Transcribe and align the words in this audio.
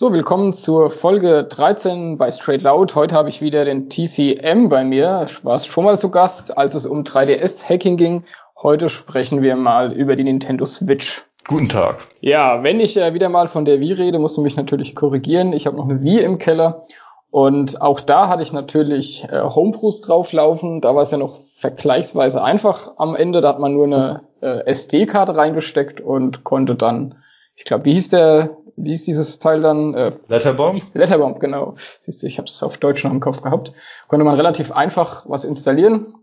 So, 0.00 0.14
willkommen 0.14 0.54
zur 0.54 0.90
Folge 0.90 1.44
13 1.44 2.16
bei 2.16 2.30
Straight 2.30 2.62
Loud. 2.62 2.94
Heute 2.94 3.14
habe 3.14 3.28
ich 3.28 3.42
wieder 3.42 3.66
den 3.66 3.90
TCM 3.90 4.70
bei 4.70 4.82
mir. 4.82 5.26
Ich 5.28 5.44
war 5.44 5.58
schon 5.58 5.84
mal 5.84 5.98
zu 5.98 6.10
Gast, 6.10 6.56
als 6.56 6.74
es 6.74 6.86
um 6.86 7.02
3DS-Hacking 7.02 7.98
ging. 7.98 8.24
Heute 8.56 8.88
sprechen 8.88 9.42
wir 9.42 9.56
mal 9.56 9.92
über 9.92 10.16
die 10.16 10.24
Nintendo 10.24 10.64
Switch. 10.64 11.26
Guten 11.46 11.68
Tag. 11.68 11.98
Ja, 12.22 12.62
wenn 12.62 12.80
ich 12.80 12.96
äh, 12.96 13.12
wieder 13.12 13.28
mal 13.28 13.46
von 13.46 13.66
der 13.66 13.78
Wii 13.80 13.92
rede, 13.92 14.18
musst 14.18 14.38
du 14.38 14.40
mich 14.40 14.56
natürlich 14.56 14.96
korrigieren. 14.96 15.52
Ich 15.52 15.66
habe 15.66 15.76
noch 15.76 15.84
eine 15.84 16.00
Wii 16.00 16.20
im 16.20 16.38
Keller 16.38 16.86
und 17.30 17.82
auch 17.82 18.00
da 18.00 18.30
hatte 18.30 18.42
ich 18.42 18.54
natürlich 18.54 19.24
äh, 19.24 19.42
Homebrews 19.42 20.00
drauflaufen. 20.00 20.80
Da 20.80 20.94
war 20.94 21.02
es 21.02 21.10
ja 21.10 21.18
noch 21.18 21.36
vergleichsweise 21.58 22.42
einfach 22.42 22.92
am 22.96 23.14
Ende. 23.14 23.42
Da 23.42 23.50
hat 23.50 23.58
man 23.58 23.74
nur 23.74 23.84
eine 23.84 24.22
äh, 24.40 24.64
SD-Karte 24.64 25.36
reingesteckt 25.36 26.00
und 26.00 26.42
konnte 26.42 26.74
dann, 26.74 27.16
ich 27.54 27.66
glaube, 27.66 27.84
wie 27.84 27.92
hieß 27.92 28.08
der, 28.08 28.56
wie 28.84 28.90
hieß 28.90 29.04
dieses 29.04 29.38
Teil 29.38 29.62
dann? 29.62 29.94
Äh, 29.94 30.12
Letterbomb? 30.28 30.82
Letterbomb, 30.94 31.40
genau. 31.40 31.74
Siehst 32.00 32.22
du, 32.22 32.26
ich 32.26 32.38
habe 32.38 32.46
es 32.46 32.62
auf 32.62 32.78
Deutsch 32.78 33.04
noch 33.04 33.10
im 33.10 33.20
Kopf 33.20 33.42
gehabt. 33.42 33.72
Konnte 34.08 34.24
man 34.24 34.34
relativ 34.34 34.72
einfach 34.72 35.24
was 35.28 35.44
installieren, 35.44 36.14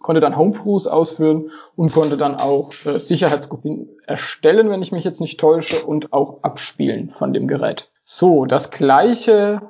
konnte 0.00 0.20
dann 0.20 0.36
Homebrews 0.36 0.86
ausführen 0.86 1.50
und 1.74 1.92
konnte 1.92 2.16
dann 2.16 2.36
auch 2.36 2.70
äh, 2.84 2.98
Sicherheitskopien 2.98 3.88
erstellen, 4.06 4.70
wenn 4.70 4.82
ich 4.82 4.92
mich 4.92 5.04
jetzt 5.04 5.20
nicht 5.20 5.40
täusche, 5.40 5.84
und 5.84 6.12
auch 6.12 6.42
abspielen 6.42 7.10
von 7.10 7.32
dem 7.32 7.48
Gerät. 7.48 7.90
So, 8.04 8.44
das 8.44 8.70
gleiche 8.70 9.62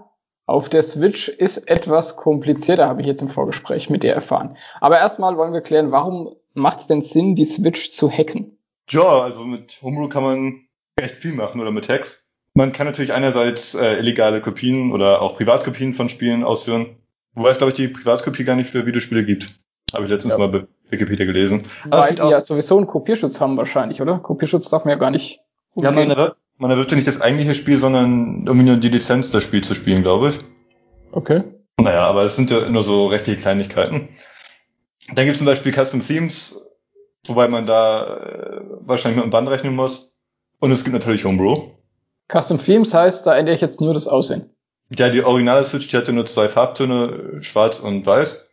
auf 0.47 0.69
der 0.69 0.83
Switch 0.83 1.29
ist 1.29 1.69
etwas 1.69 2.17
komplizierter, 2.17 2.89
habe 2.89 3.01
ich 3.01 3.07
jetzt 3.09 3.23
im 3.23 3.29
Vorgespräch 3.29 3.91
mit 3.91 4.03
dir 4.03 4.13
erfahren. 4.13 4.57
Aber 4.81 4.99
erstmal 4.99 5.37
wollen 5.37 5.53
wir 5.53 5.61
klären, 5.61 5.91
warum 5.91 6.37
macht 6.55 6.81
es 6.81 6.87
denn 6.87 7.03
Sinn, 7.03 7.35
die 7.35 7.45
Switch 7.45 7.93
zu 7.93 8.11
hacken? 8.11 8.59
Ja, 8.89 9.23
also 9.23 9.45
mit 9.45 9.81
Homebrew 9.83 10.09
kann 10.09 10.23
man 10.23 10.67
recht 10.99 11.17
viel 11.17 11.33
machen 11.33 11.61
oder 11.61 11.73
mit 11.73 11.89
Hacks. 11.89 12.26
Man 12.57 12.73
kann 12.73 12.87
natürlich 12.87 13.13
einerseits 13.13 13.75
äh, 13.75 13.99
illegale 13.99 14.41
Kopien 14.41 14.91
oder 14.91 15.21
auch 15.21 15.37
Privatkopien 15.37 15.93
von 15.93 16.09
Spielen 16.09 16.43
ausführen. 16.43 16.97
Wobei 17.35 17.51
es, 17.51 17.59
glaube 17.59 17.73
ich, 17.73 17.77
die 17.77 17.89
Privatkopie 17.89 18.45
gar 18.45 18.57
nicht 18.57 18.71
für 18.71 18.87
Videospiele 18.87 19.27
gibt. 19.27 19.59
Habe 19.93 20.05
ich 20.05 20.11
letztens 20.11 20.33
ja. 20.33 20.39
mal 20.39 20.49
bei 20.49 20.67
Wikipedia 20.89 21.27
gelesen. 21.27 21.67
Aber 21.91 22.05
Weil 22.05 22.15
die 22.15 22.23
ja 22.23 22.41
sowieso 22.41 22.79
einen 22.79 22.87
Kopierschutz 22.87 23.43
haben 23.43 23.59
wahrscheinlich, 23.59 24.01
oder? 24.01 24.21
Kopierschutz 24.21 24.71
darf 24.71 24.87
man 24.87 24.93
ja 24.93 24.97
gar 24.97 25.11
nicht. 25.11 25.41
Ja, 25.75 25.91
man, 25.91 26.09
man 26.57 26.71
erwirbt 26.71 26.91
ja 26.91 26.97
nicht 26.97 27.07
das 27.07 27.21
eigentliche 27.21 27.55
Spiel, 27.55 27.77
sondern 27.77 28.47
irgendwie 28.47 28.65
nur 28.65 28.77
die 28.77 28.89
Lizenz, 28.89 29.31
das 29.31 29.45
Spiel 29.45 29.63
zu 29.63 29.75
spielen, 29.75 30.01
glaube 30.01 30.31
ich. 30.31 30.39
Okay. 31.13 31.45
Naja, 31.77 32.07
aber 32.07 32.25
es 32.25 32.37
sind 32.37 32.51
ja 32.51 32.71
nur 32.71 32.83
so 32.83 33.09
rechtliche 33.09 33.39
Kleinigkeiten. 33.39 34.09
Dann 35.15 35.27
gibt 35.27 35.35
es 35.35 35.39
zum 35.39 35.47
Beispiel 35.47 35.75
Custom 35.75 36.01
Themes, 36.01 36.59
wobei 37.27 37.49
man 37.49 37.67
da 37.67 38.17
äh, 38.17 38.61
wahrscheinlich 38.81 39.17
mit 39.17 39.25
einem 39.25 39.31
Band 39.31 39.49
rechnen 39.51 39.77
muss. 39.77 40.17
Und 40.59 40.73
es 40.73 40.85
gibt 40.85 40.95
natürlich 40.95 41.27
Homebrew. 41.27 41.76
Custom 42.31 42.59
Themes 42.59 42.93
heißt, 42.93 43.27
da 43.27 43.37
ändere 43.37 43.55
ich 43.55 43.61
jetzt 43.61 43.81
nur 43.81 43.95
das 43.95 44.09
Aussehen. 44.09 44.51
Ja, 44.97 45.09
die 45.09 45.23
originale 45.23 45.65
Switch, 45.65 45.89
die 45.89 45.97
hatte 45.97 46.13
nur 46.13 46.27
zwei 46.27 46.49
Farbtöne, 46.49 47.39
schwarz 47.41 47.81
und 47.81 48.07
weiß. 48.07 48.49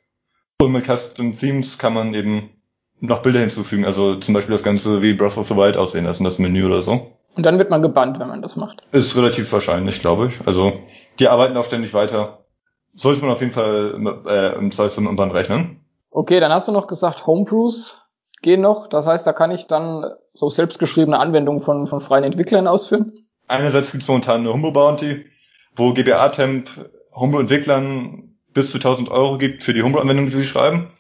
Und 0.62 0.72
mit 0.72 0.86
Custom 0.86 1.38
Themes 1.38 1.78
kann 1.78 1.94
man 1.94 2.14
eben 2.14 2.50
noch 3.00 3.22
Bilder 3.22 3.40
hinzufügen, 3.40 3.86
also 3.86 4.16
zum 4.16 4.34
Beispiel 4.34 4.54
das 4.54 4.64
Ganze 4.64 5.02
wie 5.02 5.14
Breath 5.14 5.38
of 5.38 5.48
the 5.48 5.56
Wild 5.56 5.76
aussehen 5.76 6.06
lassen, 6.06 6.24
das 6.24 6.40
Menü 6.40 6.66
oder 6.66 6.82
so. 6.82 7.12
Und 7.36 7.46
dann 7.46 7.58
wird 7.58 7.70
man 7.70 7.82
gebannt, 7.82 8.20
wenn 8.20 8.28
man 8.28 8.42
das 8.42 8.56
macht. 8.56 8.84
Ist 8.92 9.18
relativ 9.18 9.52
wahrscheinlich, 9.52 10.00
glaube 10.00 10.28
ich. 10.28 10.48
Also 10.48 10.74
die 11.20 11.28
arbeiten 11.28 11.58
auch 11.58 11.66
ständig 11.66 11.94
weiter. 11.94 12.46
Sollte 12.94 13.22
man 13.22 13.32
auf 13.32 13.42
jeden 13.42 13.52
Fall 13.52 14.24
äh, 14.28 14.56
im 14.58 14.72
Zweifel 14.72 15.06
im 15.06 15.16
Band 15.16 15.34
rechnen. 15.34 15.82
Okay, 16.12 16.40
dann 16.40 16.54
hast 16.54 16.68
du 16.68 16.72
noch 16.72 16.86
gesagt, 16.86 17.26
Homebrews 17.26 18.00
gehen 18.44 18.62
noch. 18.62 18.88
Das 18.88 19.08
heißt, 19.08 19.26
da 19.26 19.34
kann 19.34 19.50
ich 19.50 19.66
dann 19.66 20.14
so 20.36 20.50
selbstgeschriebene 20.50 21.18
Anwendungen 21.18 21.62
von, 21.62 21.88
von 21.88 22.02
freien 22.02 22.24
Entwicklern 22.24 22.68
ausführen? 22.68 23.14
Einerseits 23.48 23.92
gibt 23.92 24.04
es 24.04 24.08
momentan 24.08 24.42
eine 24.42 24.54
Homebrew 24.54 24.72
Bounty, 24.72 25.26
wo 25.76 25.94
GBA 25.94 26.30
Temp 26.30 26.70
Homebrew-Entwicklern 27.14 28.36
bis 28.54 28.72
zu 28.72 28.78
1000 28.78 29.10
Euro 29.10 29.38
gibt 29.38 29.64
für 29.64 29.74
die 29.74 29.84
Homebrew-Anwendung, 29.84 30.28
die 30.28 30.38
sie 30.38 30.46
schreiben. 30.46 30.92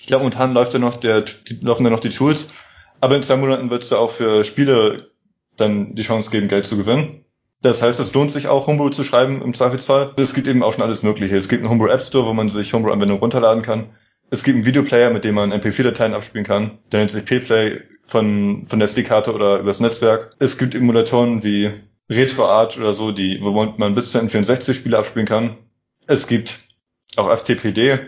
Ich 0.00 0.06
glaube, 0.06 0.22
momentan 0.22 0.52
läuft 0.52 0.74
da 0.74 0.78
noch 0.78 0.96
der, 0.96 1.22
die, 1.22 1.58
laufen 1.60 1.84
da 1.84 1.90
noch 1.90 2.00
die 2.00 2.10
Tools. 2.10 2.54
Aber 3.00 3.16
in 3.16 3.22
zwei 3.22 3.36
Monaten 3.36 3.70
wird 3.70 3.82
es 3.82 3.88
da 3.88 3.96
auch 3.96 4.10
für 4.10 4.44
Spiele 4.44 5.10
dann 5.56 5.94
die 5.94 6.02
Chance 6.02 6.30
geben, 6.30 6.48
Geld 6.48 6.66
zu 6.66 6.76
gewinnen. 6.76 7.24
Das 7.60 7.82
heißt, 7.82 7.98
es 7.98 8.14
lohnt 8.14 8.30
sich 8.30 8.48
auch, 8.48 8.66
Homebrew 8.66 8.90
zu 8.90 9.02
schreiben 9.02 9.42
im 9.42 9.54
Zweifelsfall. 9.54 10.12
Es 10.16 10.34
gibt 10.34 10.46
eben 10.46 10.62
auch 10.62 10.72
schon 10.72 10.84
alles 10.84 11.02
Mögliche. 11.02 11.36
Es 11.36 11.48
gibt 11.48 11.62
einen 11.62 11.70
Homebrew 11.70 11.88
App 11.88 12.00
Store, 12.00 12.26
wo 12.26 12.34
man 12.34 12.48
sich 12.48 12.72
Homebrew-Anwendungen 12.72 13.20
runterladen 13.20 13.62
kann. 13.62 13.86
Es 14.30 14.44
gibt 14.44 14.56
einen 14.56 14.66
Videoplayer, 14.66 15.10
mit 15.10 15.24
dem 15.24 15.34
man 15.36 15.52
MP4-Dateien 15.52 16.14
abspielen 16.14 16.44
kann. 16.44 16.78
Der 16.92 17.00
nennt 17.00 17.10
sich 17.10 17.24
P-Play 17.24 17.80
von, 18.04 18.66
von 18.66 18.78
der 18.78 18.88
SD-Karte 18.88 19.34
oder 19.34 19.60
übers 19.60 19.80
Netzwerk. 19.80 20.34
Es 20.38 20.58
gibt 20.58 20.74
Emulatoren 20.74 21.42
wie 21.42 21.70
RetroArch 22.10 22.78
oder 22.78 22.92
so, 22.92 23.12
die, 23.12 23.38
wo 23.42 23.50
man 23.52 23.94
bis 23.94 24.12
zu 24.12 24.18
N64-Spiele 24.18 24.98
abspielen 24.98 25.26
kann. 25.26 25.56
Es 26.06 26.26
gibt 26.26 26.60
auch 27.16 27.30
FTPD, 27.34 27.98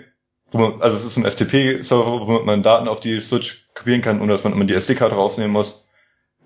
wo 0.51 0.59
man, 0.59 0.83
also 0.83 0.97
es 0.97 1.05
ist 1.05 1.17
ein 1.17 1.25
FTP-Server, 1.25 2.27
wo 2.27 2.39
man 2.41 2.63
Daten 2.63 2.89
auf 2.89 3.01
die 3.01 3.21
Switch 3.21 3.69
kopieren 3.75 4.03
kann, 4.03 4.21
ohne 4.21 4.33
dass 4.33 4.45
man 4.45 4.53
immer 4.53 4.65
die 4.65 4.75
SD-Karte 4.75 5.15
rausnehmen 5.15 5.53
muss. 5.53 5.87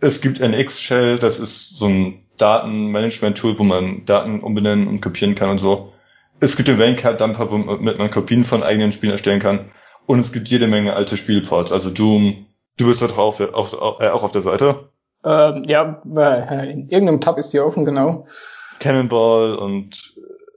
Es 0.00 0.20
gibt 0.20 0.40
NX 0.40 0.80
Shell, 0.80 1.18
das 1.18 1.38
ist 1.38 1.78
so 1.78 1.86
ein 1.86 2.24
Datenmanagement-Tool, 2.36 3.58
wo 3.58 3.64
man 3.64 4.04
Daten 4.04 4.40
umbenennen 4.40 4.86
und 4.86 5.00
kopieren 5.00 5.34
kann 5.34 5.50
und 5.50 5.58
so. 5.58 5.93
Es 6.44 6.56
gibt 6.56 6.68
den 6.68 6.78
Raincard-Dumper, 6.78 7.50
womit 7.50 7.96
man 7.96 8.10
Kopien 8.10 8.44
von 8.44 8.62
eigenen 8.62 8.92
Spielen 8.92 9.12
erstellen 9.12 9.40
kann. 9.40 9.70
Und 10.04 10.18
es 10.18 10.30
gibt 10.30 10.48
jede 10.48 10.66
Menge 10.66 10.94
alte 10.94 11.16
Spielports, 11.16 11.72
also 11.72 11.88
Doom. 11.88 12.44
Du 12.76 12.86
bist 12.86 13.00
da 13.00 13.06
drauf, 13.06 13.40
auch, 13.40 13.72
auch, 13.72 14.00
äh, 14.00 14.08
auch 14.08 14.22
auf 14.22 14.32
der 14.32 14.42
Seite. 14.42 14.90
Ähm, 15.24 15.64
ja, 15.64 16.02
äh, 16.14 16.70
in 16.70 16.90
irgendeinem 16.90 17.22
Tab 17.22 17.38
ist 17.38 17.54
die 17.54 17.60
offen, 17.60 17.86
genau. 17.86 18.26
Cannonball 18.78 19.54
und 19.54 20.14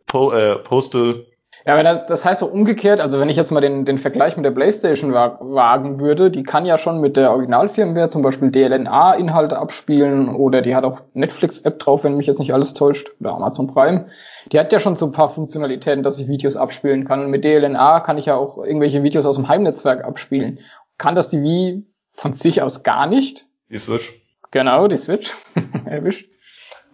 po, 0.07 0.33
äh, 0.33 0.57
Postal. 0.57 1.25
Ja, 1.67 1.75
wenn 1.75 1.83
das, 1.83 2.05
das 2.05 2.25
heißt 2.25 2.39
so 2.39 2.45
umgekehrt, 2.45 3.01
also 3.01 3.19
wenn 3.19 3.27
ich 3.27 3.35
jetzt 3.35 3.51
mal 3.51 3.59
den, 3.59 3.83
den 3.83 3.97
Vergleich 3.97 4.37
mit 4.37 4.45
der 4.45 4.51
PlayStation 4.51 5.13
wagen 5.13 5.99
würde, 5.99 6.31
die 6.31 6.43
kann 6.43 6.65
ja 6.65 6.77
schon 6.77 7.01
mit 7.01 7.17
der 7.17 7.31
Originalfirmware 7.31 8.07
zum 8.07 8.21
Beispiel 8.21 8.51
DLNA-Inhalte 8.51 9.57
abspielen 9.57 10.33
oder 10.33 10.61
die 10.61 10.77
hat 10.77 10.85
auch 10.85 11.01
Netflix-App 11.13 11.77
drauf, 11.77 12.05
wenn 12.05 12.15
mich 12.15 12.25
jetzt 12.25 12.39
nicht 12.39 12.53
alles 12.53 12.73
täuscht, 12.73 13.09
oder 13.19 13.33
Amazon 13.33 13.67
Prime. 13.67 14.05
Die 14.53 14.59
hat 14.61 14.71
ja 14.71 14.79
schon 14.79 14.95
so 14.95 15.07
ein 15.07 15.11
paar 15.11 15.27
Funktionalitäten, 15.27 16.03
dass 16.03 16.19
ich 16.19 16.29
Videos 16.29 16.55
abspielen 16.55 17.03
kann. 17.03 17.25
Und 17.25 17.31
mit 17.31 17.43
DLNA 17.43 17.99
kann 17.99 18.17
ich 18.17 18.27
ja 18.27 18.37
auch 18.37 18.63
irgendwelche 18.63 19.03
Videos 19.03 19.25
aus 19.25 19.35
dem 19.35 19.49
Heimnetzwerk 19.49 20.05
abspielen. 20.05 20.59
Kann 20.97 21.15
das 21.15 21.29
die 21.29 21.41
Wii 21.41 21.85
von 22.13 22.31
sich 22.31 22.61
aus 22.61 22.83
gar 22.83 23.07
nicht? 23.07 23.45
Die 23.69 23.77
Switch. 23.77 24.21
Genau, 24.51 24.87
die 24.87 24.95
Switch. 24.95 25.35
Erwischt. 25.85 26.29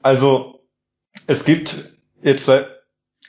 Also, 0.02 0.62
es 1.28 1.46
gibt 1.46 1.92
jetzt 2.24 2.48
seit 2.48 2.73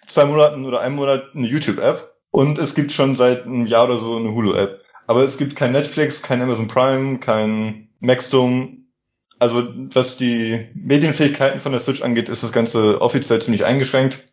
zwei 0.07 0.25
Monaten 0.25 0.65
oder 0.65 0.81
einem 0.81 0.97
Monat 0.97 1.31
eine 1.35 1.47
YouTube-App 1.47 2.15
und 2.31 2.59
es 2.59 2.75
gibt 2.75 2.93
schon 2.93 3.17
seit 3.17 3.45
einem 3.45 3.67
Jahr 3.67 3.85
oder 3.85 3.99
so 3.99 4.17
eine 4.17 4.35
Hulu-App. 4.35 4.81
Aber 5.07 5.23
es 5.23 5.37
gibt 5.39 5.57
kein 5.57 5.73
Netflix, 5.73 6.23
kein 6.23 6.43
Amazon 6.43 6.69
Prime, 6.69 7.19
kein 7.19 7.89
Maxdome. 8.01 8.79
Also 9.39 9.65
was 9.93 10.17
die 10.17 10.69
Medienfähigkeiten 10.75 11.61
von 11.61 11.73
der 11.73 11.81
Switch 11.81 12.03
angeht, 12.03 12.29
ist 12.29 12.43
das 12.43 12.53
Ganze 12.53 13.01
offiziell 13.01 13.43
ziemlich 13.43 13.65
eingeschränkt. 13.65 14.25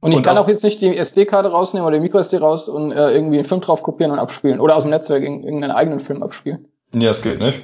Und 0.00 0.12
ich 0.12 0.18
und 0.18 0.22
kann 0.22 0.38
auch 0.38 0.48
jetzt 0.48 0.64
nicht 0.64 0.80
die 0.80 0.96
SD-Karte 0.96 1.50
rausnehmen 1.50 1.86
oder 1.86 1.96
die 1.98 2.02
Micro-SD 2.02 2.38
raus 2.38 2.68
und 2.68 2.92
äh, 2.92 3.12
irgendwie 3.12 3.36
einen 3.36 3.44
Film 3.44 3.60
drauf 3.60 3.82
kopieren 3.82 4.12
und 4.12 4.18
abspielen 4.18 4.60
oder 4.60 4.76
aus 4.76 4.84
dem 4.84 4.90
Netzwerk 4.90 5.22
irgendeinen 5.22 5.70
eigenen 5.70 6.00
Film 6.00 6.22
abspielen. 6.22 6.68
Ja, 6.94 7.08
das 7.08 7.22
geht 7.22 7.38
nicht. 7.38 7.62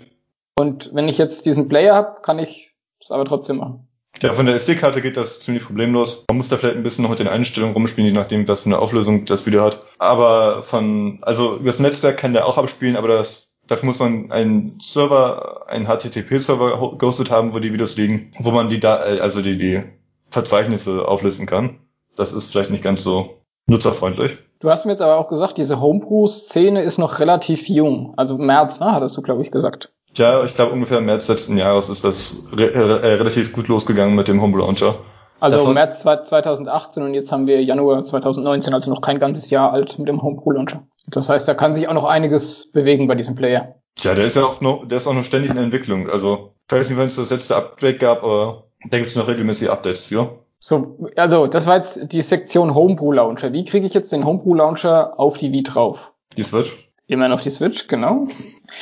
Und 0.54 0.90
wenn 0.94 1.08
ich 1.08 1.18
jetzt 1.18 1.46
diesen 1.46 1.68
Player 1.68 1.94
habe, 1.94 2.20
kann 2.22 2.38
ich 2.38 2.74
es 3.00 3.10
aber 3.10 3.24
trotzdem 3.24 3.58
machen. 3.58 3.85
Ja, 4.22 4.32
von 4.32 4.46
der 4.46 4.54
SD-Karte 4.54 5.02
geht 5.02 5.16
das 5.16 5.40
ziemlich 5.40 5.64
problemlos. 5.64 6.24
Man 6.28 6.38
muss 6.38 6.48
da 6.48 6.56
vielleicht 6.56 6.76
ein 6.76 6.82
bisschen 6.82 7.02
noch 7.02 7.10
mit 7.10 7.18
den 7.18 7.28
Einstellungen 7.28 7.74
rumspielen, 7.74 8.08
je 8.10 8.18
nachdem, 8.18 8.48
was 8.48 8.62
für 8.62 8.66
eine 8.66 8.78
Auflösung 8.78 9.24
das 9.24 9.46
Video 9.46 9.62
hat. 9.62 9.84
Aber 9.98 10.62
von, 10.62 11.18
also 11.22 11.56
übers 11.56 11.80
Netzwerk 11.80 12.16
kann 12.16 12.32
der 12.32 12.46
auch 12.46 12.58
abspielen, 12.58 12.96
aber 12.96 13.08
das, 13.08 13.54
dafür 13.66 13.86
muss 13.86 13.98
man 13.98 14.32
einen 14.32 14.78
Server, 14.80 15.66
einen 15.68 15.86
HTTP-Server 15.86 16.96
gehostet 16.98 17.30
haben, 17.30 17.54
wo 17.54 17.58
die 17.58 17.72
Videos 17.72 17.96
liegen, 17.96 18.32
wo 18.38 18.50
man 18.50 18.68
die 18.68 18.80
da, 18.80 18.96
also 18.96 19.42
die, 19.42 19.58
die 19.58 19.82
Verzeichnisse 20.30 21.06
auflisten 21.06 21.46
kann. 21.46 21.78
Das 22.16 22.32
ist 22.32 22.50
vielleicht 22.50 22.70
nicht 22.70 22.84
ganz 22.84 23.02
so 23.02 23.42
nutzerfreundlich. 23.66 24.38
Du 24.60 24.70
hast 24.70 24.86
mir 24.86 24.92
jetzt 24.92 25.02
aber 25.02 25.18
auch 25.18 25.28
gesagt, 25.28 25.58
diese 25.58 25.80
Homebrew-Szene 25.80 26.82
ist 26.82 26.98
noch 26.98 27.18
relativ 27.18 27.68
jung. 27.68 28.14
Also 28.16 28.38
März, 28.38 28.80
ne, 28.80 28.92
hattest 28.92 29.16
du, 29.16 29.22
glaube 29.22 29.42
ich, 29.42 29.50
gesagt. 29.50 29.92
Ja, 30.16 30.44
ich 30.44 30.54
glaube 30.54 30.72
ungefähr 30.72 30.98
im 30.98 31.06
März 31.06 31.28
letzten 31.28 31.58
Jahres 31.58 31.88
ist 31.88 32.04
das 32.04 32.48
re 32.52 32.72
äh, 32.72 33.14
relativ 33.14 33.52
gut 33.52 33.68
losgegangen 33.68 34.14
mit 34.14 34.28
dem 34.28 34.40
Homebrew 34.40 34.60
Launcher. 34.60 34.96
Also 35.38 35.58
Davon 35.58 35.74
März 35.74 36.00
2018 36.00 37.02
und 37.02 37.14
jetzt 37.14 37.30
haben 37.30 37.46
wir 37.46 37.62
Januar 37.62 38.02
2019, 38.02 38.72
also 38.72 38.90
noch 38.90 39.02
kein 39.02 39.18
ganzes 39.18 39.50
Jahr 39.50 39.72
alt 39.72 39.98
mit 39.98 40.08
dem 40.08 40.22
Homebrew 40.22 40.52
Launcher. 40.52 40.86
Das 41.08 41.28
heißt, 41.28 41.46
da 41.46 41.54
kann 41.54 41.74
sich 41.74 41.88
auch 41.88 41.94
noch 41.94 42.04
einiges 42.04 42.72
bewegen 42.72 43.06
bei 43.06 43.14
diesem 43.14 43.34
Player. 43.34 43.76
Tja, 43.96 44.14
der 44.14 44.26
ist 44.26 44.36
ja 44.36 44.44
auch 44.44 44.60
noch, 44.60 44.88
der 44.88 44.96
ist 44.96 45.06
auch 45.06 45.14
noch 45.14 45.24
ständig 45.24 45.50
in 45.50 45.58
Entwicklung. 45.58 46.08
Also, 46.08 46.54
ich 46.66 46.76
weiß 46.76 46.88
nicht, 46.88 46.98
wann 46.98 47.08
es 47.08 47.16
das 47.16 47.30
letzte 47.30 47.56
Update 47.56 48.00
gab, 48.00 48.22
aber 48.22 48.64
da 48.90 48.98
gibt 48.98 49.10
es 49.10 49.16
noch 49.16 49.28
regelmäßig 49.28 49.70
Updates 49.70 50.04
für. 50.04 50.38
So, 50.58 50.98
also 51.16 51.46
das 51.46 51.66
war 51.66 51.76
jetzt 51.76 52.12
die 52.12 52.22
Sektion 52.22 52.74
Homebrew 52.74 53.12
Launcher. 53.12 53.52
Wie 53.52 53.64
kriege 53.64 53.86
ich 53.86 53.94
jetzt 53.94 54.12
den 54.12 54.24
Homebrew 54.24 54.54
Launcher 54.54 55.18
auf 55.20 55.36
die 55.38 55.52
Wii 55.52 55.62
drauf? 55.62 56.12
Die 56.36 56.44
Switch. 56.44 56.85
Immer 57.08 57.28
noch 57.28 57.40
die 57.40 57.50
Switch, 57.50 57.86
genau. 57.86 58.26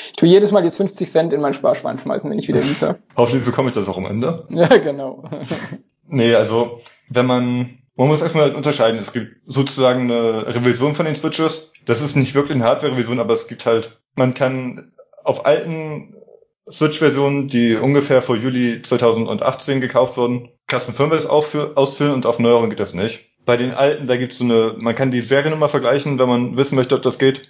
Ich 0.06 0.14
tue 0.14 0.28
jedes 0.28 0.50
Mal 0.50 0.64
jetzt 0.64 0.78
50 0.78 1.10
Cent 1.10 1.32
in 1.32 1.40
mein 1.40 1.52
Sparschwein 1.52 1.98
schmeißen, 1.98 2.30
wenn 2.30 2.38
ich 2.38 2.48
wieder 2.48 2.64
Visa. 2.64 2.96
Hoffentlich 3.16 3.44
bekomme 3.44 3.68
ich 3.68 3.74
das 3.74 3.88
auch 3.88 3.98
am 3.98 4.06
Ende. 4.06 4.46
Ja, 4.50 4.68
genau. 4.78 5.24
Nee, 6.06 6.34
also 6.34 6.80
wenn 7.10 7.26
man, 7.26 7.78
man 7.96 8.08
muss 8.08 8.22
erstmal 8.22 8.54
unterscheiden. 8.54 8.98
Es 8.98 9.12
gibt 9.12 9.36
sozusagen 9.46 10.10
eine 10.10 10.46
Revision 10.54 10.94
von 10.94 11.04
den 11.06 11.14
Switches. 11.14 11.72
Das 11.84 12.00
ist 12.00 12.16
nicht 12.16 12.34
wirklich 12.34 12.56
eine 12.56 12.64
Hardware-Revision, 12.64 13.20
aber 13.20 13.34
es 13.34 13.46
gibt 13.46 13.66
halt, 13.66 14.00
man 14.14 14.32
kann 14.32 14.92
auf 15.22 15.44
alten 15.44 16.14
Switch-Versionen, 16.70 17.48
die 17.48 17.76
ungefähr 17.76 18.22
vor 18.22 18.36
Juli 18.36 18.80
2018 18.80 19.82
gekauft 19.82 20.16
wurden, 20.16 20.48
Custom 20.70 20.94
Firmware 20.94 21.28
ausfüllen 21.76 22.14
und 22.14 22.24
auf 22.24 22.38
neueren 22.38 22.70
geht 22.70 22.80
das 22.80 22.94
nicht. 22.94 23.30
Bei 23.44 23.58
den 23.58 23.72
alten, 23.72 24.06
da 24.06 24.16
gibt's 24.16 24.38
so 24.38 24.44
eine, 24.44 24.74
man 24.78 24.94
kann 24.94 25.10
die 25.10 25.20
Seriennummer 25.20 25.68
vergleichen, 25.68 26.18
wenn 26.18 26.28
man 26.28 26.56
wissen 26.56 26.76
möchte, 26.76 26.94
ob 26.94 27.02
das 27.02 27.18
geht. 27.18 27.48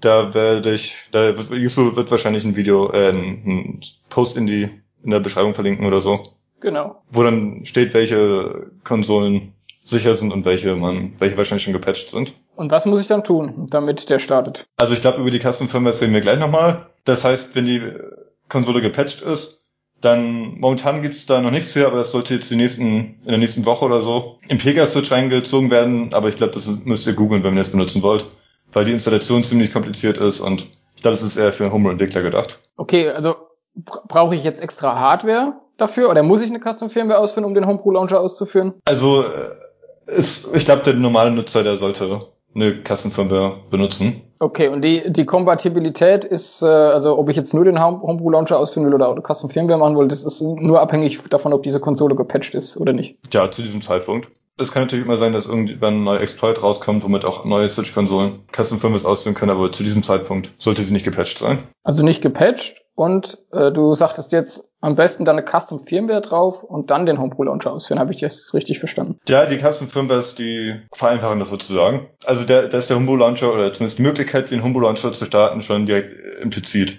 Da 0.00 0.34
werde 0.34 0.72
ich, 0.72 0.96
da 1.12 1.36
wird, 1.36 1.50
YouTube 1.50 1.96
wird 1.96 2.10
wahrscheinlich 2.10 2.44
ein 2.44 2.56
Video, 2.56 2.90
äh, 2.92 3.10
ein 3.10 3.80
Post 4.10 4.36
in 4.36 4.46
die, 4.46 4.70
in 5.02 5.10
der 5.10 5.20
Beschreibung 5.20 5.54
verlinken 5.54 5.86
oder 5.86 6.00
so. 6.00 6.34
Genau. 6.60 7.02
Wo 7.10 7.22
dann 7.22 7.64
steht, 7.64 7.94
welche 7.94 8.70
Konsolen 8.84 9.52
sicher 9.84 10.14
sind 10.14 10.32
und 10.32 10.44
welche 10.44 10.76
man, 10.76 11.14
welche 11.18 11.36
wahrscheinlich 11.36 11.64
schon 11.64 11.72
gepatcht 11.72 12.10
sind. 12.10 12.34
Und 12.56 12.70
was 12.70 12.86
muss 12.86 13.00
ich 13.00 13.06
dann 13.06 13.24
tun, 13.24 13.66
damit 13.70 14.10
der 14.10 14.18
startet? 14.18 14.66
Also 14.76 14.92
ich 14.92 15.00
glaube, 15.00 15.20
über 15.20 15.30
die 15.30 15.38
Custom 15.38 15.68
Firmware 15.68 16.00
reden 16.00 16.12
wir 16.12 16.20
gleich 16.20 16.38
nochmal. 16.38 16.86
Das 17.04 17.24
heißt, 17.24 17.56
wenn 17.56 17.66
die 17.66 17.82
Konsole 18.48 18.80
gepatcht 18.80 19.22
ist, 19.22 19.64
dann 20.00 20.58
momentan 20.58 21.02
gibt's 21.02 21.26
da 21.26 21.40
noch 21.40 21.50
nichts 21.50 21.72
für, 21.72 21.86
aber 21.86 21.98
das 21.98 22.12
sollte 22.12 22.34
jetzt 22.34 22.50
die 22.50 22.56
nächsten, 22.56 23.16
in 23.24 23.28
der 23.28 23.38
nächsten 23.38 23.66
Woche 23.66 23.84
oder 23.84 24.00
so 24.00 24.38
im 24.48 24.58
Pegasus 24.58 25.10
reingezogen 25.10 25.70
werden. 25.70 26.14
Aber 26.14 26.28
ich 26.28 26.36
glaube, 26.36 26.52
das 26.52 26.66
müsst 26.66 27.06
ihr 27.06 27.14
googeln, 27.14 27.42
wenn 27.42 27.54
ihr 27.54 27.60
das 27.60 27.72
benutzen 27.72 28.02
wollt, 28.02 28.26
weil 28.78 28.84
die 28.84 28.92
Installation 28.92 29.42
ziemlich 29.42 29.72
kompliziert 29.72 30.18
ist 30.18 30.40
und 30.40 30.68
ich 30.94 31.02
glaube, 31.02 31.16
das 31.16 31.24
ist 31.24 31.36
eher 31.36 31.52
für 31.52 31.72
Homebrew-Entwickler 31.72 32.22
gedacht. 32.22 32.60
Okay, 32.76 33.10
also 33.10 33.34
brauche 33.74 34.36
ich 34.36 34.44
jetzt 34.44 34.62
extra 34.62 34.96
Hardware 34.96 35.54
dafür 35.78 36.08
oder 36.08 36.22
muss 36.22 36.40
ich 36.40 36.48
eine 36.48 36.60
Custom 36.60 36.88
Firmware 36.88 37.18
ausführen, 37.18 37.44
um 37.44 37.54
den 37.54 37.66
Homebrew 37.66 37.90
Launcher 37.90 38.20
auszuführen? 38.20 38.74
Also 38.84 39.24
äh, 39.24 40.14
ist, 40.16 40.54
ich 40.54 40.64
glaube, 40.64 40.84
der 40.84 40.94
normale 40.94 41.32
Nutzer, 41.32 41.64
der 41.64 41.76
sollte 41.76 42.28
eine 42.54 42.80
Custom 42.84 43.10
Firmware 43.10 43.56
benutzen. 43.68 44.22
Okay, 44.38 44.68
und 44.68 44.82
die, 44.82 45.12
die 45.12 45.26
Kompatibilität 45.26 46.24
ist, 46.24 46.62
äh, 46.62 46.66
also 46.66 47.18
ob 47.18 47.28
ich 47.30 47.36
jetzt 47.36 47.54
nur 47.54 47.64
den 47.64 47.82
Homebrew 47.82 48.30
Launcher 48.30 48.60
ausführen 48.60 48.86
will 48.86 48.94
oder 48.94 49.12
Custom 49.26 49.50
Firmware 49.50 49.80
machen 49.80 49.98
will, 49.98 50.06
das 50.06 50.22
ist 50.22 50.40
nur 50.40 50.80
abhängig 50.80 51.18
davon, 51.30 51.52
ob 51.52 51.64
diese 51.64 51.80
Konsole 51.80 52.14
gepatcht 52.14 52.54
ist 52.54 52.76
oder 52.76 52.92
nicht. 52.92 53.18
Ja, 53.34 53.50
zu 53.50 53.60
diesem 53.60 53.82
Zeitpunkt. 53.82 54.28
Es 54.58 54.72
kann 54.72 54.82
natürlich 54.82 55.04
immer 55.04 55.16
sein, 55.16 55.32
dass 55.32 55.46
irgendwann 55.46 55.94
ein 55.94 56.04
neuer 56.04 56.20
Exploit 56.20 56.62
rauskommt, 56.62 57.04
womit 57.04 57.24
auch 57.24 57.44
neue 57.44 57.68
Switch-Konsolen 57.68 58.40
Custom 58.52 58.80
Firmware 58.80 59.08
ausführen 59.08 59.34
können, 59.34 59.52
aber 59.52 59.70
zu 59.72 59.84
diesem 59.84 60.02
Zeitpunkt 60.02 60.52
sollte 60.58 60.82
sie 60.82 60.92
nicht 60.92 61.04
gepatcht 61.04 61.38
sein. 61.38 61.58
Also 61.84 62.04
nicht 62.04 62.22
gepatcht 62.22 62.82
und 62.94 63.38
äh, 63.52 63.70
du 63.70 63.94
sagtest 63.94 64.32
jetzt 64.32 64.64
am 64.80 64.96
besten 64.96 65.24
dann 65.24 65.38
eine 65.38 65.46
Custom 65.46 65.80
Firmware 65.80 66.20
drauf 66.20 66.62
und 66.62 66.90
dann 66.90 67.06
den 67.06 67.20
Homebrew 67.20 67.44
Launcher 67.44 67.72
ausführen. 67.72 68.00
Habe 68.00 68.12
ich 68.12 68.20
das 68.20 68.52
richtig 68.54 68.78
verstanden? 68.78 69.18
Ja, 69.28 69.46
die 69.46 69.58
Custom 69.58 69.88
Firmwares, 69.88 70.34
die 70.34 70.80
vereinfachen 70.92 71.38
das 71.38 71.50
sozusagen. 71.50 72.08
Also 72.24 72.44
der, 72.44 72.68
da 72.68 72.78
ist 72.78 72.90
der 72.90 72.96
Homebrew 72.96 73.16
Launcher 73.16 73.52
oder 73.52 73.72
zumindest 73.72 73.98
die 73.98 74.02
Möglichkeit, 74.02 74.50
den 74.50 74.62
Homebrew 74.62 74.80
Launcher 74.80 75.12
zu 75.12 75.24
starten, 75.24 75.62
schon 75.62 75.86
direkt 75.86 76.42
implizit. 76.42 76.98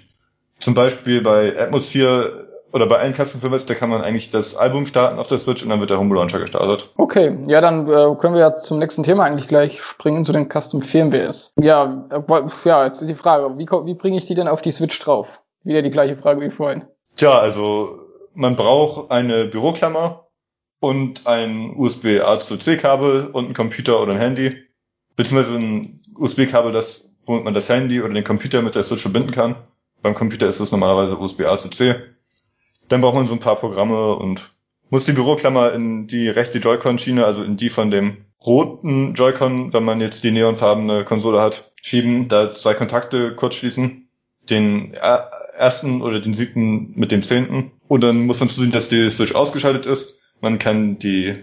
Zum 0.60 0.74
Beispiel 0.74 1.22
bei 1.22 1.58
Atmosphere 1.58 2.49
oder 2.72 2.86
bei 2.88 2.98
allen 2.98 3.14
Custom 3.14 3.42
Firmwares, 3.42 3.66
da 3.66 3.74
kann 3.74 3.90
man 3.90 4.02
eigentlich 4.02 4.32
das 4.32 4.56
Album 4.56 4.86
starten 4.86 5.20
auf 5.20 5.28
der 5.28 5.40
Switch 5.40 5.64
und 5.64 5.70
dann 5.70 5.80
wird 5.80 5.90
der 5.90 6.00
Homebrew 6.00 6.16
Launcher 6.16 6.40
gestartet. 6.40 6.90
Okay, 6.98 7.38
ja, 7.48 7.62
dann 7.62 7.88
äh, 7.88 8.16
können 8.16 8.36
wir 8.36 8.42
ja 8.42 8.58
zum 8.58 8.80
nächsten 8.80 9.04
Thema 9.04 9.24
eigentlich 9.24 9.48
gleich 9.48 9.82
springen 9.82 10.26
zu 10.26 10.34
den 10.34 10.50
Custom 10.50 10.82
Firmwares. 10.82 11.54
Ja, 11.60 12.08
äh, 12.10 12.42
ja, 12.66 12.86
jetzt 12.86 13.02
ist 13.02 13.08
die 13.08 13.16
Frage, 13.16 13.58
wie, 13.58 13.66
wie 13.66 13.96
bringe 13.96 14.18
ich 14.18 14.28
die 14.28 14.36
denn 14.36 14.48
auf 14.48 14.62
die 14.62 14.72
Switch 14.72 15.00
drauf? 15.00 15.42
Wieder 15.64 15.82
die 15.82 15.92
gleiche 15.92 16.16
Frage 16.16 16.42
wie 16.42 16.50
vorhin. 16.50 16.84
Tja, 17.16 17.38
also 17.38 18.00
man 18.34 18.56
braucht 18.56 19.12
eine 19.12 19.46
Büroklammer 19.46 20.28
und 20.80 21.28
ein 21.28 21.74
USB-A 21.76 22.40
zu 22.40 22.58
C-Kabel 22.58 23.30
und 23.34 23.50
ein 23.50 23.54
Computer 23.54 24.02
oder 24.02 24.14
ein 24.14 24.20
Handy, 24.20 24.56
beziehungsweise 25.16 25.58
ein 25.58 26.02
USB-Kabel, 26.18 26.72
das 26.72 27.10
womit 27.26 27.44
man 27.44 27.54
das 27.54 27.70
Handy 27.70 28.02
oder 28.02 28.14
den 28.14 28.24
Computer 28.24 28.62
mit 28.62 28.76
der 28.76 28.84
Switch 28.84 29.02
verbinden 29.02 29.32
kann. 29.32 29.56
Beim 30.02 30.16
Computer 30.16 30.48
ist 30.48 30.60
es 30.60 30.72
normalerweise 30.72 31.18
USB-A 31.18 31.58
zu 31.58 31.70
C. 31.70 31.96
Dann 32.90 33.02
braucht 33.02 33.16
man 33.16 33.28
so 33.28 33.34
ein 33.34 33.40
paar 33.40 33.56
Programme 33.56 34.16
und 34.16 34.50
muss 34.90 35.06
die 35.06 35.14
Büroklammer 35.14 35.72
in 35.74 36.08
die 36.08 36.28
rechte 36.28 36.58
Joy-Con-Schiene, 36.58 37.26
also 37.26 37.44
in 37.44 37.56
die 37.56 37.70
von 37.70 37.92
dem 37.92 38.26
roten 38.44 39.14
Joy-Con, 39.14 39.74
wenn 39.74 39.84
man 39.84 40.02
jetzt 40.02 40.24
die 40.24 40.32
neonfarbene 40.32 41.06
Konsole 41.06 41.40
hat, 41.40 41.74
schieben, 41.82 42.28
da 42.28 42.52
zwei 42.52 42.74
Kontakte 42.74 43.36
kurz 43.36 43.56
schließen, 43.56 44.10
den 44.50 44.94
ersten 44.94 46.02
oder 46.02 46.20
den 46.20 46.34
siebten 46.34 46.94
mit 46.96 47.12
dem 47.12 47.22
zehnten. 47.22 47.72
Und 47.88 48.02
dann 48.02 48.26
muss 48.26 48.40
man 48.40 48.50
zusehen, 48.50 48.72
dass 48.72 48.90
die 48.90 49.10
Switch 49.12 49.36
ausgeschaltet 49.36 49.86
ist. 49.86 50.20
Man 50.42 50.58
kann 50.58 50.98
die 50.98 51.36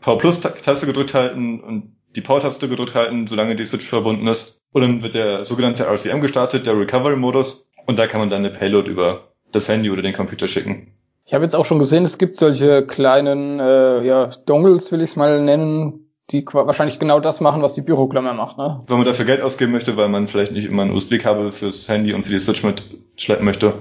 Power 0.00 0.18
Plus 0.18 0.40
Taste 0.40 0.86
gedrückt 0.86 1.12
halten 1.12 1.60
und 1.60 1.96
die 2.14 2.20
Power 2.20 2.40
Taste 2.40 2.68
gedrückt 2.68 2.94
halten, 2.94 3.26
solange 3.26 3.56
die 3.56 3.66
Switch 3.66 3.86
verbunden 3.86 4.26
ist. 4.28 4.62
Und 4.72 4.82
dann 4.82 5.02
wird 5.02 5.14
der 5.14 5.44
sogenannte 5.44 5.84
RCM 5.84 6.20
gestartet, 6.20 6.66
der 6.66 6.78
Recovery 6.78 7.16
Modus. 7.16 7.68
Und 7.86 7.98
da 7.98 8.06
kann 8.06 8.20
man 8.20 8.30
dann 8.30 8.44
eine 8.44 8.50
Payload 8.50 8.90
über 8.90 9.33
das 9.54 9.68
Handy 9.68 9.90
oder 9.90 10.02
den 10.02 10.14
Computer 10.14 10.48
schicken. 10.48 10.92
Ich 11.26 11.32
habe 11.32 11.44
jetzt 11.44 11.54
auch 11.56 11.64
schon 11.64 11.78
gesehen, 11.78 12.04
es 12.04 12.18
gibt 12.18 12.38
solche 12.38 12.84
kleinen 12.86 13.58
äh, 13.58 14.04
ja, 14.04 14.28
Dongles, 14.46 14.92
will 14.92 15.00
ich 15.00 15.10
es 15.10 15.16
mal 15.16 15.40
nennen, 15.40 16.04
die 16.30 16.44
wahrscheinlich 16.52 16.98
genau 16.98 17.20
das 17.20 17.40
machen, 17.40 17.62
was 17.62 17.74
die 17.74 17.82
Büroklammer 17.82 18.34
macht. 18.34 18.58
Ne? 18.58 18.82
Wenn 18.86 18.98
man 18.98 19.06
dafür 19.06 19.24
Geld 19.24 19.40
ausgeben 19.40 19.72
möchte, 19.72 19.96
weil 19.96 20.08
man 20.08 20.28
vielleicht 20.28 20.52
nicht 20.52 20.66
immer 20.66 20.82
ein 20.82 20.90
USB-Kabel 20.90 21.50
fürs 21.50 21.88
Handy 21.88 22.14
und 22.14 22.24
für 22.24 22.32
die 22.32 22.38
Switch 22.38 22.62
mitschleppen 22.62 23.44
möchte, 23.44 23.74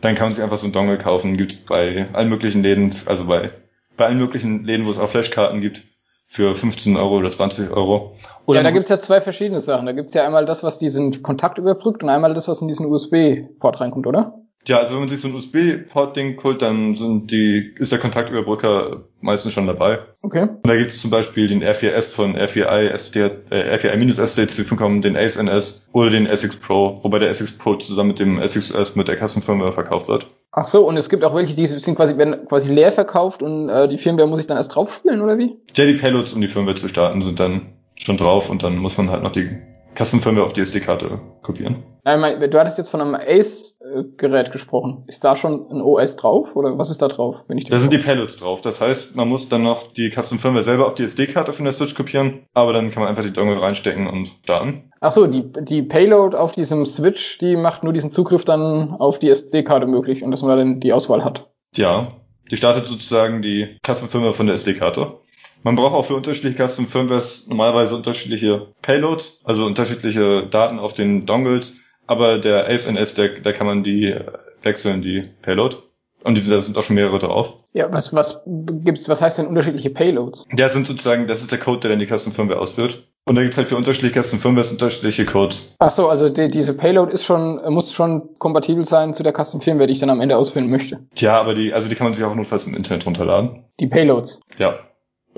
dann 0.00 0.14
kann 0.14 0.26
man 0.26 0.32
sich 0.32 0.42
einfach 0.42 0.58
so 0.58 0.66
ein 0.66 0.72
Dongle 0.72 0.98
kaufen. 0.98 1.36
Gibt's 1.36 1.56
bei 1.56 2.06
allen 2.12 2.28
möglichen 2.28 2.62
Läden, 2.62 2.92
also 3.06 3.26
bei, 3.26 3.50
bei 3.96 4.06
allen 4.06 4.18
möglichen 4.18 4.64
Läden, 4.64 4.86
wo 4.86 4.90
es 4.90 4.98
auch 4.98 5.08
Flashkarten 5.08 5.60
gibt, 5.60 5.82
für 6.28 6.54
15 6.54 6.96
Euro 6.96 7.16
oder 7.16 7.32
20 7.32 7.70
Euro. 7.70 8.14
Oder 8.46 8.60
ja, 8.60 8.64
da 8.64 8.70
gibt's 8.70 8.88
ja 8.88 9.00
zwei 9.00 9.20
verschiedene 9.20 9.60
Sachen. 9.60 9.86
Da 9.86 9.92
gibt's 9.92 10.14
ja 10.14 10.24
einmal 10.24 10.46
das, 10.46 10.62
was 10.62 10.78
diesen 10.78 11.22
Kontakt 11.22 11.58
überbrückt 11.58 12.02
und 12.02 12.10
einmal 12.10 12.34
das, 12.34 12.48
was 12.48 12.60
in 12.60 12.68
diesen 12.68 12.86
USB-Port 12.86 13.80
reinkommt, 13.80 14.06
oder? 14.06 14.37
Ja, 14.68 14.80
also 14.80 14.92
wenn 14.92 15.00
man 15.00 15.08
sich 15.08 15.22
so 15.22 15.28
ein 15.28 15.34
USB-Port-Ding 15.34 16.38
holt, 16.44 16.60
dann 16.60 16.94
sind 16.94 17.30
die, 17.30 17.74
ist 17.78 17.90
der 17.90 17.98
Kontaktüberbrücker 17.98 19.04
meistens 19.22 19.54
schon 19.54 19.66
dabei. 19.66 20.00
Okay. 20.20 20.42
Und 20.42 20.66
da 20.66 20.76
gibt 20.76 20.90
es 20.90 21.00
zum 21.00 21.10
Beispiel 21.10 21.48
den 21.48 21.64
R4S 21.64 22.12
von 22.12 22.36
R4i, 22.36 22.88
SD, 22.88 23.30
äh, 23.50 23.76
R4i-SDC.com, 23.76 25.00
den 25.00 25.16
Ace 25.16 25.36
NS 25.36 25.88
oder 25.92 26.10
den 26.10 26.26
SX 26.26 26.56
Pro, 26.56 26.98
wobei 27.02 27.18
der 27.18 27.30
SX 27.30 27.56
Pro 27.56 27.76
zusammen 27.76 28.08
mit 28.08 28.20
dem 28.20 28.42
SXS 28.42 28.94
mit 28.94 29.08
der 29.08 29.16
Kassenfirmware 29.16 29.72
verkauft 29.72 30.06
wird. 30.08 30.26
Ach 30.52 30.68
so, 30.68 30.86
und 30.86 30.98
es 30.98 31.08
gibt 31.08 31.24
auch 31.24 31.34
welche, 31.34 31.54
die 31.54 31.66
sind 31.66 31.94
quasi, 31.94 32.18
werden 32.18 32.46
quasi 32.46 32.70
leer 32.70 32.92
verkauft 32.92 33.42
und 33.42 33.70
äh, 33.70 33.88
die 33.88 33.96
Firmware 33.96 34.28
muss 34.28 34.40
ich 34.40 34.46
dann 34.46 34.58
erst 34.58 34.74
draufspielen, 34.74 35.22
oder 35.22 35.38
wie? 35.38 35.56
Ja, 35.76 35.86
die 35.86 35.94
Payloads, 35.94 36.34
um 36.34 36.42
die 36.42 36.48
Firmware 36.48 36.76
zu 36.76 36.88
starten, 36.88 37.22
sind 37.22 37.40
dann 37.40 37.72
schon 37.96 38.18
drauf 38.18 38.50
und 38.50 38.62
dann 38.62 38.76
muss 38.76 38.98
man 38.98 39.10
halt 39.10 39.22
noch 39.22 39.32
die 39.32 39.48
Kassenfirmware 39.94 40.44
auf 40.44 40.52
die 40.52 40.60
SD-Karte 40.60 41.20
kopieren. 41.42 41.76
Du 42.16 42.58
hattest 42.58 42.78
jetzt 42.78 42.90
von 42.90 43.00
einem 43.00 43.14
Ace-Gerät 43.14 44.50
gesprochen. 44.50 45.04
Ist 45.06 45.24
da 45.24 45.36
schon 45.36 45.70
ein 45.70 45.82
OS 45.82 46.16
drauf 46.16 46.56
oder 46.56 46.78
was 46.78 46.90
ist 46.90 47.02
da 47.02 47.08
drauf? 47.08 47.44
Wenn 47.48 47.58
ich 47.58 47.66
da 47.66 47.78
sind 47.78 47.92
die 47.92 47.98
Payloads 47.98 48.38
drauf. 48.38 48.62
Das 48.62 48.80
heißt, 48.80 49.14
man 49.14 49.28
muss 49.28 49.48
dann 49.48 49.62
noch 49.62 49.92
die 49.92 50.10
Custom-Firmware 50.10 50.62
selber 50.62 50.86
auf 50.86 50.94
die 50.94 51.02
SD-Karte 51.02 51.52
von 51.52 51.64
der 51.64 51.74
Switch 51.74 51.94
kopieren, 51.94 52.46
aber 52.54 52.72
dann 52.72 52.90
kann 52.90 53.02
man 53.02 53.10
einfach 53.10 53.24
die 53.24 53.32
Dongle 53.32 53.60
reinstecken 53.60 54.06
und 54.06 54.28
starten. 54.42 54.90
Ach 55.00 55.12
so, 55.12 55.26
die, 55.26 55.52
die 55.60 55.82
Payload 55.82 56.36
auf 56.36 56.52
diesem 56.52 56.86
Switch, 56.86 57.38
die 57.38 57.56
macht 57.56 57.84
nur 57.84 57.92
diesen 57.92 58.10
Zugriff 58.10 58.44
dann 58.44 58.92
auf 58.92 59.18
die 59.18 59.28
SD-Karte 59.28 59.86
möglich 59.86 60.22
und 60.22 60.30
dass 60.30 60.42
man 60.42 60.56
dann 60.56 60.80
die 60.80 60.92
Auswahl 60.92 61.24
hat. 61.24 61.50
Ja, 61.76 62.08
die 62.50 62.56
startet 62.56 62.86
sozusagen 62.86 63.42
die 63.42 63.76
Custom-Firmware 63.86 64.34
von 64.34 64.46
der 64.46 64.54
SD-Karte. 64.54 65.18
Man 65.64 65.74
braucht 65.74 65.94
auch 65.94 66.04
für 66.04 66.14
unterschiedliche 66.14 66.66
Custom 66.66 66.86
Firmwares 66.86 67.48
normalerweise 67.48 67.96
unterschiedliche 67.96 68.68
Payloads, 68.82 69.40
also 69.44 69.66
unterschiedliche 69.66 70.46
Daten 70.46 70.78
auf 70.78 70.94
den 70.94 71.26
Dongles. 71.26 71.77
Aber 72.08 72.38
der 72.38 72.68
AceNS, 72.68 73.14
der, 73.14 73.40
da 73.40 73.52
kann 73.52 73.66
man 73.66 73.84
die 73.84 74.16
wechseln, 74.62 75.02
die 75.02 75.22
Payload. 75.42 75.76
Und 76.24 76.34
die 76.34 76.40
sind, 76.40 76.52
da 76.52 76.60
sind 76.60 76.76
auch 76.76 76.82
schon 76.82 76.96
mehrere 76.96 77.20
drauf. 77.20 77.54
Ja, 77.74 77.92
was, 77.92 78.12
was 78.12 78.42
gibt's, 78.46 79.08
was 79.08 79.22
heißt 79.22 79.38
denn 79.38 79.46
unterschiedliche 79.46 79.90
Payloads? 79.90 80.46
Ja, 80.56 80.68
sind 80.68 80.86
sozusagen, 80.86 81.28
das 81.28 81.42
ist 81.42 81.52
der 81.52 81.60
Code, 81.60 81.80
der 81.80 81.90
dann 81.90 82.00
die 82.00 82.06
Custom 82.06 82.32
Firmware 82.32 82.58
ausführt. 82.58 83.04
Und 83.24 83.36
da 83.36 83.42
gibt's 83.42 83.56
halt 83.56 83.68
für 83.68 83.76
unterschiedliche 83.76 84.20
Custom 84.20 84.40
Firmwares 84.40 84.72
unterschiedliche 84.72 85.26
Codes. 85.26 85.76
Ach 85.78 85.92
so, 85.92 86.08
also 86.08 86.28
die, 86.28 86.48
diese 86.48 86.74
Payload 86.74 87.12
ist 87.12 87.24
schon, 87.24 87.60
muss 87.72 87.92
schon 87.92 88.30
kompatibel 88.38 88.84
sein 88.84 89.14
zu 89.14 89.22
der 89.22 89.32
Custom 89.32 89.60
Firmware, 89.60 89.86
die 89.86 89.92
ich 89.92 90.00
dann 90.00 90.10
am 90.10 90.20
Ende 90.20 90.36
ausführen 90.36 90.68
möchte. 90.70 90.98
Tja, 91.14 91.38
aber 91.38 91.54
die, 91.54 91.72
also 91.72 91.88
die 91.88 91.94
kann 91.94 92.06
man 92.06 92.14
sich 92.14 92.24
auch 92.24 92.34
notfalls 92.34 92.66
im 92.66 92.74
Internet 92.74 93.06
runterladen. 93.06 93.64
Die 93.78 93.86
Payloads? 93.86 94.40
Ja. 94.58 94.74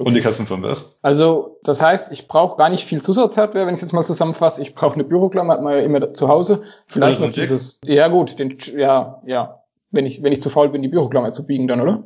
Und 0.04 0.14
die 0.14 0.22
Custom 0.22 0.46
Firmwares? 0.46 0.98
Also, 1.02 1.58
das 1.62 1.82
heißt, 1.82 2.12
ich 2.12 2.28
brauche 2.28 2.56
gar 2.56 2.68
nicht 2.68 2.84
viel 2.84 3.02
Zusatzhardware, 3.02 3.66
wenn 3.66 3.74
ich 3.74 3.80
jetzt 3.80 3.92
mal 3.92 4.04
zusammenfasse. 4.04 4.62
Ich 4.62 4.74
brauche 4.74 4.94
eine 4.94 5.04
Büroklammer, 5.04 5.54
hat 5.54 5.62
man 5.62 5.74
ja 5.74 5.80
immer 5.80 6.14
zu 6.14 6.28
Hause. 6.28 6.62
Vielleicht 6.86 7.20
noch 7.20 7.32
dieses, 7.32 7.80
ja 7.84 8.08
gut, 8.08 8.38
den, 8.38 8.56
ja, 8.76 9.20
ja. 9.26 9.62
Wenn 9.90 10.06
ich, 10.06 10.22
wenn 10.22 10.32
ich 10.32 10.40
zu 10.40 10.50
faul 10.50 10.68
bin, 10.68 10.82
die 10.82 10.88
Büroklammer 10.88 11.32
zu 11.32 11.44
biegen 11.44 11.66
dann, 11.66 11.80
oder? 11.80 12.04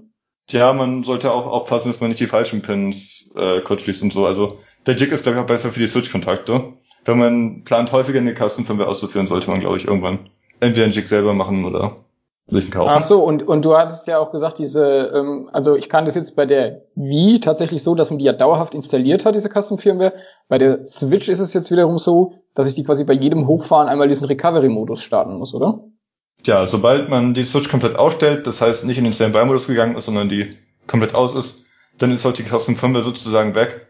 Ja, 0.50 0.72
man 0.72 1.04
sollte 1.04 1.32
auch 1.32 1.46
aufpassen, 1.46 1.88
dass 1.88 2.00
man 2.00 2.10
nicht 2.10 2.20
die 2.20 2.26
falschen 2.26 2.62
Pins 2.62 3.30
äh, 3.36 3.60
kurz 3.60 3.82
schließt 3.82 4.02
und 4.02 4.12
so. 4.12 4.26
Also, 4.26 4.58
der 4.86 4.96
Jig 4.96 5.12
ist, 5.12 5.22
glaube 5.22 5.38
ich, 5.38 5.44
auch 5.44 5.48
besser 5.48 5.70
für 5.70 5.80
die 5.80 5.88
Switch-Kontakte. 5.88 6.74
Wenn 7.04 7.18
man 7.18 7.64
plant, 7.64 7.92
häufiger 7.92 8.18
eine 8.18 8.34
Custom 8.34 8.64
Firmware 8.64 8.88
auszuführen, 8.88 9.26
sollte 9.26 9.50
man, 9.50 9.60
glaube 9.60 9.76
ich, 9.76 9.86
irgendwann 9.86 10.30
entweder 10.60 10.84
einen 10.84 10.94
Jig 10.94 11.08
selber 11.08 11.34
machen 11.34 11.64
oder 11.64 12.03
sich 12.46 12.70
kaufen. 12.70 12.92
Ach 12.94 13.02
so, 13.02 13.24
und, 13.24 13.46
und 13.46 13.64
du 13.64 13.76
hattest 13.76 14.06
ja 14.06 14.18
auch 14.18 14.30
gesagt, 14.30 14.58
diese, 14.58 15.12
ähm, 15.14 15.48
also 15.52 15.76
ich 15.76 15.88
kann 15.88 16.04
das 16.04 16.14
jetzt 16.14 16.36
bei 16.36 16.46
der 16.46 16.82
Wii 16.94 17.40
tatsächlich 17.40 17.82
so, 17.82 17.94
dass 17.94 18.10
man 18.10 18.18
die 18.18 18.24
ja 18.24 18.32
dauerhaft 18.32 18.74
installiert 18.74 19.24
hat, 19.24 19.34
diese 19.34 19.48
Custom 19.48 19.78
Firmware. 19.78 20.12
Bei 20.48 20.58
der 20.58 20.86
Switch 20.86 21.28
ist 21.28 21.40
es 21.40 21.54
jetzt 21.54 21.70
wiederum 21.70 21.98
so, 21.98 22.34
dass 22.54 22.66
ich 22.66 22.74
die 22.74 22.84
quasi 22.84 23.04
bei 23.04 23.14
jedem 23.14 23.46
Hochfahren 23.46 23.88
einmal 23.88 24.08
diesen 24.08 24.26
Recovery-Modus 24.26 25.02
starten 25.02 25.36
muss, 25.36 25.54
oder? 25.54 25.84
Ja, 26.44 26.66
sobald 26.66 27.08
man 27.08 27.32
die 27.32 27.44
Switch 27.44 27.70
komplett 27.70 27.96
ausstellt, 27.96 28.46
das 28.46 28.60
heißt 28.60 28.84
nicht 28.84 28.98
in 28.98 29.04
den 29.04 29.14
Standby-Modus 29.14 29.66
gegangen 29.66 29.96
ist, 29.96 30.04
sondern 30.04 30.28
die 30.28 30.54
komplett 30.86 31.14
aus 31.14 31.34
ist, 31.34 31.64
dann 31.98 32.12
ist 32.12 32.24
halt 32.24 32.38
die 32.38 32.44
Custom 32.44 32.76
Firmware 32.76 33.04
sozusagen 33.04 33.54
weg. 33.54 33.86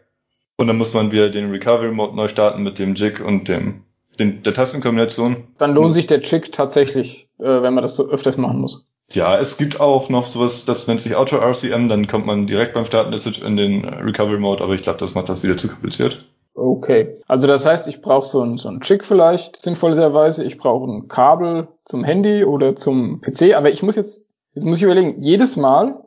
Und 0.56 0.68
dann 0.68 0.78
muss 0.78 0.94
man 0.94 1.10
wieder 1.10 1.30
den 1.30 1.50
Recovery-Mode 1.50 2.14
neu 2.14 2.28
starten 2.28 2.62
mit 2.62 2.78
dem 2.78 2.94
Jig 2.94 3.20
und 3.20 3.48
dem, 3.48 3.82
den, 4.20 4.44
der 4.44 4.54
Tastenkombination. 4.54 5.48
Dann 5.58 5.74
lohnt 5.74 5.94
sich 5.94 6.06
der 6.06 6.20
Jig 6.20 6.52
tatsächlich 6.52 7.23
äh, 7.38 7.62
wenn 7.62 7.74
man 7.74 7.82
das 7.82 7.96
so 7.96 8.08
öfters 8.08 8.36
machen 8.36 8.60
muss. 8.60 8.86
Ja, 9.12 9.38
es 9.38 9.58
gibt 9.58 9.80
auch 9.80 10.08
noch 10.08 10.26
sowas, 10.26 10.64
das 10.64 10.86
nennt 10.86 11.00
sich 11.00 11.14
Auto 11.14 11.36
RCM, 11.36 11.88
dann 11.88 12.06
kommt 12.06 12.26
man 12.26 12.46
direkt 12.46 12.74
beim 12.74 12.86
Starten 12.86 13.10
der 13.10 13.20
Switch 13.20 13.42
in 13.42 13.56
den 13.56 13.84
Recovery 13.84 14.38
Mode, 14.38 14.64
aber 14.64 14.74
ich 14.74 14.82
glaube, 14.82 14.98
das 14.98 15.14
macht 15.14 15.28
das 15.28 15.42
wieder 15.42 15.56
zu 15.56 15.68
kompliziert. 15.68 16.24
Okay, 16.54 17.14
also 17.26 17.48
das 17.48 17.66
heißt, 17.66 17.88
ich 17.88 18.00
brauche 18.00 18.26
so 18.26 18.40
ein, 18.40 18.58
so 18.58 18.68
ein 18.68 18.80
Chick 18.80 19.04
vielleicht, 19.04 19.56
sinnvollerweise, 19.56 20.44
ich 20.44 20.56
brauche 20.56 20.90
ein 20.90 21.08
Kabel 21.08 21.68
zum 21.84 22.04
Handy 22.04 22.44
oder 22.44 22.76
zum 22.76 23.20
PC, 23.20 23.54
aber 23.54 23.70
ich 23.70 23.82
muss 23.82 23.96
jetzt, 23.96 24.22
jetzt 24.54 24.64
muss 24.64 24.78
ich 24.78 24.84
überlegen, 24.84 25.20
jedes 25.20 25.56
Mal, 25.56 26.00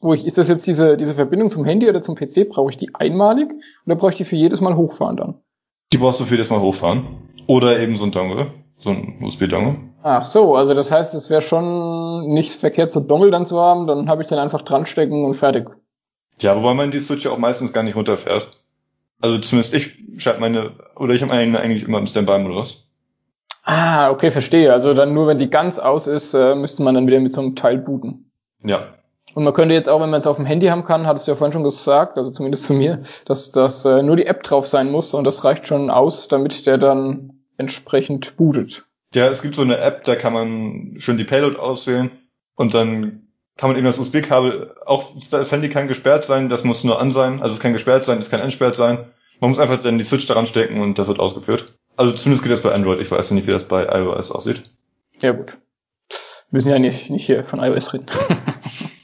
wo 0.00 0.12
ich, 0.12 0.26
ist 0.26 0.36
das 0.36 0.48
jetzt 0.48 0.66
diese, 0.66 0.96
diese 0.96 1.14
Verbindung 1.14 1.50
zum 1.50 1.64
Handy 1.64 1.88
oder 1.88 2.02
zum 2.02 2.16
PC, 2.16 2.48
brauche 2.48 2.70
ich 2.70 2.76
die 2.76 2.94
einmalig 2.94 3.52
oder 3.86 3.96
brauche 3.96 4.10
ich 4.10 4.16
die 4.16 4.24
für 4.24 4.36
jedes 4.36 4.60
Mal 4.60 4.76
hochfahren 4.76 5.16
dann? 5.16 5.34
Die 5.92 5.98
brauchst 5.98 6.20
du 6.20 6.24
für 6.24 6.34
jedes 6.34 6.50
Mal 6.50 6.60
hochfahren. 6.60 7.06
Oder 7.46 7.80
eben 7.80 7.96
so 7.96 8.04
ein 8.04 8.12
Dongle, 8.12 8.52
so 8.78 8.90
ein 8.90 9.18
USB-Dongle. 9.20 9.76
Ach 10.02 10.22
so, 10.22 10.54
also 10.54 10.74
das 10.74 10.90
heißt, 10.90 11.14
es 11.14 11.28
wäre 11.28 11.42
schon 11.42 12.28
nicht 12.28 12.52
verkehrt, 12.52 12.92
so 12.92 13.00
Dongle 13.00 13.30
dann 13.30 13.46
zu 13.46 13.58
haben, 13.58 13.86
dann 13.86 14.08
habe 14.08 14.22
ich 14.22 14.28
den 14.28 14.38
einfach 14.38 14.62
dran 14.62 14.86
stecken 14.86 15.24
und 15.24 15.34
fertig. 15.34 15.68
Ja, 16.40 16.56
wobei 16.56 16.74
man 16.74 16.90
die 16.90 17.00
Switch 17.00 17.24
ja 17.24 17.32
auch 17.32 17.38
meistens 17.38 17.72
gar 17.72 17.82
nicht 17.82 17.96
runterfährt. 17.96 18.48
Also 19.20 19.38
zumindest 19.38 19.74
ich 19.74 19.98
schalte 20.18 20.40
meine, 20.40 20.72
oder 20.94 21.14
ich 21.14 21.22
habe 21.22 21.34
meine 21.34 21.58
eigentlich 21.58 21.82
immer 21.82 21.98
im 21.98 22.06
Standby-Modus. 22.06 22.88
Ah, 23.64 24.10
okay, 24.10 24.30
verstehe. 24.30 24.72
Also 24.72 24.94
dann 24.94 25.12
nur, 25.12 25.26
wenn 25.26 25.38
die 25.38 25.50
ganz 25.50 25.78
aus 25.78 26.06
ist, 26.06 26.32
äh, 26.32 26.54
müsste 26.54 26.82
man 26.82 26.94
dann 26.94 27.06
wieder 27.06 27.20
mit 27.20 27.32
so 27.32 27.40
einem 27.40 27.56
Teil 27.56 27.78
booten. 27.78 28.30
Ja. 28.64 28.94
Und 29.34 29.44
man 29.44 29.52
könnte 29.52 29.74
jetzt 29.74 29.88
auch, 29.88 30.00
wenn 30.00 30.10
man 30.10 30.20
es 30.20 30.26
auf 30.26 30.36
dem 30.36 30.46
Handy 30.46 30.68
haben 30.68 30.84
kann, 30.84 31.06
hattest 31.06 31.26
du 31.26 31.32
ja 31.32 31.36
vorhin 31.36 31.52
schon 31.52 31.64
gesagt, 31.64 32.16
also 32.16 32.30
zumindest 32.30 32.64
zu 32.64 32.72
mir, 32.72 33.02
dass, 33.26 33.52
dass 33.52 33.84
äh, 33.84 34.02
nur 34.02 34.16
die 34.16 34.26
App 34.26 34.42
drauf 34.42 34.66
sein 34.66 34.90
muss 34.90 35.12
und 35.12 35.24
das 35.24 35.44
reicht 35.44 35.66
schon 35.66 35.90
aus, 35.90 36.28
damit 36.28 36.66
der 36.66 36.78
dann 36.78 37.37
entsprechend 37.58 38.36
bootet. 38.36 38.86
Ja, 39.14 39.28
es 39.28 39.42
gibt 39.42 39.54
so 39.54 39.62
eine 39.62 39.78
App, 39.78 40.04
da 40.04 40.16
kann 40.16 40.32
man 40.32 40.94
schön 40.98 41.18
die 41.18 41.24
Payload 41.24 41.58
auswählen 41.58 42.10
und 42.54 42.74
dann 42.74 43.28
kann 43.56 43.70
man 43.70 43.76
eben 43.76 43.86
das 43.86 43.98
USB-Kabel, 43.98 44.74
auch 44.86 45.12
das 45.30 45.50
Handy 45.50 45.68
kann 45.68 45.88
gesperrt 45.88 46.24
sein, 46.24 46.48
das 46.48 46.64
muss 46.64 46.84
nur 46.84 47.00
an 47.00 47.10
sein, 47.10 47.42
also 47.42 47.54
es 47.54 47.60
kann 47.60 47.72
gesperrt 47.72 48.04
sein, 48.04 48.18
es 48.18 48.30
kann 48.30 48.40
entsperrt 48.40 48.76
sein. 48.76 49.06
Man 49.40 49.50
muss 49.50 49.58
einfach 49.58 49.82
dann 49.82 49.98
die 49.98 50.04
Switch 50.04 50.26
daran 50.26 50.46
stecken 50.46 50.80
und 50.80 50.98
das 50.98 51.08
wird 51.08 51.20
ausgeführt. 51.20 51.74
Also 51.96 52.14
zumindest 52.14 52.44
geht 52.44 52.52
das 52.52 52.62
bei 52.62 52.72
Android, 52.72 53.00
ich 53.00 53.10
weiß 53.10 53.32
nicht, 53.32 53.46
wie 53.46 53.52
das 53.52 53.64
bei 53.64 53.84
iOS 53.84 54.30
aussieht. 54.30 54.64
Ja 55.20 55.32
gut. 55.32 55.56
Wir 56.50 56.56
müssen 56.56 56.70
ja 56.70 56.78
nicht, 56.78 57.10
nicht 57.10 57.26
hier 57.26 57.44
von 57.44 57.60
iOS 57.60 57.94
reden. 57.94 58.06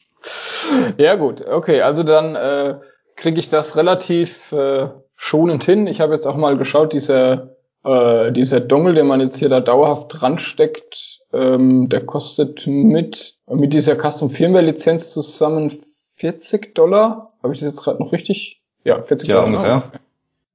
ja 0.98 1.16
gut, 1.16 1.44
okay, 1.44 1.82
also 1.82 2.04
dann 2.04 2.36
äh, 2.36 2.76
kriege 3.16 3.40
ich 3.40 3.48
das 3.48 3.76
relativ 3.76 4.52
äh, 4.52 4.88
schonend 5.16 5.64
hin. 5.64 5.86
Ich 5.86 6.00
habe 6.00 6.14
jetzt 6.14 6.26
auch 6.26 6.36
mal 6.36 6.56
geschaut, 6.56 6.92
dieser 6.92 7.56
äh, 7.84 8.32
dieser 8.32 8.60
Dongle, 8.60 8.94
den 8.94 9.06
man 9.06 9.20
jetzt 9.20 9.36
hier 9.36 9.48
da 9.48 9.60
dauerhaft 9.60 10.06
dran 10.08 10.38
steckt, 10.38 11.20
ähm, 11.32 11.88
der 11.88 12.00
kostet 12.04 12.66
mit, 12.66 13.36
mit 13.48 13.72
dieser 13.72 13.96
Custom 13.96 14.30
Firmware 14.30 14.64
Lizenz 14.64 15.10
zusammen 15.10 15.80
40 16.16 16.74
Dollar. 16.74 17.28
Habe 17.42 17.52
ich 17.52 17.60
das 17.60 17.72
jetzt 17.72 17.84
gerade 17.84 18.02
noch 18.02 18.12
richtig? 18.12 18.62
Ja, 18.84 19.02
40 19.02 19.28
ja, 19.28 19.36
Dollar. 19.36 19.50
Ne? 19.50 19.56
Ungefähr. 19.56 19.82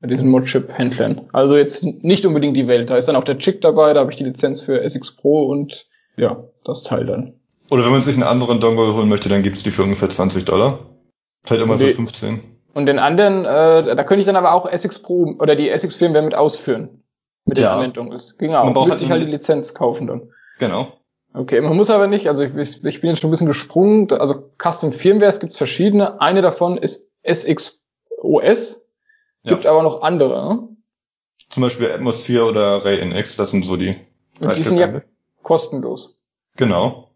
Bei 0.01 0.07
diesen 0.07 0.29
Modchip-Händlern. 0.29 1.21
Also 1.33 1.57
jetzt 1.57 1.83
nicht 1.83 2.25
unbedingt 2.25 2.55
die 2.55 2.67
Welt. 2.67 2.89
Da 2.89 2.95
ist 2.95 3.09
dann 3.09 3.17
auch 3.17 3.25
der 3.25 3.37
Chick 3.37 3.59
dabei, 3.61 3.93
da 3.93 3.99
habe 3.99 4.11
ich 4.11 4.17
die 4.17 4.23
Lizenz 4.23 4.61
für 4.61 4.81
SX 4.81 5.11
Pro 5.17 5.43
und 5.43 5.87
ja, 6.15 6.41
das 6.63 6.83
Teil 6.83 7.05
dann. 7.05 7.33
Oder 7.69 7.83
wenn 7.83 7.91
man 7.91 8.01
sich 8.01 8.15
einen 8.15 8.23
anderen 8.23 8.61
Dongle 8.61 8.95
holen 8.95 9.09
möchte, 9.09 9.29
dann 9.29 9.43
gibt's 9.43 9.61
die 9.61 9.71
für 9.71 9.83
ungefähr 9.83 10.09
20 10.09 10.45
Dollar. 10.45 10.79
Vielleicht 11.43 11.63
immer 11.63 11.77
für 11.77 11.93
15. 11.93 12.39
Und 12.73 12.85
den 12.85 12.97
anderen, 12.97 13.45
äh, 13.45 13.95
da 13.95 14.03
könnte 14.03 14.21
ich 14.21 14.25
dann 14.25 14.35
aber 14.37 14.53
auch 14.53 14.71
SX 14.71 14.99
Pro 14.99 15.35
oder 15.39 15.55
die 15.55 15.69
SX 15.69 15.95
Firmware 15.95 16.23
mit 16.23 16.33
ausführen 16.33 16.98
mit 17.49 17.57
den 17.57 17.63
ja. 17.63 17.75
Anwendungen 17.75 18.13
ist. 18.13 18.39
Genau. 18.39 18.63
Man 18.63 18.73
braucht 18.73 19.01
ich 19.01 19.09
halt 19.09 19.21
die 19.21 19.29
Lizenz 19.29 19.73
kaufen 19.73 20.07
dann. 20.07 20.29
Genau. 20.59 20.93
Okay, 21.33 21.61
man 21.61 21.75
muss 21.75 21.89
aber 21.89 22.07
nicht, 22.07 22.27
also 22.27 22.43
ich, 22.43 22.55
ich 22.55 23.01
bin 23.01 23.09
jetzt 23.09 23.19
schon 23.19 23.29
ein 23.29 23.31
bisschen 23.31 23.47
gesprungen, 23.47 24.11
also 24.11 24.51
Custom 24.57 24.91
Firmwares 24.91 25.39
gibt 25.39 25.53
es 25.53 25.57
verschiedene. 25.57 26.21
Eine 26.21 26.41
davon 26.41 26.77
ist 26.77 27.07
SXOS, 27.23 28.81
gibt 29.43 29.63
ja. 29.63 29.71
aber 29.71 29.83
noch 29.83 30.01
andere. 30.01 30.53
Ne? 30.53 30.67
Zum 31.49 31.61
Beispiel 31.61 31.91
Atmosphere 31.91 32.45
oder 32.45 32.83
Ray 32.83 32.99
NX, 33.05 33.35
das 33.35 33.51
sind 33.51 33.63
so 33.63 33.75
die. 33.75 33.95
Und 34.39 34.57
die 34.57 34.63
sind 34.63 34.77
ja 34.77 35.01
kostenlos. 35.43 36.17
Genau. 36.55 37.09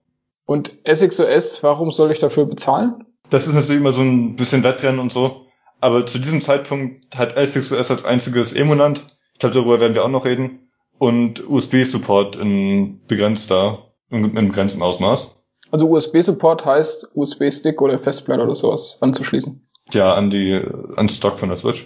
Und 0.46 0.74
SXOS, 0.88 1.64
warum 1.64 1.92
soll 1.92 2.12
ich 2.12 2.20
dafür 2.20 2.46
bezahlen? 2.46 3.06
Das 3.30 3.48
ist 3.48 3.54
natürlich 3.54 3.82
immer 3.82 3.94
so 3.94 4.02
ein 4.02 4.36
bisschen 4.36 4.64
Wettrennen 4.64 5.00
und 5.00 5.12
so. 5.12 5.48
Aber 5.82 6.06
zu 6.06 6.20
diesem 6.20 6.40
Zeitpunkt 6.42 7.18
hat 7.18 7.34
SXOS 7.34 7.90
als 7.90 8.06
einziges 8.06 8.54
Emonant 8.54 9.18
ich 9.34 9.40
glaube, 9.40 9.56
darüber 9.56 9.80
werden 9.80 9.94
wir 9.94 10.04
auch 10.04 10.10
noch 10.10 10.26
reden. 10.26 10.70
Und 11.00 11.48
USB-Support 11.50 12.36
in 12.36 13.06
begrenzter, 13.08 13.92
in, 14.10 14.38
in 14.38 14.48
begrenztem 14.50 14.82
Ausmaß. 14.82 15.44
Also 15.72 15.90
USB-Support 15.90 16.66
heißt 16.66 17.10
USB-Stick 17.16 17.82
oder 17.82 17.98
Festplatte 17.98 18.44
oder 18.44 18.56
sowas 18.56 19.00
anzuschließen. 19.02 19.68
Ja, 19.92 20.14
an 20.14 20.30
die, 20.30 20.62
an 20.96 21.10
Stock 21.10 21.40
von 21.40 21.50
der 21.50 21.58
Switch. 21.58 21.86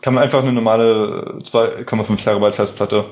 Kann 0.00 0.14
man 0.14 0.22
einfach 0.22 0.42
eine 0.42 0.52
normale 0.52 1.38
2,5 1.42 2.22
Terabyte 2.22 2.54
Festplatte 2.54 3.04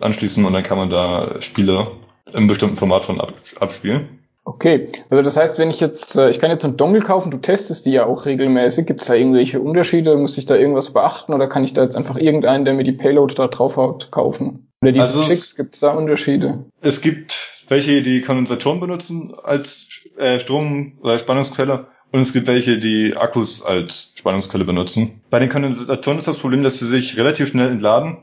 anschließen 0.00 0.44
und 0.44 0.52
dann 0.52 0.62
kann 0.62 0.78
man 0.78 0.90
da 0.90 1.40
Spiele 1.40 1.86
im 2.32 2.46
bestimmten 2.46 2.76
Format 2.76 3.04
von 3.04 3.20
abspielen. 3.60 4.25
Okay, 4.46 4.88
also 5.10 5.24
das 5.24 5.36
heißt, 5.36 5.58
wenn 5.58 5.70
ich 5.70 5.80
jetzt, 5.80 6.16
äh, 6.16 6.30
ich 6.30 6.38
kann 6.38 6.52
jetzt 6.52 6.64
einen 6.64 6.76
Dongle 6.76 7.00
kaufen, 7.00 7.32
du 7.32 7.38
testest 7.38 7.84
die 7.84 7.90
ja 7.90 8.06
auch 8.06 8.26
regelmäßig, 8.26 8.86
gibt 8.86 9.00
es 9.00 9.08
da 9.08 9.14
irgendwelche 9.14 9.60
Unterschiede? 9.60 10.16
Muss 10.16 10.38
ich 10.38 10.46
da 10.46 10.54
irgendwas 10.54 10.92
beachten 10.92 11.34
oder 11.34 11.48
kann 11.48 11.64
ich 11.64 11.74
da 11.74 11.82
jetzt 11.82 11.96
einfach 11.96 12.16
irgendeinen, 12.16 12.64
der 12.64 12.74
mir 12.74 12.84
die 12.84 12.92
Payload 12.92 13.34
da 13.34 13.48
drauf 13.48 13.76
haut, 13.76 14.12
kaufen? 14.12 14.70
Oder 14.80 14.92
diese 14.92 15.04
also 15.04 15.22
Chicks, 15.24 15.56
gibt 15.56 15.74
es 15.74 15.80
da 15.80 15.94
Unterschiede? 15.94 16.64
Es 16.80 17.00
gibt 17.00 17.34
welche, 17.66 18.02
die 18.02 18.20
Kondensatoren 18.22 18.78
benutzen 18.78 19.34
als 19.42 19.88
äh, 20.16 20.38
Strom- 20.38 20.92
oder 21.02 21.18
Spannungsquelle 21.18 21.88
und 22.12 22.20
es 22.20 22.32
gibt 22.32 22.46
welche, 22.46 22.78
die 22.78 23.16
Akkus 23.16 23.64
als 23.64 24.14
Spannungsquelle 24.16 24.64
benutzen. 24.64 25.22
Bei 25.28 25.40
den 25.40 25.48
Kondensatoren 25.48 26.18
ist 26.18 26.28
das 26.28 26.38
Problem, 26.38 26.62
dass 26.62 26.78
sie 26.78 26.86
sich 26.86 27.16
relativ 27.16 27.48
schnell 27.48 27.68
entladen. 27.68 28.18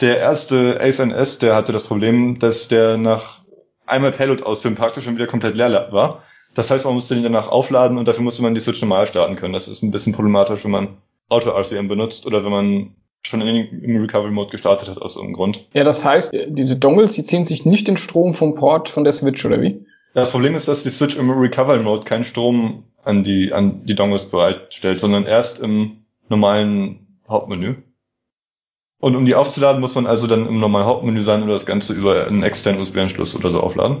Der 0.00 0.18
erste 0.18 0.80
Ace 0.80 1.00
NS, 1.00 1.38
der 1.38 1.54
hatte 1.54 1.72
das 1.72 1.84
Problem, 1.84 2.38
dass 2.38 2.66
der 2.68 2.96
nach 2.96 3.43
einmal 3.86 4.12
Payload 4.12 4.42
ausführen 4.42 4.74
praktisch 4.74 5.04
schon 5.04 5.16
wieder 5.16 5.26
komplett 5.26 5.56
leer 5.56 5.88
war. 5.90 6.22
Das 6.54 6.70
heißt, 6.70 6.84
man 6.84 6.94
musste 6.94 7.14
den 7.14 7.24
danach 7.24 7.48
aufladen 7.48 7.98
und 7.98 8.06
dafür 8.06 8.22
musste 8.22 8.42
man 8.42 8.54
die 8.54 8.60
Switch 8.60 8.80
normal 8.80 9.06
starten 9.06 9.36
können. 9.36 9.52
Das 9.52 9.68
ist 9.68 9.82
ein 9.82 9.90
bisschen 9.90 10.12
problematisch, 10.12 10.64
wenn 10.64 10.70
man 10.70 10.88
Auto-RCM 11.28 11.88
benutzt 11.88 12.26
oder 12.26 12.44
wenn 12.44 12.52
man 12.52 12.94
schon 13.26 13.40
in, 13.40 13.82
im 13.82 14.00
Recovery-Mode 14.00 14.50
gestartet 14.50 14.88
hat 14.88 14.98
aus 14.98 15.16
irgendeinem 15.16 15.36
Grund. 15.36 15.66
Ja, 15.72 15.82
das 15.82 16.04
heißt, 16.04 16.32
diese 16.48 16.76
Dongles, 16.76 17.14
die 17.14 17.24
ziehen 17.24 17.44
sich 17.44 17.64
nicht 17.64 17.88
den 17.88 17.96
Strom 17.96 18.34
vom 18.34 18.54
Port 18.54 18.88
von 18.88 19.04
der 19.04 19.12
Switch, 19.12 19.44
oder 19.44 19.60
wie? 19.60 19.84
Das 20.12 20.30
Problem 20.30 20.54
ist, 20.54 20.68
dass 20.68 20.82
die 20.82 20.90
Switch 20.90 21.16
im 21.16 21.30
Recovery-Mode 21.30 22.04
keinen 22.04 22.24
Strom 22.24 22.84
an 23.02 23.24
die, 23.24 23.52
an 23.52 23.84
die 23.84 23.94
Dongles 23.94 24.26
bereitstellt, 24.26 25.00
sondern 25.00 25.26
erst 25.26 25.60
im 25.60 26.04
normalen 26.28 27.18
Hauptmenü. 27.28 27.76
Und 29.04 29.16
um 29.16 29.26
die 29.26 29.34
aufzuladen, 29.34 29.82
muss 29.82 29.94
man 29.94 30.06
also 30.06 30.26
dann 30.26 30.48
im 30.48 30.58
normalen 30.58 30.86
Hauptmenü 30.86 31.20
sein 31.20 31.42
oder 31.42 31.52
das 31.52 31.66
Ganze 31.66 31.92
über 31.92 32.26
einen 32.26 32.42
externen 32.42 32.80
USB-Anschluss 32.80 33.36
oder 33.36 33.50
so 33.50 33.60
aufladen. 33.60 33.98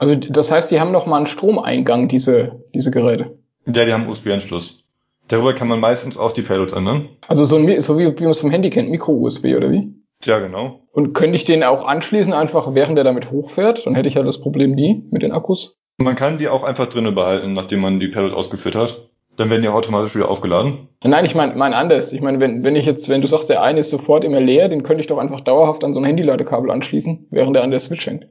Also 0.00 0.16
das 0.16 0.50
heißt, 0.50 0.72
die 0.72 0.80
haben 0.80 0.90
noch 0.90 1.06
mal 1.06 1.18
einen 1.18 1.28
Stromeingang, 1.28 2.08
diese, 2.08 2.60
diese 2.74 2.90
Geräte? 2.90 3.38
Ja, 3.72 3.84
die 3.84 3.92
haben 3.92 4.08
USB-Anschluss. 4.08 4.86
Darüber 5.28 5.54
kann 5.54 5.68
man 5.68 5.78
meistens 5.78 6.18
auch 6.18 6.32
die 6.32 6.42
Payload 6.42 6.74
ändern. 6.74 7.10
Also 7.28 7.44
so, 7.44 7.58
ein, 7.58 7.80
so 7.80 7.96
wie, 7.96 8.06
wie 8.18 8.24
man 8.24 8.32
es 8.32 8.40
vom 8.40 8.50
Handy 8.50 8.70
kennt, 8.70 8.90
Micro-USB 8.90 9.54
oder 9.56 9.70
wie? 9.70 9.94
Ja, 10.24 10.40
genau. 10.40 10.80
Und 10.90 11.12
könnte 11.12 11.36
ich 11.36 11.44
den 11.44 11.62
auch 11.62 11.86
anschließen, 11.86 12.32
einfach 12.32 12.74
während 12.74 12.96
der 12.96 13.04
damit 13.04 13.30
hochfährt? 13.30 13.86
Dann 13.86 13.94
hätte 13.94 14.08
ich 14.08 14.14
ja 14.14 14.24
das 14.24 14.40
Problem 14.40 14.72
nie 14.72 15.06
mit 15.12 15.22
den 15.22 15.30
Akkus. 15.30 15.78
Man 15.98 16.16
kann 16.16 16.38
die 16.38 16.48
auch 16.48 16.64
einfach 16.64 16.88
drinnen 16.88 17.14
behalten, 17.14 17.52
nachdem 17.52 17.82
man 17.82 18.00
die 18.00 18.08
Payload 18.08 18.34
ausgeführt 18.34 18.74
hat. 18.74 19.09
Dann 19.40 19.48
werden 19.48 19.62
die 19.62 19.68
automatisch 19.68 20.14
wieder 20.14 20.28
aufgeladen? 20.28 20.88
Nein, 21.02 21.24
ich 21.24 21.34
meine 21.34 21.54
mein 21.54 21.72
anders. 21.72 22.12
Ich 22.12 22.20
meine, 22.20 22.40
wenn, 22.40 22.62
wenn 22.62 22.76
ich 22.76 22.84
jetzt, 22.84 23.08
wenn 23.08 23.22
du 23.22 23.26
sagst, 23.26 23.48
der 23.48 23.62
eine 23.62 23.80
ist 23.80 23.88
sofort 23.88 24.22
immer 24.22 24.38
leer, 24.38 24.68
den 24.68 24.82
könnte 24.82 25.00
ich 25.00 25.06
doch 25.06 25.16
einfach 25.16 25.40
dauerhaft 25.40 25.82
an 25.82 25.94
so 25.94 26.00
ein 26.00 26.04
Handyladekabel 26.04 26.70
anschließen, 26.70 27.28
während 27.30 27.56
der 27.56 27.62
an 27.62 27.70
der 27.70 27.80
Switch 27.80 28.06
hängt. 28.06 28.26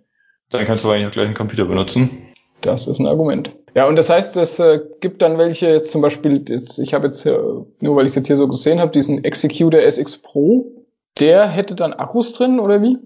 Dann 0.51 0.65
kannst 0.65 0.85
du 0.85 0.91
eigentlich 0.91 1.07
auch 1.07 1.11
gleich 1.11 1.25
einen 1.25 1.33
Computer 1.33 1.65
benutzen. 1.65 2.11
Das 2.61 2.85
ist 2.85 2.99
ein 2.99 3.07
Argument. 3.07 3.55
Ja, 3.73 3.87
und 3.87 3.95
das 3.95 4.11
heißt, 4.11 4.37
es 4.37 4.59
äh, 4.59 4.81
gibt 5.01 5.23
dann 5.23 5.39
welche, 5.39 5.69
jetzt 5.69 5.89
zum 5.89 6.03
Beispiel, 6.03 6.45
jetzt, 6.47 6.77
ich 6.77 6.93
habe 6.93 7.07
jetzt, 7.07 7.25
äh, 7.25 7.39
nur 7.79 7.95
weil 7.95 8.05
ich 8.05 8.11
es 8.11 8.15
jetzt 8.15 8.27
hier 8.27 8.37
so 8.37 8.47
gesehen 8.47 8.79
habe, 8.79 8.91
diesen 8.91 9.23
Executor 9.23 9.81
SX 9.81 10.21
Pro, 10.21 10.85
der 11.19 11.47
hätte 11.47 11.73
dann 11.73 11.93
Akkus 11.93 12.33
drin, 12.33 12.59
oder 12.59 12.83
wie? 12.83 12.99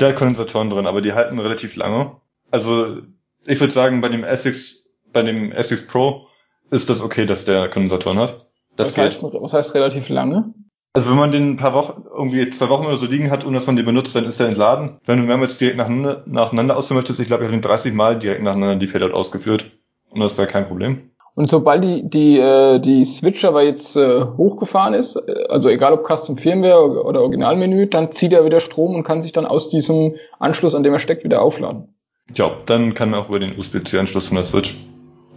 Der 0.00 0.08
hat 0.08 0.16
Kondensatoren 0.16 0.70
drin, 0.70 0.86
aber 0.86 1.02
die 1.02 1.12
halten 1.12 1.38
relativ 1.38 1.76
lange. 1.76 2.12
Also 2.50 3.00
ich 3.44 3.60
würde 3.60 3.74
sagen, 3.74 4.00
bei 4.00 4.08
dem 4.08 4.24
SX, 4.24 4.88
bei 5.12 5.22
dem 5.22 5.52
SX 5.52 5.86
Pro 5.86 6.26
ist 6.70 6.90
das 6.90 7.00
okay, 7.02 7.26
dass 7.26 7.44
der 7.44 7.68
Kondensatoren 7.68 8.18
hat. 8.18 8.46
Das 8.76 8.96
was, 8.96 8.98
heißt, 8.98 9.22
was 9.22 9.52
heißt 9.52 9.74
relativ 9.74 10.08
lange? 10.08 10.54
Also 10.92 11.10
wenn 11.10 11.18
man 11.18 11.30
den 11.30 11.52
ein 11.52 11.56
paar 11.56 11.74
Wochen, 11.74 12.02
irgendwie 12.12 12.50
zwei 12.50 12.68
Wochen 12.68 12.86
oder 12.86 12.96
so 12.96 13.06
liegen 13.06 13.30
hat, 13.30 13.46
ohne 13.46 13.54
dass 13.54 13.66
man 13.66 13.76
den 13.76 13.86
benutzt, 13.86 14.16
dann 14.16 14.24
ist 14.24 14.40
der 14.40 14.48
entladen. 14.48 14.98
Wenn 15.04 15.18
du 15.18 15.24
mehrmals 15.24 15.58
direkt 15.58 15.76
nacheinander, 15.76 16.24
nacheinander 16.26 16.76
ausführen 16.76 16.96
möchtest, 16.96 17.20
ich 17.20 17.28
glaube, 17.28 17.44
ich 17.44 17.48
habe 17.48 17.56
den 17.56 17.62
30 17.62 17.94
Mal 17.94 18.18
direkt 18.18 18.42
nacheinander 18.42 18.76
die 18.76 18.88
Payload 18.88 19.14
ausgeführt. 19.14 19.66
Und 20.10 20.20
das 20.20 20.32
ist 20.32 20.38
da 20.38 20.46
kein 20.46 20.66
Problem. 20.66 21.10
Und 21.36 21.48
sobald 21.48 21.84
die, 21.84 22.08
die, 22.08 22.38
äh, 22.38 22.80
die 22.80 23.04
Switch 23.04 23.44
aber 23.44 23.62
jetzt 23.62 23.94
äh, 23.94 24.24
hochgefahren 24.36 24.94
ist, 24.94 25.14
äh, 25.14 25.44
also 25.48 25.68
egal 25.68 25.92
ob 25.92 26.04
Custom 26.04 26.36
Firmware 26.36 27.04
oder 27.04 27.22
Originalmenü, 27.22 27.86
dann 27.86 28.10
zieht 28.10 28.32
er 28.32 28.44
wieder 28.44 28.58
Strom 28.58 28.96
und 28.96 29.04
kann 29.04 29.22
sich 29.22 29.30
dann 29.30 29.46
aus 29.46 29.68
diesem 29.68 30.16
Anschluss, 30.40 30.74
an 30.74 30.82
dem 30.82 30.92
er 30.92 30.98
steckt, 30.98 31.22
wieder 31.22 31.40
aufladen. 31.40 31.94
Ja, 32.34 32.50
dann 32.66 32.94
kann 32.94 33.14
auch 33.14 33.28
über 33.28 33.38
den 33.38 33.56
USB-C-Anschluss 33.56 34.26
von 34.26 34.36
der 34.36 34.44
Switch 34.44 34.74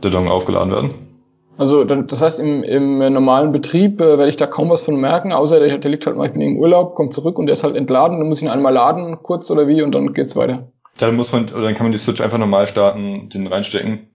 der 0.04 0.10
Dongle 0.10 0.32
aufgeladen 0.32 0.72
werden. 0.72 1.12
Also 1.58 1.84
dann, 1.84 2.08
das 2.08 2.22
heißt, 2.22 2.40
im, 2.40 2.64
im 2.64 2.98
normalen 2.98 3.52
Betrieb 3.52 4.02
äh, 4.02 4.18
werde 4.18 4.30
ich 4.30 4.38
da 4.38 4.48
kaum 4.48 4.70
was 4.70 4.84
von 4.84 4.96
merken, 4.96 5.32
außer 5.32 5.60
der, 5.60 5.78
der 5.78 5.92
liegt 5.92 6.06
halt 6.06 6.18
mal, 6.18 6.26
ich 6.26 6.34
bin 6.34 6.42
im 6.42 6.58
Urlaub, 6.58 6.96
kommt 6.96 7.14
zurück 7.14 7.38
und 7.38 7.46
der 7.46 7.54
ist 7.54 7.64
halt 7.64 7.76
entladen, 7.76 8.18
dann 8.18 8.28
muss 8.28 8.38
ich 8.38 8.44
ihn 8.44 8.50
einmal 8.50 8.74
laden, 8.74 9.22
kurz 9.22 9.52
oder 9.52 9.68
wie, 9.68 9.82
und 9.84 9.92
dann 9.92 10.14
geht's 10.14 10.36
weiter. 10.36 10.72
Dann 10.98 11.16
muss 11.16 11.32
man, 11.32 11.46
oder 11.46 11.64
dann 11.64 11.76
kann 11.76 11.86
man 11.86 11.92
die 11.92 11.98
Switch 11.98 12.22
einfach 12.22 12.38
normal 12.38 12.68
starten, 12.68 13.30
den 13.30 13.48
reinstecken. 13.48 14.10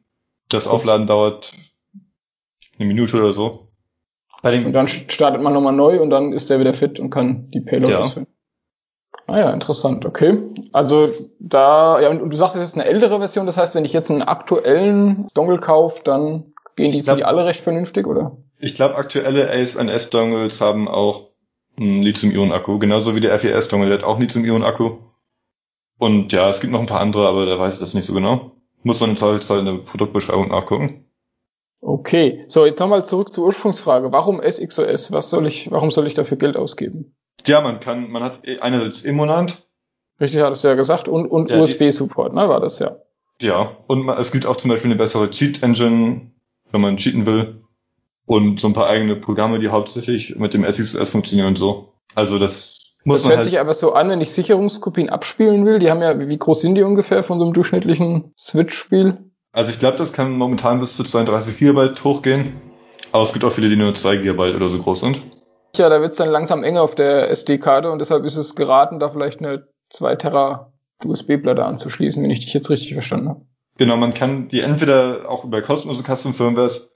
Das 0.49 0.66
Aufladen 0.66 1.07
dauert 1.07 1.52
eine 2.78 2.88
Minute 2.88 3.16
oder 3.16 3.33
so. 3.33 3.68
Und 4.42 4.73
dann 4.73 4.88
startet 4.88 5.42
man 5.42 5.52
nochmal 5.52 5.73
neu 5.73 6.00
und 6.00 6.11
dann 6.11 6.33
ist 6.33 6.49
der 6.49 6.61
wieder 6.61 6.75
fit 6.75 7.00
und 7.00 7.11
kann 7.11 7.50
die 7.50 7.61
Payload 7.61 7.92
ja. 7.92 7.99
ausführen. 8.00 8.26
Ah 9.26 9.38
ja, 9.38 9.50
interessant, 9.50 10.07
okay. 10.07 10.38
Also 10.73 11.07
da, 11.40 12.00
ja, 12.00 12.09
und 12.09 12.30
du 12.30 12.37
sagst, 12.37 12.57
es 12.57 12.62
ist 12.62 12.75
eine 12.75 12.87
ältere 12.87 13.18
Version, 13.18 13.47
das 13.47 13.57
heißt, 13.57 13.75
wenn 13.75 13.85
ich 13.85 13.92
jetzt 13.92 14.11
einen 14.11 14.23
aktuellen 14.23 15.28
Dongle 15.35 15.59
kaufe, 15.59 16.02
dann 16.04 16.54
Gehen 16.78 16.92
die, 16.92 17.02
glaub, 17.02 17.16
die 17.16 17.25
alle 17.25 17.44
recht 17.44 17.61
vernünftig, 17.61 18.06
oder? 18.06 18.37
Ich 18.61 18.76
glaube, 18.76 18.94
aktuelle 18.94 19.50
AS&S-Dongles 19.50 20.61
haben 20.61 20.87
auch 20.87 21.32
einen 21.76 22.02
Lithium-Ionen-Akku, 22.02 22.78
genauso 22.78 23.16
wie 23.16 23.20
der 23.20 23.37
FES-Dongle, 23.37 23.88
der 23.88 23.99
hat 23.99 24.04
auch 24.04 24.14
einen 24.14 24.23
Lithium-Ionen-Akku. 24.23 24.99
Und 25.99 26.32
ja, 26.32 26.49
es 26.49 26.61
gibt 26.61 26.73
noch 26.73 26.78
ein 26.78 26.87
paar 26.87 27.00
andere, 27.00 27.26
aber 27.26 27.47
da 27.47 27.58
weiß 27.58 27.75
ich 27.75 27.80
das 27.80 27.94
nicht 27.94 28.06
so 28.06 28.14
genau. 28.14 28.52
Muss 28.85 29.00
man 29.00 29.11
im 29.11 29.16
Zweifelsfall 29.16 29.58
in 29.58 29.64
der 29.64 29.73
Produktbeschreibung 29.78 30.47
nachgucken. 30.47 31.04
Okay, 31.80 32.44
so 32.47 32.64
jetzt 32.64 32.78
nochmal 32.78 33.04
zurück 33.04 33.32
zur 33.32 33.47
Ursprungsfrage. 33.47 34.12
Warum 34.12 34.40
SXOS? 34.40 35.11
Was 35.11 35.30
soll 35.30 35.49
ich, 35.49 35.73
warum 35.73 35.90
soll 35.90 36.06
ich 36.06 36.14
dafür 36.14 36.37
Geld 36.37 36.56
ausgeben? 36.56 37.16
Ja, 37.44 37.61
man 37.61 37.80
kann, 37.80 38.08
man 38.08 38.23
hat 38.23 38.42
einerseits 38.61 39.02
Immonant. 39.02 39.66
Richtig, 40.20 40.42
hattest 40.42 40.62
du 40.62 40.68
ja 40.68 40.75
gesagt, 40.75 41.08
und, 41.08 41.26
und 41.26 41.50
ja, 41.50 41.58
USB-Support, 41.58 42.35
ne, 42.35 42.49
war 42.49 42.61
das 42.61 42.78
ja. 42.78 42.99
Ja, 43.40 43.76
und 43.88 44.04
man, 44.04 44.18
es 44.18 44.30
gibt 44.30 44.47
auch 44.47 44.56
zum 44.56 44.70
Beispiel 44.70 44.90
eine 44.90 44.99
bessere 44.99 45.30
Cheat-Engine, 45.30 46.32
wenn 46.70 46.80
man 46.80 46.96
cheaten 46.96 47.26
will. 47.26 47.62
Und 48.26 48.60
so 48.60 48.68
ein 48.68 48.75
paar 48.75 48.88
eigene 48.88 49.16
Programme, 49.16 49.58
die 49.58 49.68
hauptsächlich 49.68 50.37
mit 50.37 50.52
dem 50.52 50.64
SXS 50.64 51.10
funktionieren 51.10 51.48
und 51.48 51.58
so. 51.58 51.94
Also 52.14 52.38
das 52.38 52.94
muss 53.04 53.18
das 53.18 53.25
man 53.25 53.30
hört 53.30 53.38
halt 53.38 53.50
sich 53.50 53.60
aber 53.60 53.72
so 53.72 53.92
an, 53.94 54.10
wenn 54.10 54.20
ich 54.20 54.32
Sicherungskopien 54.32 55.08
abspielen 55.08 55.64
will. 55.64 55.78
Die 55.78 55.90
haben 55.90 56.02
ja, 56.02 56.18
wie 56.18 56.38
groß 56.38 56.60
sind 56.60 56.75
die 56.75 56.82
ungefähr 56.82 57.22
von 57.22 57.38
so 57.38 57.46
einem 57.46 57.54
durchschnittlichen 57.54 58.32
Switch-Spiel? 58.37 59.18
Also 59.52 59.70
ich 59.70 59.78
glaube, 59.78 59.96
das 59.96 60.12
kann 60.12 60.32
momentan 60.32 60.80
bis 60.80 60.96
zu 60.96 61.04
32 61.04 61.58
Gigabyte 61.58 62.04
hochgehen. 62.04 62.60
Aber 63.12 63.22
es 63.22 63.32
gibt 63.32 63.44
auch 63.44 63.52
viele, 63.52 63.70
die 63.70 63.76
nur 63.76 63.94
2 63.94 64.16
Gigabyte 64.16 64.54
oder 64.54 64.68
so 64.68 64.78
groß 64.78 65.00
sind. 65.00 65.22
Ja, 65.76 65.88
da 65.88 66.00
wird 66.00 66.12
es 66.12 66.18
dann 66.18 66.28
langsam 66.28 66.64
enger 66.64 66.82
auf 66.82 66.94
der 66.94 67.30
SD-Karte 67.30 67.90
und 67.90 67.98
deshalb 67.98 68.25
ist 68.25 68.37
es 68.37 68.54
geraten, 68.54 68.98
da 68.98 69.08
vielleicht 69.08 69.38
eine 69.38 69.68
2 69.90 70.16
Terra 70.16 70.72
USB-Platte 71.02 71.64
anzuschließen, 71.64 72.22
wenn 72.22 72.30
ich 72.30 72.40
dich 72.40 72.52
jetzt 72.52 72.68
richtig 72.68 72.92
verstanden 72.92 73.28
habe. 73.28 73.46
Genau, 73.78 73.97
man 73.97 74.12
kann 74.12 74.49
die 74.49 74.61
entweder 74.61 75.30
auch 75.30 75.44
über 75.44 75.62
kostenlose 75.62 76.02
Custom 76.02 76.35
Firmwares 76.35 76.94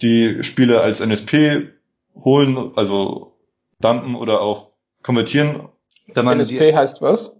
die 0.00 0.42
Spiele 0.42 0.80
als 0.80 1.00
NSP 1.00 1.68
holen, 2.14 2.72
also 2.74 3.36
dumpen 3.80 4.16
oder 4.16 4.40
auch 4.40 4.70
konvertieren. 5.02 5.68
NSP 6.14 6.58
die, 6.58 6.74
heißt 6.74 7.02
was? 7.02 7.36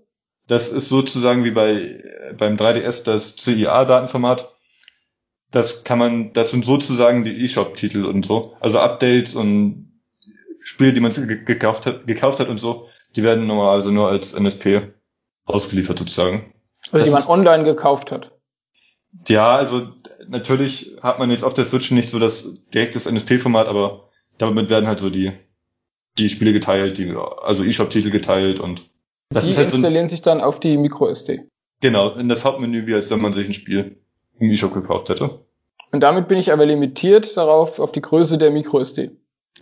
Das 0.46 0.68
ist 0.68 0.88
sozusagen 0.90 1.44
wie 1.44 1.50
bei 1.50 2.04
beim 2.36 2.56
3DS 2.56 3.04
das 3.04 3.36
CIA-Datenformat. 3.36 4.54
Das 5.50 5.82
kann 5.82 5.98
man, 5.98 6.32
das 6.32 6.50
sind 6.50 6.64
sozusagen 6.64 7.24
die 7.24 7.44
eShop-Titel 7.44 8.04
und 8.04 8.24
so. 8.24 8.56
Also 8.60 8.78
Updates 8.78 9.34
und 9.34 10.00
Spiele, 10.60 10.92
die 10.92 11.00
man 11.00 11.12
gekauft 11.44 11.86
hat, 11.86 12.06
gekauft 12.06 12.40
hat 12.40 12.48
und 12.48 12.58
so, 12.58 12.88
die 13.16 13.22
werden 13.22 13.46
normalerweise 13.46 13.90
nur 13.90 14.08
als 14.08 14.34
NSP 14.34 14.92
ausgeliefert 15.46 15.98
sozusagen. 15.98 16.52
Also 16.92 17.04
die 17.06 17.10
man 17.10 17.26
online 17.26 17.64
gekauft 17.64 18.12
hat. 18.12 18.30
Ja, 19.28 19.56
also 19.56 19.88
natürlich 20.28 20.96
hat 21.02 21.18
man 21.18 21.30
jetzt 21.30 21.44
auf 21.44 21.54
der 21.54 21.64
Switch 21.64 21.90
nicht 21.90 22.10
so 22.10 22.18
das 22.18 22.60
direktes 22.72 23.06
NSP-Format, 23.10 23.68
aber 23.68 24.08
damit 24.38 24.70
werden 24.70 24.86
halt 24.86 25.00
so 25.00 25.10
die, 25.10 25.32
die 26.18 26.28
Spiele 26.28 26.52
geteilt, 26.52 26.98
die, 26.98 27.14
also 27.42 27.64
eShop-Titel 27.64 28.10
geteilt 28.10 28.60
und 28.60 28.88
das 29.30 29.44
die 29.44 29.50
ist 29.50 29.58
halt 29.58 29.72
installieren 29.72 30.08
so 30.08 30.14
ein, 30.14 30.16
sich 30.16 30.22
dann 30.22 30.40
auf 30.40 30.60
die 30.60 30.76
MicroSD. 30.76 31.46
Genau, 31.80 32.14
in 32.14 32.28
das 32.28 32.44
Hauptmenü, 32.44 32.86
wie 32.86 32.94
als 32.94 33.10
wenn 33.10 33.20
man 33.20 33.32
sich 33.32 33.46
ein 33.46 33.54
Spiel 33.54 33.96
im 34.38 34.50
eShop 34.50 34.74
gekauft 34.74 35.08
hätte. 35.08 35.40
Und 35.92 36.00
damit 36.00 36.28
bin 36.28 36.38
ich 36.38 36.52
aber 36.52 36.66
limitiert 36.66 37.36
darauf, 37.36 37.80
auf 37.80 37.92
die 37.92 38.02
Größe 38.02 38.38
der 38.38 38.50
MicroSD. 38.50 39.10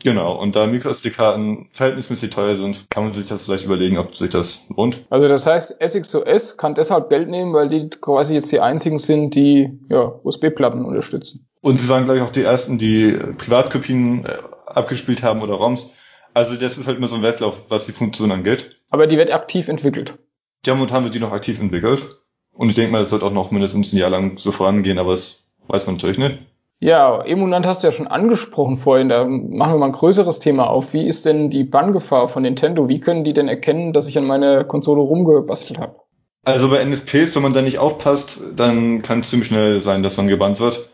Genau, 0.03 0.41
und 0.41 0.55
da 0.55 0.67
MicroSD-Karten 0.67 1.69
verhältnismäßig 1.73 2.31
teuer 2.31 2.55
sind, 2.57 2.89
kann 2.91 3.05
man 3.05 3.13
sich 3.13 3.27
das 3.27 3.45
vielleicht 3.45 3.65
überlegen, 3.65 3.99
ob 3.99 4.15
sich 4.15 4.31
das 4.31 4.65
lohnt. 4.75 5.05
Also 5.11 5.27
das 5.29 5.47
heißt, 5.47 5.77
SXOS 5.85 6.57
kann 6.57 6.75
deshalb 6.75 7.09
Geld 7.09 7.29
nehmen, 7.29 7.53
weil 7.53 7.69
die 7.69 7.89
quasi 7.91 8.35
jetzt 8.35 8.53
die 8.53 8.61
einzigen 8.61 8.99
sind, 8.99 9.35
die 9.35 9.79
ja, 9.91 10.13
USB-Platten 10.23 10.85
unterstützen. 10.85 11.49
Und 11.61 11.81
sie 11.81 11.89
waren, 11.89 12.05
glaube 12.05 12.19
ich, 12.19 12.25
auch 12.25 12.31
die 12.31 12.45
ersten, 12.45 12.79
die 12.79 13.19
Privatkopien 13.39 14.25
äh, 14.25 14.39
abgespielt 14.67 15.23
haben 15.23 15.43
oder 15.43 15.55
ROMs. 15.55 15.93
Also 16.35 16.55
das 16.55 16.79
ist 16.79 16.87
halt 16.87 16.99
immer 16.99 17.09
so 17.09 17.17
ein 17.17 17.23
Wettlauf, 17.23 17.71
was 17.71 17.87
die 17.87 17.93
Funktion 17.93 18.31
angeht. 18.31 18.77
Aber 18.91 19.07
die 19.07 19.17
wird 19.17 19.33
aktiv 19.33 19.69
entwickelt. 19.69 20.17
Ja, 20.65 20.75
momentan 20.75 21.05
wird 21.05 21.15
die 21.15 21.21
noch 21.21 21.33
aktiv 21.33 21.61
entwickelt. 21.61 22.19
Und 22.53 22.69
ich 22.69 22.75
denke 22.75 22.93
mal, 22.93 23.01
das 23.01 23.13
wird 23.13 23.23
auch 23.23 23.33
noch 23.33 23.51
mindestens 23.51 23.93
ein 23.93 23.99
Jahr 23.99 24.11
lang 24.11 24.39
so 24.39 24.53
vorangehen, 24.53 24.99
aber 24.99 25.13
das 25.13 25.49
weiß 25.69 25.87
man 25.87 25.97
natürlich 25.97 26.19
nicht. 26.19 26.39
Ja, 26.81 27.23
Emunant 27.25 27.67
hast 27.67 27.83
du 27.83 27.89
ja 27.89 27.93
schon 27.93 28.07
angesprochen 28.07 28.77
vorhin, 28.77 29.09
da 29.09 29.25
machen 29.25 29.75
wir 29.75 29.79
mal 29.79 29.87
ein 29.87 29.93
größeres 29.93 30.39
Thema 30.39 30.69
auf. 30.69 30.93
Wie 30.93 31.07
ist 31.07 31.27
denn 31.27 31.51
die 31.51 31.65
Banngefahr 31.65 32.29
von 32.29 32.43
Nintendo? 32.43 32.89
Wie 32.89 33.01
können 33.01 33.25
die 33.25 33.33
denn 33.33 33.49
erkennen, 33.49 33.93
dass 33.93 34.09
ich 34.09 34.17
an 34.17 34.27
meiner 34.27 34.63
Konsole 34.63 35.01
rumgebastelt 35.01 35.81
habe? 35.81 35.97
Also 36.45 36.71
bei 36.71 36.79
NSPs, 36.79 37.35
wenn 37.35 37.43
man 37.43 37.53
da 37.53 37.63
nicht 37.63 37.79
aufpasst, 37.79 38.41
dann 38.55 39.03
kann 39.03 39.21
es 39.21 39.31
ziemlich 39.31 39.49
schnell 39.49 39.81
sein, 39.81 40.05
dass 40.05 40.17
man 40.17 40.29
gebannt 40.29 40.61
wird. 40.61 40.89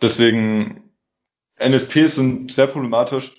Deswegen, 0.00 0.90
NSPs 1.58 2.16
sind 2.16 2.50
sehr 2.50 2.66
problematisch. 2.66 3.34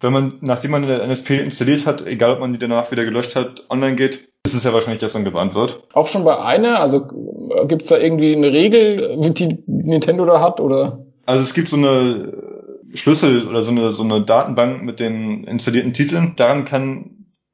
Wenn 0.00 0.12
man, 0.12 0.38
nachdem 0.40 0.72
man 0.72 0.84
eine 0.84 1.00
NSP 1.00 1.40
installiert 1.40 1.86
hat, 1.86 2.04
egal 2.04 2.34
ob 2.34 2.40
man 2.40 2.52
die 2.52 2.58
danach 2.58 2.90
wieder 2.90 3.04
gelöscht 3.04 3.34
hat, 3.34 3.64
online 3.70 3.94
geht, 3.94 4.28
ist 4.44 4.54
es 4.54 4.64
ja 4.64 4.74
wahrscheinlich, 4.74 5.00
dass 5.00 5.14
man 5.14 5.24
gebannt 5.24 5.54
wird. 5.54 5.84
Auch 5.94 6.06
schon 6.06 6.24
bei 6.24 6.38
einer? 6.38 6.80
Also 6.80 7.06
gibt's 7.66 7.88
da 7.88 7.96
irgendwie 7.96 8.36
eine 8.36 8.52
Regel, 8.52 9.16
die 9.32 9.62
Nintendo 9.66 10.26
da 10.26 10.40
hat, 10.40 10.60
oder? 10.60 11.05
Also 11.26 11.42
es 11.42 11.54
gibt 11.54 11.68
so 11.68 11.76
eine 11.76 12.32
Schlüssel 12.94 13.46
oder 13.46 13.62
so 13.62 13.72
eine, 13.72 13.92
so 13.92 14.04
eine 14.04 14.22
Datenbank 14.22 14.82
mit 14.82 15.00
den 15.00 15.44
installierten 15.44 15.92
Titeln. 15.92 16.34
Daran 16.36 16.64
kann 16.64 17.10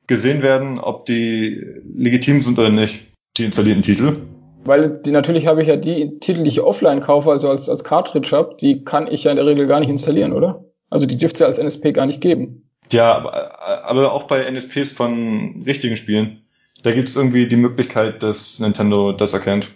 gesehen 0.07 0.43
werden, 0.43 0.79
ob 0.79 1.07
die 1.07 1.61
legitim 1.95 2.43
sind 2.43 2.59
oder 2.59 2.71
nicht, 2.71 3.09
die 3.37 3.45
installierten 3.45 3.83
Titel. 3.83 4.17
Weil 4.65 5.01
die, 5.05 5.11
natürlich 5.11 5.47
habe 5.47 5.63
ich 5.63 5.69
ja 5.69 5.77
die 5.77 6.19
Titel, 6.21 6.45
die 6.45 6.51
ich 6.51 6.61
offline 6.61 7.01
kaufe, 7.01 7.31
also 7.31 7.49
als, 7.49 7.69
als 7.69 7.83
Cartridge 7.83 8.37
habe, 8.37 8.57
die 8.61 8.85
kann 8.85 9.09
ich 9.11 9.25
ja 9.25 9.31
in 9.31 9.37
der 9.37 9.47
Regel 9.47 9.67
gar 9.67 9.81
nicht 9.81 9.89
installieren, 9.89 10.33
oder? 10.33 10.65
Also 10.91 11.07
die 11.07 11.17
dürfte 11.17 11.37
es 11.37 11.41
ja 11.41 11.47
als 11.47 11.59
NSP 11.59 11.93
gar 11.93 12.07
nicht 12.07 12.21
geben. 12.21 12.69
Ja, 12.93 13.15
aber, 13.15 13.85
aber 13.85 14.13
auch 14.13 14.25
bei 14.25 14.43
NSPs 14.43 14.93
von 14.93 15.63
richtigen 15.67 15.97
Spielen. 15.97 16.43
Da 16.83 16.93
gibt 16.93 17.09
es 17.09 17.17
irgendwie 17.17 17.47
die 17.47 17.57
Möglichkeit, 17.57 18.23
dass 18.23 18.59
Nintendo 18.59 19.13
das 19.13 19.33
erkennt. 19.33 19.71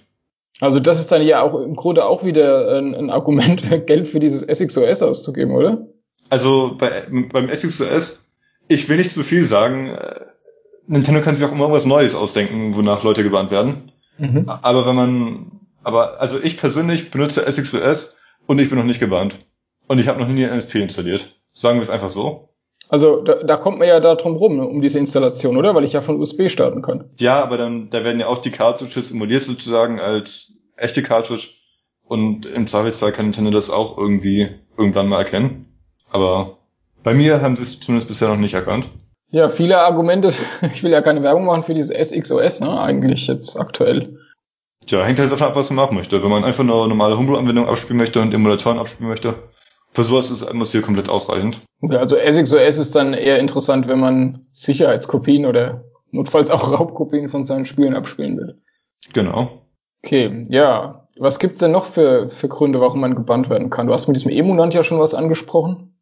Also 0.60 0.80
das 0.80 0.98
ist 0.98 1.12
dann 1.12 1.22
ja 1.22 1.42
auch 1.42 1.54
im 1.60 1.76
Grunde 1.76 2.04
auch 2.04 2.24
wieder 2.24 2.78
ein, 2.78 2.94
ein 2.94 3.10
Argument, 3.10 3.62
Geld 3.86 4.08
für 4.08 4.20
dieses 4.20 4.42
SXOS 4.42 5.02
auszugeben, 5.02 5.54
oder? 5.54 5.86
Also 6.30 6.76
bei, 6.78 7.04
beim 7.32 7.54
SXOS, 7.54 8.26
ich 8.68 8.88
will 8.88 8.96
nicht 8.96 9.12
zu 9.12 9.22
viel 9.22 9.44
sagen, 9.44 9.90
äh, 9.90 10.20
Nintendo 10.86 11.20
kann 11.20 11.36
sich 11.36 11.44
auch 11.44 11.52
immer 11.52 11.64
irgendwas 11.64 11.84
Neues 11.84 12.14
ausdenken, 12.14 12.74
wonach 12.74 13.02
Leute 13.02 13.22
gebannt 13.22 13.50
werden. 13.50 13.92
Mhm. 14.18 14.48
Aber 14.48 14.86
wenn 14.86 14.94
man, 14.94 15.50
aber 15.82 16.20
also 16.20 16.38
ich 16.42 16.56
persönlich 16.56 17.10
benutze 17.10 17.50
SXOS 17.50 18.16
und 18.46 18.58
ich 18.58 18.68
bin 18.70 18.78
noch 18.78 18.84
nicht 18.84 19.00
gebannt. 19.00 19.36
Und 19.88 19.98
ich 19.98 20.08
habe 20.08 20.20
noch 20.20 20.28
nie 20.28 20.44
ein 20.44 20.52
NSP 20.52 20.76
installiert. 20.76 21.40
Sagen 21.52 21.78
wir 21.78 21.82
es 21.82 21.90
einfach 21.90 22.10
so. 22.10 22.45
Also 22.88 23.22
da, 23.22 23.42
da 23.42 23.56
kommt 23.56 23.78
man 23.78 23.88
ja 23.88 24.00
da 24.00 24.14
drum 24.14 24.36
rum, 24.36 24.56
ne, 24.56 24.66
um 24.66 24.80
diese 24.80 24.98
Installation, 24.98 25.56
oder? 25.56 25.74
Weil 25.74 25.84
ich 25.84 25.92
ja 25.92 26.00
von 26.00 26.20
USB 26.20 26.48
starten 26.48 26.82
kann. 26.82 27.10
Ja, 27.18 27.42
aber 27.42 27.56
dann, 27.56 27.90
da 27.90 28.04
werden 28.04 28.20
ja 28.20 28.28
auch 28.28 28.38
die 28.38 28.50
Cartridges 28.50 29.10
emuliert 29.10 29.44
sozusagen 29.44 30.00
als 30.00 30.52
echte 30.76 31.02
Cartridge. 31.02 31.48
Und 32.04 32.46
im 32.46 32.68
Zweifelsfall 32.68 33.12
kann 33.12 33.26
Nintendo 33.26 33.50
das 33.50 33.70
auch 33.70 33.98
irgendwie 33.98 34.50
irgendwann 34.78 35.08
mal 35.08 35.18
erkennen. 35.18 35.66
Aber 36.10 36.58
bei 37.02 37.14
mir 37.14 37.42
haben 37.42 37.56
sie 37.56 37.64
es 37.64 37.80
zumindest 37.80 38.08
bisher 38.08 38.28
noch 38.28 38.36
nicht 38.36 38.54
erkannt. 38.54 38.88
Ja, 39.30 39.48
viele 39.48 39.78
Argumente. 39.78 40.32
Ich 40.72 40.82
will 40.82 40.92
ja 40.92 41.02
keine 41.02 41.22
Werbung 41.22 41.44
machen 41.46 41.64
für 41.64 41.74
dieses 41.74 41.90
SXOS, 41.90 42.60
ne? 42.60 42.80
Eigentlich 42.80 43.26
jetzt 43.26 43.58
aktuell. 43.58 44.20
Tja, 44.86 45.02
hängt 45.02 45.18
halt 45.18 45.32
davon 45.32 45.48
ab, 45.48 45.56
was 45.56 45.70
man 45.70 45.84
machen 45.84 45.96
möchte. 45.96 46.22
Wenn 46.22 46.30
man 46.30 46.44
einfach 46.44 46.62
nur 46.62 46.80
eine 46.80 46.88
normale 46.88 47.18
Homebrew-Anwendung 47.18 47.68
abspielen 47.68 47.96
möchte 47.96 48.20
und 48.20 48.32
Emulatoren 48.32 48.78
abspielen 48.78 49.08
möchte, 49.08 49.34
für 49.96 50.04
sowas 50.04 50.30
ist 50.30 50.42
Atmos 50.42 50.72
hier 50.72 50.82
komplett 50.82 51.08
ausreichend. 51.08 51.62
Okay, 51.80 51.96
also 51.96 52.18
ASICS 52.18 52.52
OS 52.52 52.76
ist 52.76 52.94
dann 52.94 53.14
eher 53.14 53.38
interessant, 53.38 53.88
wenn 53.88 53.98
man 53.98 54.46
Sicherheitskopien 54.52 55.46
oder 55.46 55.84
notfalls 56.10 56.50
auch 56.50 56.70
Raubkopien 56.70 57.30
von 57.30 57.46
seinen 57.46 57.64
Spielen 57.64 57.94
abspielen 57.94 58.36
will. 58.36 58.60
Genau. 59.14 59.62
Okay, 60.04 60.46
ja. 60.50 61.08
Was 61.18 61.38
gibt's 61.38 61.60
denn 61.60 61.72
noch 61.72 61.86
für, 61.86 62.28
für 62.28 62.48
Gründe, 62.48 62.78
warum 62.78 63.00
man 63.00 63.14
gebannt 63.14 63.48
werden 63.48 63.70
kann? 63.70 63.86
Du 63.86 63.94
hast 63.94 64.06
mit 64.06 64.16
diesem 64.16 64.30
Emunant 64.30 64.74
ja 64.74 64.84
schon 64.84 65.00
was 65.00 65.14
angesprochen. 65.14 65.98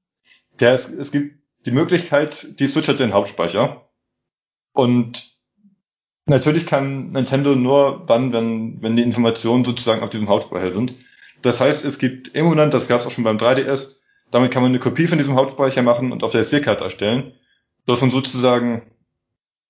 Ja, 0.61 0.73
es, 0.73 0.89
es 0.89 1.13
gibt 1.13 1.39
die 1.65 1.71
Möglichkeit, 1.71 2.59
die 2.59 2.67
switcht 2.67 2.99
den 2.99 3.13
Hauptspeicher. 3.13 3.89
Und 4.73 5.39
natürlich 6.27 6.67
kann 6.67 7.13
Nintendo 7.13 7.55
nur 7.55 8.03
dann, 8.09 8.33
wenn, 8.33 8.83
wenn 8.83 8.97
die 8.97 9.05
Informationen 9.05 9.65
sozusagen 9.65 10.03
auf 10.03 10.11
diesem 10.11 10.29
Hauptspeicher 10.29 10.73
sind. 10.73 10.97
Das 11.45 11.61
heißt, 11.61 11.85
es 11.85 11.99
gibt 11.99 12.35
Emunant, 12.35 12.73
das 12.73 12.89
gab 12.89 13.01
es 13.01 13.07
auch 13.07 13.11
schon 13.11 13.23
beim 13.23 13.37
3DS. 13.37 13.97
Damit 14.31 14.51
kann 14.51 14.63
man 14.63 14.71
eine 14.71 14.79
Kopie 14.79 15.07
von 15.07 15.19
diesem 15.19 15.35
Hauptspeicher 15.35 15.83
machen 15.83 16.11
und 16.11 16.23
auf 16.23 16.33
der 16.33 16.41
SD-Karte 16.41 16.83
erstellen, 16.83 17.33
dass 17.85 18.01
man 18.01 18.09
sozusagen 18.09 18.83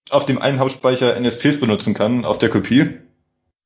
auf 0.09 0.25
dem 0.25 0.41
einen 0.41 0.61
Hauptspeicher 0.61 1.17
NSPs 1.17 1.59
benutzen 1.59 1.93
kann, 1.93 2.25
auf 2.25 2.39
der 2.39 2.49
Kopie 2.49 2.91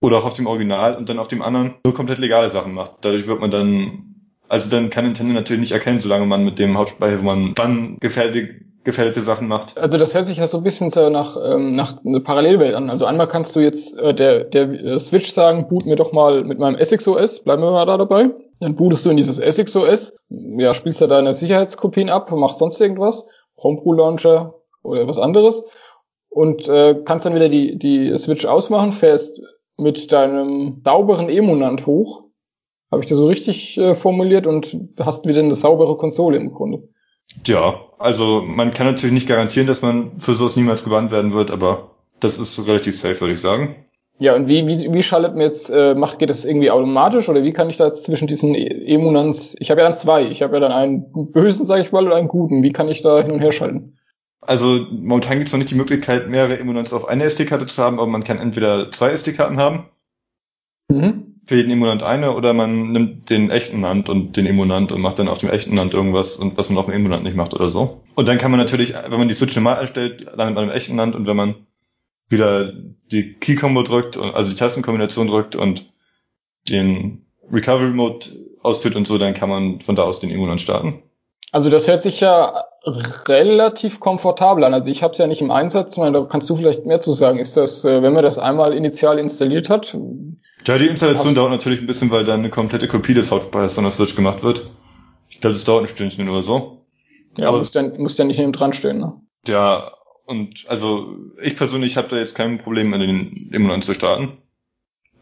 oder 0.01 0.17
auch 0.19 0.25
auf 0.25 0.35
dem 0.35 0.47
Original 0.47 0.97
und 0.97 1.11
dann 1.11 1.19
auf 1.19 1.29
dem 1.29 1.43
anderen 1.43 1.75
nur 1.85 1.93
komplett 1.93 2.19
legale 2.19 2.49
Sachen 2.49 2.73
macht. 2.73 2.93
Dadurch 3.03 3.27
wird 3.27 3.41
man 3.41 3.51
dann, 3.51 4.15
also 4.49 4.71
dann 4.71 4.89
kann 4.89 5.05
Nintendo 5.05 5.35
natürlich 5.35 5.61
nicht 5.61 5.73
erkennen, 5.73 6.01
solange 6.01 6.25
man 6.25 6.47
mit 6.47 6.59
dem 6.59 6.79
Hauptspeicher, 6.79 7.21
wo 7.21 7.27
man 7.27 7.55
dann 7.55 7.99
gefährliche, 8.89 9.21
Sachen 9.21 9.49
macht. 9.49 9.79
Also 9.79 9.99
das 9.99 10.15
hört 10.15 10.27
sich 10.27 10.39
ja 10.39 10.47
so 10.47 10.57
ein 10.57 10.63
bisschen 10.65 10.89
nach, 11.13 11.37
ähm, 11.43 11.77
nach 11.77 12.05
einer 12.05 12.21
Parallelwelt 12.21 12.75
an. 12.75 12.89
Also 12.89 13.05
einmal 13.05 13.29
kannst 13.29 13.55
du 13.55 13.61
jetzt 13.61 13.97
äh, 13.99 14.15
der, 14.15 14.45
der 14.45 14.71
äh, 14.71 14.99
Switch 14.99 15.31
sagen, 15.31 15.69
boot 15.69 15.85
mir 15.85 15.97
doch 15.97 16.13
mal 16.13 16.43
mit 16.43 16.59
meinem 16.59 16.83
SXOS, 16.83 17.41
bleiben 17.45 17.63
wir 17.63 17.71
mal 17.71 17.85
da 17.85 17.99
dabei. 17.99 18.31
Dann 18.61 18.77
bootest 18.77 19.05
du 19.05 19.11
in 19.11 19.19
dieses 19.19 19.37
SXOS, 19.37 20.17
ja, 20.31 20.73
spielst 20.73 21.03
da 21.03 21.07
deine 21.07 21.35
Sicherheitskopien 21.35 22.09
ab, 22.09 22.33
machst 22.33 22.59
sonst 22.59 22.81
irgendwas, 22.81 23.27
Homebrew 23.63 23.93
Launcher 23.93 24.55
oder 24.83 25.07
was 25.07 25.19
anderes 25.19 25.65
und 26.31 26.69
äh, 26.69 26.97
kannst 27.05 27.27
dann 27.27 27.35
wieder 27.35 27.49
die, 27.49 27.79
die 27.79 28.17
Switch 28.17 28.47
ausmachen, 28.47 28.93
fährst 28.93 29.41
mit 29.77 30.11
deinem 30.13 30.81
sauberen 30.83 31.29
Emunant 31.29 31.87
hoch. 31.87 32.25
Habe 32.91 33.03
ich 33.03 33.09
das 33.09 33.19
so 33.19 33.27
richtig 33.27 33.77
äh, 33.77 33.95
formuliert 33.95 34.47
und 34.47 34.77
hast 34.99 35.27
wieder 35.29 35.41
eine 35.41 35.55
saubere 35.55 35.97
Konsole 35.97 36.39
im 36.39 36.55
Grunde. 36.55 36.89
Ja, 37.47 37.81
also 37.99 38.43
man 38.43 38.73
kann 38.73 38.87
natürlich 38.87 39.15
nicht 39.15 39.29
garantieren, 39.29 39.67
dass 39.67 39.83
man 39.83 40.19
für 40.19 40.35
sowas 40.35 40.57
niemals 40.57 40.85
gewandt 40.85 41.11
werden 41.11 41.33
wird, 41.33 41.51
aber 41.51 41.91
das 42.21 42.39
ist 42.39 42.67
relativ 42.67 42.99
safe, 42.99 43.21
würde 43.21 43.35
ich 43.35 43.41
sagen. 43.41 43.77
Ja, 44.21 44.35
und 44.35 44.49
wie, 44.49 44.67
wie, 44.67 44.93
wie 44.93 45.03
schaltet 45.03 45.37
mir 45.37 45.45
jetzt, 45.45 45.71
äh, 45.71 45.95
macht, 45.95 46.19
geht 46.19 46.29
das 46.29 46.45
irgendwie 46.45 46.73
automatisch 46.73 47.29
oder 47.29 47.45
wie 47.45 47.53
kann 47.53 47.71
ich 47.71 47.77
da 47.77 47.87
jetzt 47.87 48.05
zwischen 48.05 48.27
diesen 48.27 48.55
e 48.57 48.67
Emunants, 48.93 49.55
ich 49.61 49.71
habe 49.71 49.81
ja 49.81 49.87
dann 49.87 49.97
zwei, 49.97 50.25
ich 50.25 50.43
habe 50.43 50.55
ja 50.55 50.61
dann 50.61 50.73
einen 50.73 51.33
bösen, 51.33 51.67
sage 51.67 51.83
ich 51.83 51.93
mal, 51.93 52.05
oder 52.05 52.17
einen 52.17 52.27
guten, 52.27 52.65
wie 52.65 52.73
kann 52.73 52.89
ich 52.89 53.01
da 53.01 53.23
hin 53.23 53.31
und 53.31 53.41
her 53.41 53.53
schalten? 53.53 53.97
Also 54.41 54.87
momentan 54.91 55.39
gibt 55.39 55.49
es 55.49 55.53
noch 55.53 55.59
nicht 55.59 55.71
die 55.71 55.77
Möglichkeit, 55.77 56.29
mehrere 56.29 56.59
Emunants 56.59 56.93
auf 56.93 57.07
eine 57.07 57.25
SD-Karte 57.25 57.67
zu 57.67 57.83
haben, 57.83 57.99
aber 58.01 58.09
man 58.09 58.25
kann 58.25 58.39
entweder 58.39 58.91
zwei 58.91 59.11
SD-Karten 59.11 59.59
haben. 59.59 59.89
Mhm. 60.89 61.28
Für 61.49 61.57
jeden 61.57 61.71
Emunant 61.71 62.03
eine 62.03 62.35
oder 62.35 62.53
man 62.53 62.93
nimmt 62.93 63.31
den 63.31 63.49
echten 63.49 63.81
Nand 63.81 64.11
und 64.11 64.37
den 64.37 64.45
Emunant 64.45 64.93
und 64.93 65.01
macht 65.01 65.19
dann 65.19 65.29
auf 65.29 65.39
dem 65.39 65.49
echten 65.49 65.75
Nand 65.75 65.95
irgendwas 65.95 66.37
und 66.37 66.59
was 66.59 66.69
man 66.69 66.77
auf 66.77 66.85
dem 66.85 66.95
Emunant 66.95 67.25
nicht 67.25 67.37
macht 67.37 67.55
oder 67.55 67.71
so. 67.71 68.03
Und 68.17 68.29
dann 68.29 68.37
kann 68.37 68.51
man 68.51 68.61
natürlich, 68.61 68.93
wenn 68.93 69.19
man 69.19 69.29
die 69.29 69.35
Switch 69.35 69.57
normal 69.57 69.79
erstellt, 69.79 70.27
landet 70.37 70.57
man 70.57 70.65
im 70.65 70.71
echten 70.71 70.95
Nand 70.95 71.17
und 71.17 71.27
wenn 71.27 71.37
man 71.37 71.55
wieder 72.29 72.75
die 73.11 73.33
Key-Combo 73.33 73.83
drückt, 73.83 74.19
also 74.19 74.51
die 74.51 74.57
Tastenkombination 74.57 75.29
drückt 75.29 75.57
und 75.57 75.87
den 76.69 77.25
Recovery-Mode 77.51 78.27
ausführt 78.63 78.95
und 78.95 79.09
so, 79.09 79.17
dann 79.17 79.33
kann 79.33 79.49
man 79.49 79.81
von 79.81 79.97
da 79.97 80.03
aus 80.03 80.21
den 80.21 80.31
Emunant 80.31 80.61
starten. 80.61 81.03
Also 81.51 81.71
das 81.71 81.89
hört 81.89 82.03
sich 82.03 82.21
ja 82.21 82.63
relativ 83.27 84.01
komfortabel 84.01 84.65
an. 84.65 84.75
Also 84.75 84.91
ich 84.91 85.03
habe 85.03 85.13
es 85.13 85.19
ja 85.19 85.27
nicht 85.27 85.41
im 85.41 85.51
Einsatz, 85.51 85.95
da 85.95 86.27
kannst 86.29 86.51
du 86.51 86.57
vielleicht 86.57 86.85
mehr 86.85 87.01
zu 87.01 87.13
sagen. 87.13 87.39
Ist 87.39 87.57
das, 87.57 87.87
äh, 87.87 88.03
wenn 88.03 88.13
man 88.13 88.23
das 88.23 88.39
einmal 88.39 88.75
initial 88.75 89.19
installiert 89.19 89.71
hat? 89.71 89.97
Ja, 90.67 90.79
die 90.79 90.87
Installation 90.87 91.35
dauert 91.35 91.51
natürlich 91.51 91.81
ein 91.81 91.87
bisschen, 91.87 92.11
weil 92.11 92.25
dann 92.25 92.41
eine 92.41 92.51
komplette 92.51 92.89
Kopie 92.89 93.15
des 93.15 93.31
Hauptspeichers 93.31 93.75
von 93.75 93.85
der 93.85 93.93
Switch 93.93 94.15
gemacht 94.15 94.43
wird. 94.43 94.71
Ich 95.29 95.41
glaube, 95.41 95.55
das 95.55 95.65
dauert 95.65 95.85
ein 95.85 95.89
Stündchen 95.89 96.29
oder 96.29 96.43
so. 96.43 96.85
Ja, 97.37 97.49
aber 97.49 97.59
muss 97.59 97.73
ja, 97.73 97.83
muss 97.83 98.19
ja 98.19 98.25
nicht 98.25 98.39
neben 98.39 98.53
dran 98.53 98.73
stehen, 98.73 98.99
ne? 98.99 99.21
Ja, 99.47 99.93
und 100.27 100.65
also 100.69 101.17
ich 101.41 101.57
persönlich 101.57 101.97
habe 101.97 102.09
da 102.09 102.17
jetzt 102.17 102.35
kein 102.35 102.59
Problem, 102.59 102.93
in 102.93 103.01
den 103.01 103.51
Emulant 103.53 103.85
zu 103.85 103.95
starten. 103.95 104.39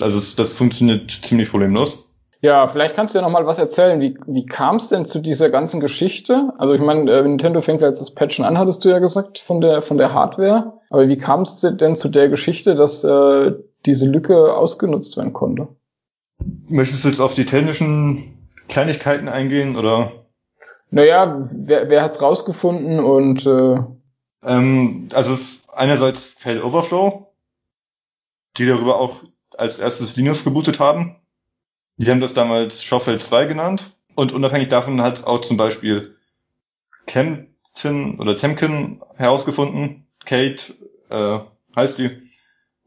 Also 0.01 0.18
es, 0.18 0.37
das 0.37 0.51
funktioniert 0.51 1.11
ziemlich 1.11 1.51
problemlos. 1.51 2.07
Ja, 2.40 2.68
vielleicht 2.68 2.94
kannst 2.94 3.14
du 3.14 3.18
ja 3.18 3.22
noch 3.22 3.31
mal 3.31 3.46
was 3.46 3.59
erzählen. 3.59 4.01
Wie, 4.01 4.18
wie 4.27 4.46
kam 4.46 4.77
es 4.77 4.88
denn 4.88 5.07
zu 5.07 5.20
dieser 5.20 5.49
ganzen 5.49 5.81
Geschichte? 5.81 6.53
Also 6.59 6.75
ich 6.75 6.81
meine, 6.81 7.11
äh, 7.11 7.22
Nintendo 7.22 7.61
fängt 7.61 7.81
ja 7.81 7.88
jetzt 7.88 8.01
das 8.01 8.14
Patchen 8.14 8.44
an, 8.44 8.59
hattest 8.59 8.85
du 8.85 8.88
ja 8.88 8.99
gesagt, 8.99 9.38
von 9.38 9.61
der 9.61 9.83
von 9.83 9.96
der 9.96 10.12
Hardware. 10.12 10.75
Aber 10.90 11.09
wie 11.09 11.18
kam 11.18 11.42
es 11.42 11.61
denn 11.61 11.96
zu 11.96 12.09
der 12.09 12.29
Geschichte, 12.29 12.75
dass 12.75 13.05
äh, 13.05 13.53
diese 13.87 14.07
Lücke 14.07 14.55
ausgenutzt 14.55 15.16
werden 15.16 15.33
konnte? 15.33 15.68
Möchtest 16.68 17.05
du 17.05 17.09
jetzt 17.09 17.20
auf 17.20 17.35
die 17.35 17.46
technischen 17.46 18.37
Kleinigkeiten 18.68 19.29
eingehen 19.29 19.77
oder? 19.77 20.12
Naja, 20.90 21.49
wer, 21.51 21.88
wer 21.88 22.03
hat's 22.03 22.20
rausgefunden 22.20 23.01
und 23.01 23.46
äh 23.46 23.79
ähm, 24.42 25.09
also 25.12 25.33
es 25.33 25.40
ist 25.40 25.75
einerseits 25.75 26.31
Fail 26.31 26.62
Overflow, 26.62 27.33
die 28.59 28.66
darüber 28.66 29.01
auch 29.01 29.22
als 29.57 29.79
erstes 29.79 30.16
Linux 30.16 30.44
gebootet 30.44 30.79
haben 30.79 31.16
die 31.99 32.11
haben 32.11 32.20
das 32.20 32.35
damals 32.35 32.83
Schoffel 32.83 33.20
2 33.20 33.46
genannt. 33.46 33.96
Und 34.14 34.33
unabhängig 34.33 34.68
davon 34.68 35.01
hat 35.01 35.27
auch 35.27 35.40
zum 35.40 35.57
Beispiel 35.57 36.16
Kempton 37.07 38.18
oder 38.18 38.37
Temkin 38.37 39.03
herausgefunden. 39.16 40.07
Kate 40.25 40.75
äh, 41.11 41.38
heißt 41.75 41.99
die. 41.99 42.25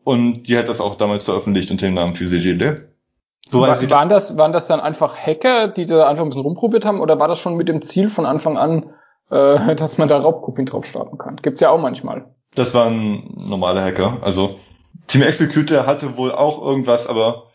Und 0.03 0.43
die 0.43 0.57
hat 0.57 0.69
das 0.69 0.81
auch 0.81 0.95
damals 0.95 1.25
veröffentlicht 1.25 1.71
unter 1.71 1.85
dem 1.85 1.95
Namen 1.95 2.15
PhysiGD. 2.15 2.89
So 3.47 3.61
War, 3.61 3.89
waren, 3.89 4.09
das, 4.09 4.37
waren 4.37 4.51
das 4.51 4.67
dann 4.67 4.79
einfach 4.79 5.15
Hacker, 5.15 5.67
die 5.67 5.85
da 5.85 6.07
einfach 6.07 6.23
ein 6.23 6.29
bisschen 6.29 6.43
rumprobiert 6.43 6.85
haben? 6.85 7.01
Oder 7.01 7.19
war 7.19 7.27
das 7.27 7.39
schon 7.39 7.55
mit 7.55 7.67
dem 7.67 7.81
Ziel 7.81 8.09
von 8.09 8.25
Anfang 8.25 8.57
an, 8.57 8.91
äh, 9.31 9.75
dass 9.75 9.97
man 9.97 10.07
da 10.07 10.19
Raubkopien 10.19 10.65
drauf 10.65 10.85
starten 10.85 11.17
kann? 11.17 11.37
Gibt's 11.37 11.61
ja 11.61 11.69
auch 11.69 11.79
manchmal. 11.79 12.33
Das 12.55 12.73
waren 12.73 13.33
normale 13.35 13.81
Hacker. 13.81 14.19
Also 14.21 14.59
Team 15.07 15.23
Executor 15.23 15.85
hatte 15.85 16.17
wohl 16.17 16.31
auch 16.31 16.63
irgendwas, 16.63 17.07
aber 17.07 17.49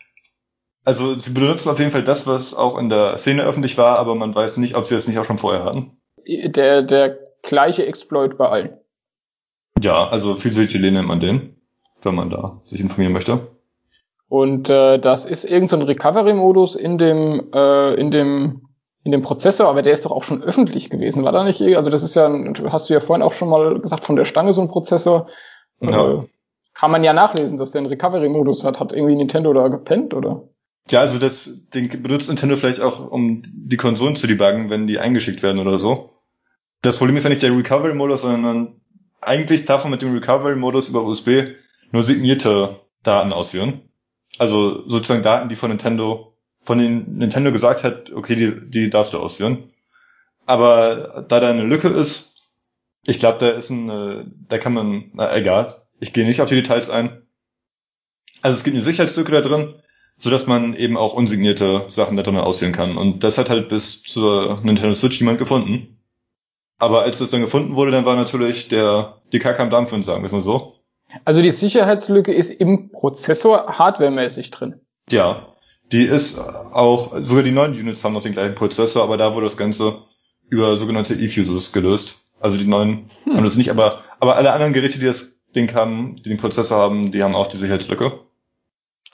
also 0.85 1.19
sie 1.19 1.33
benutzen 1.33 1.71
auf 1.71 1.79
jeden 1.79 1.91
Fall 1.91 2.05
das, 2.05 2.27
was 2.27 2.55
auch 2.55 2.77
in 2.79 2.91
der 2.91 3.17
Szene 3.17 3.45
öffentlich 3.45 3.79
war, 3.79 3.99
aber 3.99 4.15
man 4.15 4.35
weiß 4.35 4.59
nicht, 4.59 4.77
ob 4.77 4.85
sie 4.85 4.95
das 4.95 5.09
nicht 5.09 5.19
auch 5.19 5.25
schon 5.25 5.39
vorher 5.39 5.65
hatten. 5.65 5.97
Der, 6.27 6.83
der 6.83 7.19
gleiche 7.43 7.87
Exploit 7.87 8.37
bei 8.37 8.49
allen. 8.49 8.79
Ja, 9.81 10.09
also 10.09 10.35
viel 10.35 10.91
nennt 10.91 11.09
man 11.09 11.21
den, 11.21 11.54
wenn 12.05 12.15
man 12.15 12.31
da 12.31 12.61
sich 12.65 12.81
informieren 12.81 13.13
möchte. 13.13 13.49
Und 14.29 14.69
äh, 14.69 14.99
das 14.99 15.27
ist 15.27 15.45
irgendein 15.45 15.81
so 15.81 15.87
Recovery-Modus 15.87 16.75
in 16.75 16.99
dem, 16.99 17.51
äh, 17.53 17.95
in 17.95 18.11
dem 18.11 18.63
in 19.05 19.13
dem 19.13 19.21
Prozessor, 19.21 19.69
aber 19.69 19.83
der 19.83 19.93
ist 19.93 20.07
doch 20.07 20.11
auch 20.11 20.23
schon 20.23 20.43
öffentlich 20.43 20.89
gewesen, 20.89 21.25
war 21.25 21.33
da 21.33 21.45
nicht? 21.45 21.61
Also 21.61 21.91
das 21.91 22.03
ist 22.03 22.15
ja, 22.15 22.33
hast 22.71 22.89
du 22.89 22.95
ja 22.95 23.01
vorhin 23.01 23.23
auch 23.23 23.35
schon 23.35 23.51
mal 23.51 23.79
gesagt, 23.79 24.07
von 24.07 24.17
der 24.17 24.25
Stange 24.25 24.55
so 24.55 24.63
ein 24.63 24.69
Prozessor. 24.69 25.29
Ja. 25.81 26.13
Äh, 26.13 26.23
kann 26.73 26.91
man 26.91 27.05
ja 27.05 27.13
nachlesen, 27.13 27.59
dass 27.59 27.71
der 27.71 27.81
einen 27.81 27.89
Recovery-Modus 27.89 28.65
hat. 28.65 28.81
Hat 28.81 28.93
irgendwie 28.93 29.15
Nintendo 29.15 29.53
da 29.53 29.69
gepennt, 29.69 30.15
oder? 30.15 30.49
Ja, 30.91 31.01
also 31.01 31.19
das, 31.19 31.69
den 31.73 31.89
benutzt 31.89 32.29
Nintendo 32.29 32.57
vielleicht 32.57 32.81
auch, 32.81 33.11
um 33.11 33.43
die 33.45 33.77
Konsolen 33.77 34.17
zu 34.17 34.27
debuggen, 34.27 34.71
wenn 34.71 34.87
die 34.87 34.99
eingeschickt 34.99 35.43
werden 35.43 35.61
oder 35.61 35.79
so. 35.79 36.11
Das 36.83 36.97
Problem 36.97 37.17
ist 37.17 37.25
ja 37.25 37.31
nicht 37.31 37.43
der 37.43 37.57
Recovery-Modus, 37.57 38.23
sondern 38.23 38.81
eigentlich 39.21 39.67
darf 39.67 39.85
man 39.85 39.93
mit 39.93 40.03
dem 40.03 40.15
Recovery-Modus 40.15 40.89
über 40.89 41.05
USB 41.05 41.55
nur 41.95 42.03
signierte 42.03 42.81
Daten 43.05 43.33
ausführen. 43.33 43.89
Also 44.39 44.83
sozusagen 44.89 45.23
Daten, 45.23 45.49
die 45.49 45.55
von 45.55 45.71
Nintendo, 45.71 46.37
von 46.65 46.79
den 46.79 47.19
Nintendo 47.19 47.53
gesagt 47.53 47.85
hat, 47.85 48.11
okay, 48.13 48.35
die, 48.35 48.69
die 48.69 48.91
darfst 48.91 49.15
du 49.15 49.21
ausführen. 49.21 49.71
Aber 50.45 51.25
da 51.29 51.39
da 51.39 51.51
eine 51.51 51.63
Lücke 51.63 51.87
ist, 51.87 52.53
ich 53.07 53.21
glaube, 53.21 53.39
da 53.39 53.51
ist 53.51 53.71
ein, 53.71 53.89
äh, 53.91 54.25
da 54.49 54.59
kann 54.59 54.75
man, 54.75 55.13
na 55.13 55.35
egal, 55.37 55.83
ich 56.01 56.13
gehe 56.13 56.27
nicht 56.27 56.41
auf 56.41 56.49
die 56.49 56.57
Details 56.57 56.91
ein. 56.91 57.23
Also 58.43 58.57
es 58.57 58.65
gibt 58.65 58.75
eine 58.75 58.83
Sicherheitslücke 58.83 59.31
da 59.31 59.41
drin, 59.41 59.75
so 60.17 60.31
dass 60.31 60.49
man 60.49 60.75
eben 60.75 60.97
auch 60.97 61.15
unsignierte 61.15 61.85
Sachen 61.87 62.17
da 62.17 62.25
drin 62.25 62.37
auswählen 62.37 62.75
kann. 62.75 62.97
Und 62.97 63.23
das 63.23 63.39
hat 63.39 63.51
halt 63.51 63.69
bis 63.69 64.03
zur 64.03 64.61
Nintendo 64.65 64.97
Switch 64.97 65.21
niemand 65.21 65.39
gefunden. 65.39 66.01
Aber 66.77 67.03
als 67.03 67.21
das 67.21 67.31
dann 67.31 67.43
gefunden 67.43 67.77
wurde, 67.77 67.93
dann 67.93 68.05
war 68.05 68.17
natürlich 68.17 68.67
der, 68.69 69.23
die 69.33 69.39
Kacke 69.39 69.63
am 69.63 69.71
Dampfen, 69.71 70.03
sagen 70.03 70.23
wir 70.23 70.27
es 70.27 70.33
mal 70.33 70.43
so. 70.43 70.74
Also 71.25 71.43
die 71.43 71.51
Sicherheitslücke 71.51 72.33
ist 72.33 72.51
im 72.51 72.91
Prozessor 72.91 73.79
hardwaremäßig 73.79 74.51
drin. 74.51 74.81
Ja, 75.11 75.49
die 75.93 76.05
ist 76.05 76.39
auch, 76.39 77.15
sogar 77.21 77.43
die 77.43 77.53
neuen 77.53 77.73
Units 77.73 78.05
haben 78.05 78.15
noch 78.15 78.23
den 78.23 78.33
gleichen 78.33 78.55
Prozessor, 78.55 79.03
aber 79.03 79.17
da 79.17 79.35
wurde 79.35 79.47
das 79.47 79.57
Ganze 79.57 79.99
über 80.49 80.77
sogenannte 80.77 81.15
E-Fuses 81.15 81.73
gelöst. 81.73 82.23
Also 82.41 82.57
die 82.57 82.67
neuen 82.67 83.07
hm. 83.25 83.37
haben 83.37 83.45
das 83.45 83.57
nicht, 83.57 83.71
aber, 83.71 84.01
aber 84.21 84.37
alle 84.37 84.53
anderen 84.53 84.73
Geräte, 84.73 84.99
die 84.99 85.07
das 85.07 85.41
Ding 85.55 85.73
haben, 85.75 86.17
die 86.17 86.29
den 86.29 86.39
Prozessor 86.39 86.79
haben, 86.79 87.13
die 87.13 87.23
haben 87.23 87.35
auch 87.35 87.47
die 87.47 87.57
Sicherheitslücke. 87.57 88.21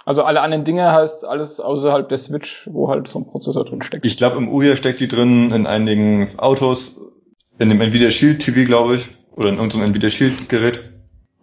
Also 0.04 0.22
alle 0.22 0.40
anderen 0.40 0.64
Dinge 0.64 0.90
heißt 0.90 1.24
alles 1.24 1.60
außerhalb 1.60 2.08
der 2.08 2.18
Switch, 2.18 2.68
wo 2.72 2.88
halt 2.88 3.06
so 3.06 3.18
ein 3.18 3.26
Prozessor 3.26 3.64
drin 3.64 3.82
steckt. 3.82 4.06
Ich 4.06 4.16
glaube, 4.16 4.38
im 4.38 4.48
Uja 4.48 4.74
steckt 4.76 5.00
die 5.00 5.08
drin, 5.08 5.52
in 5.52 5.66
einigen 5.66 6.38
Autos, 6.38 7.00
in 7.58 7.68
dem 7.68 7.80
Nvidia 7.80 8.10
Shield 8.10 8.40
TV, 8.40 8.64
glaube 8.64 8.96
ich, 8.96 9.08
oder 9.32 9.50
in 9.50 9.58
unserem 9.58 9.84
Nvidia 9.84 10.10
Shield 10.10 10.48
Gerät. 10.48 10.89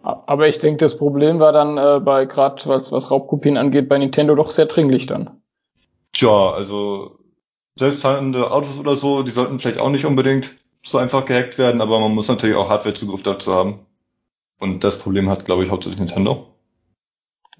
Aber 0.08 0.48
ich 0.48 0.58
denke, 0.58 0.78
das 0.78 0.96
Problem 0.96 1.38
war 1.38 1.52
dann 1.52 1.76
äh, 1.76 2.00
bei 2.00 2.24
gerade 2.24 2.64
was, 2.64 2.90
was 2.90 3.10
Raubkopien 3.10 3.58
angeht, 3.58 3.90
bei 3.90 3.98
Nintendo 3.98 4.34
doch 4.34 4.50
sehr 4.50 4.64
dringlich 4.64 5.06
dann. 5.06 5.42
Tja, 6.14 6.50
also 6.50 7.18
selbstfahrende 7.78 8.50
Autos 8.50 8.80
oder 8.80 8.96
so, 8.96 9.22
die 9.22 9.32
sollten 9.32 9.58
vielleicht 9.58 9.80
auch 9.80 9.90
nicht 9.90 10.06
unbedingt 10.06 10.56
so 10.82 10.96
einfach 10.96 11.26
gehackt 11.26 11.58
werden, 11.58 11.82
aber 11.82 12.00
man 12.00 12.14
muss 12.14 12.28
natürlich 12.28 12.56
auch 12.56 12.70
Hardwarezugriff 12.70 13.22
dazu 13.22 13.52
haben. 13.52 13.80
Und 14.58 14.82
das 14.82 14.98
Problem 14.98 15.28
hat, 15.28 15.44
glaube 15.44 15.64
ich, 15.64 15.70
hauptsächlich 15.70 16.00
Nintendo. 16.00 16.46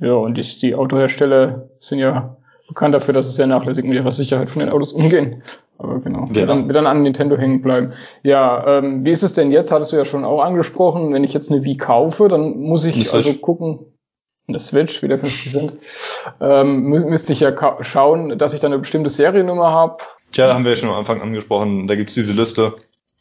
Ja, 0.01 0.15
und 0.15 0.35
die, 0.35 0.43
die 0.43 0.75
Autohersteller 0.75 1.69
sind 1.79 1.99
ja 1.99 2.39
bekannt 2.67 2.95
dafür, 2.95 3.13
dass 3.13 3.27
sie 3.27 3.35
sehr 3.35 3.47
nachlässig 3.47 3.85
mit 3.85 3.95
ihrer 3.95 4.13
Sicherheit 4.13 4.51
von 4.51 4.61
den 4.61 4.71
Autos 4.71 4.93
umgehen. 4.95 5.43
Aber 5.79 6.01
genau, 6.01 6.27
ja. 6.27 6.35
wird, 6.35 6.51
dann, 6.51 6.67
wird 6.67 6.77
dann 6.77 6.87
an 6.87 7.03
Nintendo 7.03 7.37
hängen 7.37 7.63
bleiben. 7.63 7.93
Ja, 8.25 8.79
ähm, 8.79 9.05
wie 9.05 9.13
ist 9.13 9.23
es 9.23 9.33
denn 9.33 9.53
jetzt? 9.53 9.71
Hattest 9.71 9.93
du 9.93 9.97
ja 9.97 10.05
schon 10.05 10.25
auch 10.25 10.43
angesprochen, 10.43 11.15
wenn 11.15 11.23
ich 11.23 11.33
jetzt 11.33 11.51
eine 11.51 11.63
Wii 11.63 11.77
kaufe, 11.77 12.29
dann 12.29 12.59
muss 12.59 12.85
ich 12.85 13.15
also 13.15 13.33
gucken, 13.35 13.87
eine 14.49 14.59
Switch, 14.59 15.03
wieder 15.03 15.19
50 15.19 15.53
Cent, 15.53 15.73
ähm, 16.41 16.85
müß, 16.85 17.05
müsste 17.07 17.33
ich 17.33 17.41
ja 17.41 17.55
schauen, 17.83 18.39
dass 18.39 18.55
ich 18.55 18.61
dann 18.61 18.73
eine 18.73 18.81
bestimmte 18.81 19.11
Seriennummer 19.11 19.71
habe. 19.71 20.03
Tja, 20.33 20.49
da 20.49 20.55
haben 20.55 20.65
wir 20.65 20.73
ja 20.73 20.77
schon 20.77 20.89
am 20.89 20.97
Anfang 20.97 21.23
angesprochen, 21.23 21.87
da 21.87 21.95
gibt's 21.95 22.15
diese 22.15 22.33
Liste, 22.33 22.75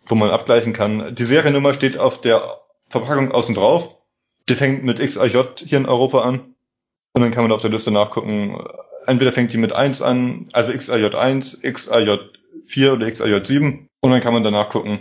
wo 0.07 0.15
man 0.15 0.31
abgleichen 0.31 0.73
kann. 0.73 1.15
Die 1.15 1.25
Seriennummer 1.25 1.73
steht 1.73 1.99
auf 1.99 2.21
der 2.21 2.59
Verpackung 2.89 3.31
außen 3.31 3.53
drauf. 3.53 3.95
Die 4.49 4.55
fängt 4.55 4.83
mit 4.83 4.99
XAJ 4.99 5.43
hier 5.65 5.77
in 5.77 5.85
Europa 5.85 6.21
an. 6.21 6.55
Und 7.13 7.21
dann 7.21 7.31
kann 7.31 7.43
man 7.43 7.51
auf 7.51 7.61
der 7.61 7.71
Liste 7.71 7.91
nachgucken, 7.91 8.63
entweder 9.05 9.31
fängt 9.31 9.51
die 9.53 9.57
mit 9.57 9.73
1 9.73 10.01
an, 10.01 10.47
also 10.53 10.71
XAJ1, 10.71 11.63
XAJ4 12.67 12.93
oder 12.93 13.07
XAJ7. 13.07 13.87
Und 14.01 14.11
dann 14.11 14.21
kann 14.21 14.33
man 14.33 14.43
danach 14.43 14.69
gucken, 14.69 14.99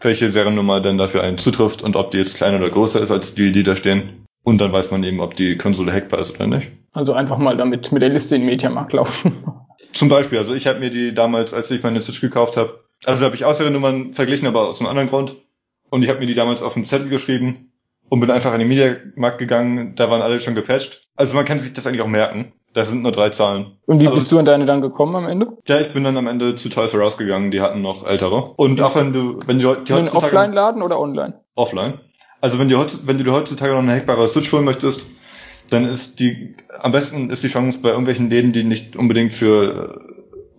welche 0.00 0.30
Seriennummer 0.30 0.80
denn 0.80 0.98
dafür 0.98 1.22
einen 1.22 1.38
zutrifft 1.38 1.82
und 1.82 1.96
ob 1.96 2.10
die 2.10 2.18
jetzt 2.18 2.36
kleiner 2.36 2.58
oder 2.58 2.70
größer 2.70 3.00
ist 3.00 3.10
als 3.10 3.34
die, 3.34 3.52
die 3.52 3.62
da 3.62 3.76
stehen. 3.76 4.26
Und 4.44 4.58
dann 4.58 4.72
weiß 4.72 4.90
man 4.92 5.04
eben, 5.04 5.20
ob 5.20 5.36
die 5.36 5.58
Konsole 5.58 5.92
hackbar 5.92 6.20
ist 6.20 6.34
oder 6.36 6.46
nicht. 6.46 6.68
Also 6.92 7.12
einfach 7.12 7.38
mal 7.38 7.56
damit 7.56 7.92
mit 7.92 8.02
der 8.02 8.08
Liste 8.08 8.36
in 8.36 8.42
den 8.42 8.50
Mediamarkt 8.50 8.92
laufen. 8.92 9.32
Zum 9.92 10.08
Beispiel, 10.08 10.38
also 10.38 10.54
ich 10.54 10.66
habe 10.66 10.80
mir 10.80 10.90
die 10.90 11.12
damals, 11.12 11.52
als 11.54 11.70
ich 11.70 11.82
meine 11.82 12.00
Switch 12.00 12.20
gekauft 12.20 12.56
habe, 12.56 12.84
also 13.04 13.24
habe 13.24 13.34
ich 13.36 13.44
auch 13.44 13.54
Seriennummern 13.54 14.14
verglichen, 14.14 14.48
aber 14.48 14.66
aus 14.68 14.80
einem 14.80 14.88
anderen 14.88 15.08
Grund. 15.08 15.34
Und 15.90 16.02
ich 16.02 16.08
habe 16.08 16.20
mir 16.20 16.26
die 16.26 16.34
damals 16.34 16.62
auf 16.62 16.76
einen 16.76 16.84
Zettel 16.84 17.08
geschrieben 17.08 17.72
und 18.08 18.20
bin 18.20 18.30
einfach 18.30 18.52
an 18.52 18.58
den 18.58 18.68
Mediamarkt 18.68 19.38
gegangen, 19.38 19.94
da 19.94 20.10
waren 20.10 20.22
alle 20.22 20.40
schon 20.40 20.54
gepatcht. 20.54 21.02
Also 21.16 21.34
man 21.34 21.44
kann 21.44 21.60
sich 21.60 21.72
das 21.72 21.86
eigentlich 21.86 22.02
auch 22.02 22.08
merken. 22.08 22.52
Das 22.74 22.90
sind 22.90 23.02
nur 23.02 23.12
drei 23.12 23.30
Zahlen. 23.30 23.78
Und 23.86 24.00
wie 24.00 24.06
also, 24.06 24.16
bist 24.16 24.30
du 24.30 24.38
an 24.38 24.44
deine 24.44 24.66
dann 24.66 24.80
gekommen 24.80 25.16
am 25.16 25.26
Ende? 25.26 25.56
Ja, 25.66 25.80
ich 25.80 25.92
bin 25.92 26.04
dann 26.04 26.16
am 26.16 26.26
Ende 26.26 26.54
zu 26.54 26.68
Toys 26.68 26.94
R 26.94 27.02
Us 27.02 27.16
gegangen, 27.16 27.50
die 27.50 27.60
hatten 27.60 27.80
noch 27.80 28.06
ältere. 28.06 28.52
Und 28.56 28.80
auch 28.80 28.94
wenn 28.94 29.12
du, 29.12 29.40
wenn 29.46 29.58
du 29.58 29.74
die 29.74 29.92
heutzutage... 29.92 30.14
Offline-Laden 30.14 30.82
oder 30.82 31.00
online? 31.00 31.40
Offline. 31.54 32.00
Also 32.40 32.58
wenn, 32.58 32.68
du, 32.68 32.78
wenn 33.04 33.18
du 33.18 33.32
heutzutage 33.32 33.72
noch 33.72 33.80
eine 33.80 33.94
hackbare 33.94 34.28
Switch 34.28 34.52
holen 34.52 34.64
möchtest, 34.64 35.06
dann 35.70 35.86
ist 35.86 36.20
die, 36.20 36.54
am 36.80 36.92
besten 36.92 37.30
ist 37.30 37.42
die 37.42 37.48
Chance 37.48 37.80
bei 37.82 37.88
irgendwelchen 37.88 38.30
Läden, 38.30 38.52
die 38.52 38.64
nicht 38.64 38.96
unbedingt 38.96 39.34
für 39.34 40.00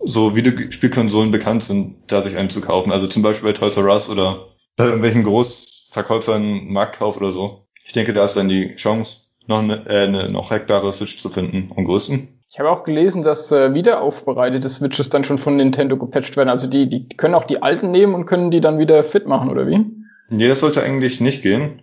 so 0.02 0.34
Videospielkonsolen 0.36 1.30
bekannt 1.30 1.62
sind, 1.62 1.96
da 2.06 2.22
sich 2.22 2.36
einen 2.36 2.50
zu 2.50 2.60
kaufen. 2.60 2.92
Also 2.92 3.06
zum 3.06 3.22
Beispiel 3.22 3.50
bei 3.50 3.58
Toys 3.58 3.76
R 3.76 3.84
Us 3.84 4.08
oder 4.10 4.48
bei 4.76 4.84
irgendwelchen 4.84 5.24
Großverkäufern, 5.24 6.68
Marktkauf 6.68 7.16
oder 7.16 7.32
so. 7.32 7.66
Ich 7.84 7.92
denke, 7.92 8.12
da 8.12 8.24
ist 8.24 8.36
dann 8.36 8.48
die 8.48 8.76
Chance, 8.76 9.26
noch 9.50 9.58
eine, 9.58 9.86
äh, 9.86 10.28
noch 10.28 10.50
hackbare 10.50 10.92
Switch 10.92 11.18
zu 11.18 11.28
finden, 11.28 11.70
am 11.76 11.84
größten. 11.84 12.28
Ich 12.48 12.58
habe 12.58 12.70
auch 12.70 12.82
gelesen, 12.82 13.22
dass 13.22 13.52
äh, 13.52 13.74
wiederaufbereitete 13.74 14.68
Switches 14.68 15.08
dann 15.08 15.22
schon 15.22 15.38
von 15.38 15.56
Nintendo 15.56 15.96
gepatcht 15.96 16.36
werden. 16.36 16.48
Also 16.48 16.66
die, 16.66 16.88
die 16.88 17.08
können 17.08 17.34
auch 17.34 17.44
die 17.44 17.62
alten 17.62 17.90
nehmen 17.90 18.14
und 18.14 18.26
können 18.26 18.50
die 18.50 18.60
dann 18.60 18.78
wieder 18.78 19.04
fit 19.04 19.26
machen, 19.26 19.50
oder 19.50 19.68
wie? 19.68 19.84
Nee, 20.30 20.48
das 20.48 20.60
sollte 20.60 20.82
eigentlich 20.82 21.20
nicht 21.20 21.42
gehen, 21.42 21.82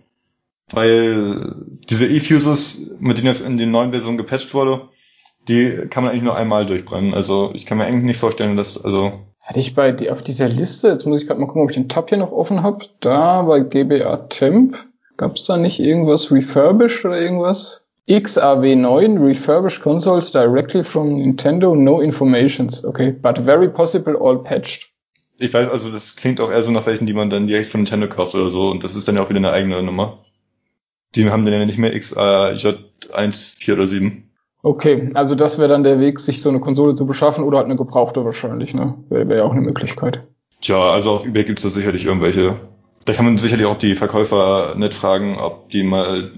weil 0.70 1.54
diese 1.88 2.06
E-Fuses, 2.06 2.94
mit 2.98 3.18
denen 3.18 3.28
das 3.28 3.40
in 3.40 3.56
den 3.56 3.70
neuen 3.70 3.92
Versionen 3.92 4.18
gepatcht 4.18 4.52
wurde, 4.52 4.88
die 5.48 5.86
kann 5.88 6.04
man 6.04 6.12
eigentlich 6.12 6.24
nur 6.24 6.36
einmal 6.36 6.66
durchbrennen. 6.66 7.14
Also 7.14 7.52
ich 7.54 7.64
kann 7.64 7.78
mir 7.78 7.84
eigentlich 7.84 8.04
nicht 8.04 8.20
vorstellen, 8.20 8.56
dass, 8.56 8.82
also. 8.82 9.12
Hatte 9.40 9.60
ich 9.60 9.74
bei 9.74 9.92
die, 9.92 10.10
auf 10.10 10.22
dieser 10.22 10.48
Liste, 10.48 10.88
jetzt 10.88 11.06
muss 11.06 11.22
ich 11.22 11.26
gerade 11.26 11.40
mal 11.40 11.46
gucken, 11.46 11.62
ob 11.62 11.70
ich 11.70 11.76
den 11.76 11.88
Tab 11.88 12.10
hier 12.10 12.18
noch 12.18 12.32
offen 12.32 12.62
habe, 12.62 12.84
da 13.00 13.42
bei 13.42 13.60
GBA 13.60 14.16
Temp, 14.28 14.76
gab 15.18 15.36
es 15.36 15.44
da 15.44 15.58
nicht 15.58 15.78
irgendwas 15.78 16.32
refurbished 16.32 17.04
oder 17.04 17.20
irgendwas? 17.20 17.84
XAW9 18.08 19.22
refurbished 19.22 19.82
consoles 19.82 20.32
directly 20.32 20.82
from 20.82 21.16
Nintendo, 21.16 21.74
no 21.74 22.00
informations. 22.00 22.82
Okay, 22.82 23.12
but 23.12 23.36
very 23.36 23.68
possible 23.68 24.16
all 24.18 24.38
patched. 24.42 24.88
Ich 25.36 25.52
weiß, 25.52 25.68
also 25.68 25.90
das 25.90 26.16
klingt 26.16 26.40
auch 26.40 26.50
eher 26.50 26.62
so 26.62 26.72
nach 26.72 26.86
welchen, 26.86 27.06
die 27.06 27.12
man 27.12 27.28
dann 27.28 27.46
direkt 27.46 27.66
von 27.66 27.82
Nintendo 27.82 28.08
kauft 28.08 28.34
oder 28.34 28.50
so. 28.50 28.70
Und 28.70 28.82
das 28.82 28.96
ist 28.96 29.06
dann 29.06 29.16
ja 29.16 29.22
auch 29.22 29.28
wieder 29.28 29.38
eine 29.38 29.52
eigene 29.52 29.82
Nummer. 29.82 30.22
Die 31.14 31.28
haben 31.30 31.44
dann 31.44 31.54
ja 31.54 31.66
nicht 31.66 31.78
mehr 31.78 31.94
XAJ1, 31.94 33.58
4 33.58 33.74
oder 33.74 33.86
7. 33.86 34.30
Okay, 34.62 35.10
also 35.14 35.34
das 35.34 35.58
wäre 35.58 35.68
dann 35.68 35.84
der 35.84 36.00
Weg, 36.00 36.18
sich 36.18 36.42
so 36.42 36.48
eine 36.48 36.60
Konsole 36.60 36.94
zu 36.94 37.06
beschaffen 37.06 37.44
oder 37.44 37.58
halt 37.58 37.66
eine 37.66 37.76
gebrauchte 37.76 38.24
wahrscheinlich, 38.24 38.74
ne? 38.74 38.94
Wäre 39.08 39.28
wär 39.28 39.36
ja 39.38 39.44
auch 39.44 39.52
eine 39.52 39.60
Möglichkeit. 39.60 40.26
Tja, 40.60 40.90
also 40.90 41.12
auf 41.12 41.26
eBay 41.26 41.44
gibt's 41.44 41.62
da 41.62 41.68
sicherlich 41.68 42.06
irgendwelche. 42.06 42.56
Da 43.08 43.14
kann 43.14 43.24
man 43.24 43.38
sicherlich 43.38 43.64
auch 43.64 43.78
die 43.78 43.94
Verkäufer 43.94 44.74
nicht 44.76 44.92
fragen, 44.92 45.38
ob 45.38 45.70
die 45.70 45.82
mal 45.82 46.30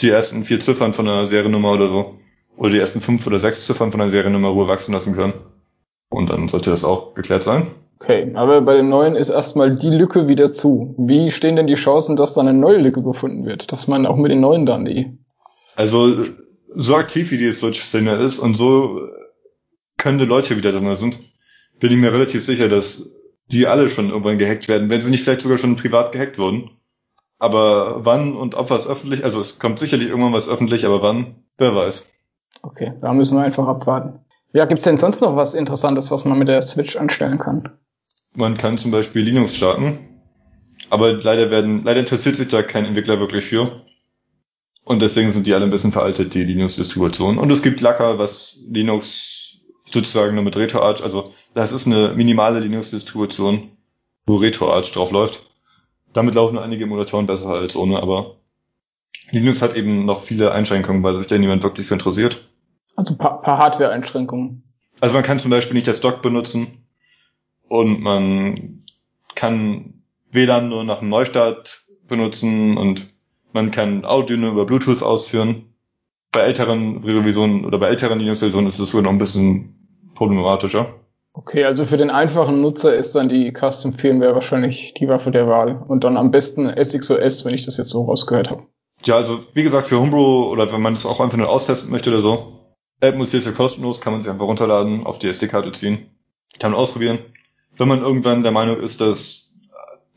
die 0.00 0.08
ersten 0.08 0.42
vier 0.42 0.58
Ziffern 0.58 0.92
von 0.92 1.06
einer 1.06 1.28
Seriennummer 1.28 1.70
oder 1.70 1.86
so 1.86 2.16
oder 2.56 2.70
die 2.72 2.80
ersten 2.80 3.00
fünf 3.00 3.28
oder 3.28 3.38
sechs 3.38 3.64
Ziffern 3.64 3.92
von 3.92 4.00
einer 4.00 4.10
Seriennummer 4.10 4.48
Ruhe 4.48 4.66
wachsen 4.66 4.92
lassen 4.92 5.14
können. 5.14 5.34
Und 6.08 6.28
dann 6.28 6.48
sollte 6.48 6.70
das 6.70 6.84
auch 6.84 7.14
geklärt 7.14 7.44
sein. 7.44 7.68
Okay, 8.00 8.32
aber 8.34 8.60
bei 8.62 8.76
dem 8.76 8.88
neuen 8.88 9.14
ist 9.14 9.28
erstmal 9.28 9.76
die 9.76 9.90
Lücke 9.90 10.26
wieder 10.26 10.50
zu. 10.50 10.96
Wie 10.98 11.30
stehen 11.30 11.54
denn 11.54 11.68
die 11.68 11.76
Chancen, 11.76 12.16
dass 12.16 12.34
da 12.34 12.40
eine 12.40 12.54
neue 12.54 12.78
Lücke 12.78 13.04
gefunden 13.04 13.46
wird? 13.46 13.70
Dass 13.70 13.86
man 13.86 14.04
auch 14.04 14.16
mit 14.16 14.32
den 14.32 14.40
neuen 14.40 14.66
dann 14.66 14.86
die. 14.86 15.16
Also, 15.76 16.24
so 16.74 16.96
aktiv 16.96 17.30
wie 17.30 17.38
die 17.38 17.52
Switch-Szene 17.52 18.16
ist 18.16 18.40
und 18.40 18.56
so 18.56 19.00
könnte 19.96 20.24
Leute 20.24 20.56
wieder 20.56 20.72
drin 20.72 20.96
sind, 20.96 21.20
bin 21.78 21.92
ich 21.92 21.98
mir 21.98 22.12
relativ 22.12 22.44
sicher, 22.44 22.68
dass 22.68 23.19
die 23.52 23.66
alle 23.66 23.88
schon 23.88 24.10
irgendwann 24.10 24.38
gehackt 24.38 24.68
werden, 24.68 24.90
wenn 24.90 25.00
sie 25.00 25.10
nicht 25.10 25.24
vielleicht 25.24 25.42
sogar 25.42 25.58
schon 25.58 25.76
privat 25.76 26.12
gehackt 26.12 26.38
wurden. 26.38 26.70
Aber 27.38 28.04
wann 28.04 28.36
und 28.36 28.54
ob 28.54 28.70
was 28.70 28.86
öffentlich, 28.86 29.24
also 29.24 29.40
es 29.40 29.58
kommt 29.58 29.78
sicherlich 29.78 30.08
irgendwann 30.08 30.32
was 30.32 30.48
öffentlich, 30.48 30.84
aber 30.84 31.02
wann, 31.02 31.36
wer 31.56 31.74
weiß. 31.74 32.06
Okay, 32.62 32.92
da 33.00 33.12
müssen 33.12 33.36
wir 33.36 33.44
einfach 33.44 33.66
abwarten. 33.66 34.20
Ja, 34.52 34.66
gibt's 34.66 34.84
denn 34.84 34.98
sonst 34.98 35.20
noch 35.20 35.36
was 35.36 35.54
Interessantes, 35.54 36.10
was 36.10 36.24
man 36.24 36.38
mit 36.38 36.48
der 36.48 36.60
Switch 36.60 36.96
anstellen 36.96 37.38
kann? 37.38 37.70
Man 38.34 38.56
kann 38.56 38.78
zum 38.78 38.90
Beispiel 38.90 39.22
Linux 39.22 39.56
starten, 39.56 39.98
aber 40.90 41.12
leider 41.14 41.50
werden, 41.50 41.82
leider 41.84 42.00
interessiert 42.00 42.36
sich 42.36 42.48
da 42.48 42.62
kein 42.62 42.84
Entwickler 42.84 43.18
wirklich 43.20 43.46
für. 43.46 43.82
Und 44.84 45.02
deswegen 45.02 45.30
sind 45.30 45.46
die 45.46 45.54
alle 45.54 45.64
ein 45.64 45.70
bisschen 45.70 45.92
veraltet, 45.92 46.34
die 46.34 46.44
Linux-Distributionen. 46.44 47.38
Und 47.38 47.50
es 47.50 47.62
gibt 47.62 47.80
Lacker, 47.80 48.18
was 48.18 48.58
Linux 48.68 49.39
sozusagen 49.92 50.34
nur 50.34 50.44
mit 50.44 50.56
RetroArch, 50.56 51.02
also 51.02 51.32
das 51.54 51.72
ist 51.72 51.86
eine 51.86 52.14
minimale 52.14 52.60
Linux-Distribution, 52.60 53.70
wo 54.26 54.36
RetroArch 54.36 54.92
drauf 54.92 55.10
läuft. 55.10 55.42
Damit 56.12 56.34
laufen 56.34 56.58
einige 56.58 56.84
Emulatoren 56.84 57.26
besser 57.26 57.50
als 57.50 57.76
ohne, 57.76 58.02
aber 58.02 58.36
Linux 59.30 59.62
hat 59.62 59.76
eben 59.76 60.04
noch 60.04 60.22
viele 60.22 60.52
Einschränkungen, 60.52 61.02
weil 61.02 61.16
sich 61.16 61.26
da 61.26 61.38
niemand 61.38 61.62
wirklich 61.62 61.86
für 61.86 61.94
interessiert. 61.94 62.48
Also 62.96 63.14
ein 63.14 63.18
paar, 63.18 63.40
paar 63.42 63.58
Hardware-Einschränkungen. 63.58 64.62
Also 65.00 65.14
man 65.14 65.22
kann 65.22 65.38
zum 65.38 65.50
Beispiel 65.50 65.74
nicht 65.74 65.88
das 65.88 66.00
Dock 66.00 66.20
benutzen, 66.22 66.80
und 67.70 68.00
man 68.00 68.82
kann 69.36 70.02
WLAN 70.32 70.68
nur 70.68 70.82
nach 70.82 71.00
einem 71.00 71.10
Neustart 71.10 71.86
benutzen 72.08 72.76
und 72.76 73.06
man 73.52 73.70
kann 73.70 74.04
Audio 74.04 74.36
nur 74.36 74.50
über 74.50 74.66
Bluetooth 74.66 75.02
ausführen. 75.02 75.72
Bei 76.32 76.40
älteren 76.40 77.04
Revisionen 77.04 77.64
oder 77.64 77.78
bei 77.78 77.86
älteren 77.86 78.18
Linux-Versionen 78.18 78.66
ist 78.66 78.80
das 78.80 78.92
wohl 78.92 79.02
noch 79.02 79.12
ein 79.12 79.18
bisschen 79.18 79.79
problematischer. 80.20 80.94
Okay, 81.32 81.64
also 81.64 81.84
für 81.84 81.96
den 81.96 82.10
einfachen 82.10 82.60
Nutzer 82.60 82.94
ist 82.94 83.14
dann 83.14 83.28
die 83.28 83.52
Custom 83.52 83.94
Firmware 83.94 84.34
wahrscheinlich 84.34 84.92
die 84.94 85.08
Waffe 85.08 85.30
der 85.30 85.46
Wahl 85.46 85.82
und 85.88 86.04
dann 86.04 86.16
am 86.16 86.30
besten 86.30 86.68
SXOS, 86.68 87.44
wenn 87.44 87.54
ich 87.54 87.64
das 87.64 87.76
jetzt 87.76 87.90
so 87.90 88.04
rausgehört 88.04 88.50
habe. 88.50 88.66
Ja, 89.04 89.16
also 89.16 89.38
wie 89.54 89.62
gesagt, 89.62 89.86
für 89.86 89.98
Homebrew 89.98 90.50
oder 90.50 90.70
wenn 90.72 90.82
man 90.82 90.94
das 90.94 91.06
auch 91.06 91.20
einfach 91.20 91.38
nur 91.38 91.48
austesten 91.48 91.90
möchte 91.90 92.10
oder 92.10 92.20
so, 92.20 92.60
App 93.00 93.16
muss 93.16 93.32
jetzt 93.32 93.46
ja 93.46 93.52
kostenlos, 93.52 94.00
kann 94.00 94.12
man 94.12 94.20
sich 94.20 94.30
einfach 94.30 94.46
runterladen, 94.46 95.06
auf 95.06 95.18
die 95.18 95.28
SD-Karte 95.28 95.72
ziehen, 95.72 96.10
kann 96.58 96.72
man 96.72 96.80
ausprobieren 96.80 97.20
wenn 97.80 97.88
man 97.88 98.02
irgendwann 98.02 98.42
der 98.42 98.52
Meinung 98.52 98.78
ist, 98.78 99.00
dass 99.00 99.52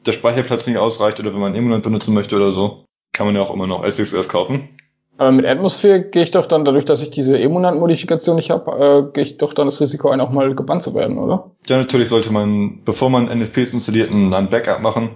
der 0.05 0.11
Speicherplatz 0.11 0.67
nicht 0.67 0.77
ausreicht 0.77 1.19
oder 1.21 1.33
wenn 1.33 1.39
man 1.39 1.55
Emulant 1.55 1.83
benutzen 1.83 2.13
möchte 2.13 2.35
oder 2.35 2.51
so, 2.51 2.85
kann 3.13 3.25
man 3.25 3.35
ja 3.35 3.41
auch 3.41 3.53
immer 3.53 3.67
noch 3.67 3.85
SXS 3.85 4.27
kaufen. 4.27 4.77
Aber 5.17 5.31
mit 5.31 5.45
Atmosphere 5.45 6.01
gehe 6.01 6.23
ich 6.23 6.31
doch 6.31 6.47
dann, 6.47 6.65
dadurch, 6.65 6.85
dass 6.85 7.01
ich 7.01 7.11
diese 7.11 7.37
Emulant-Modifikation 7.37 8.35
nicht 8.35 8.49
habe, 8.49 8.71
äh, 8.71 9.13
gehe 9.13 9.23
ich 9.23 9.37
doch 9.37 9.53
dann 9.53 9.67
das 9.67 9.79
Risiko 9.79 10.09
ein, 10.09 10.19
auch 10.21 10.31
mal 10.31 10.55
gebannt 10.55 10.81
zu 10.81 10.95
werden, 10.95 11.17
oder? 11.17 11.51
Ja, 11.67 11.77
natürlich 11.77 12.09
sollte 12.09 12.33
man, 12.33 12.81
bevor 12.83 13.09
man 13.09 13.25
NFPs 13.25 13.73
installiert, 13.73 14.11
ein 14.11 14.49
Backup 14.49 14.81
machen 14.81 15.11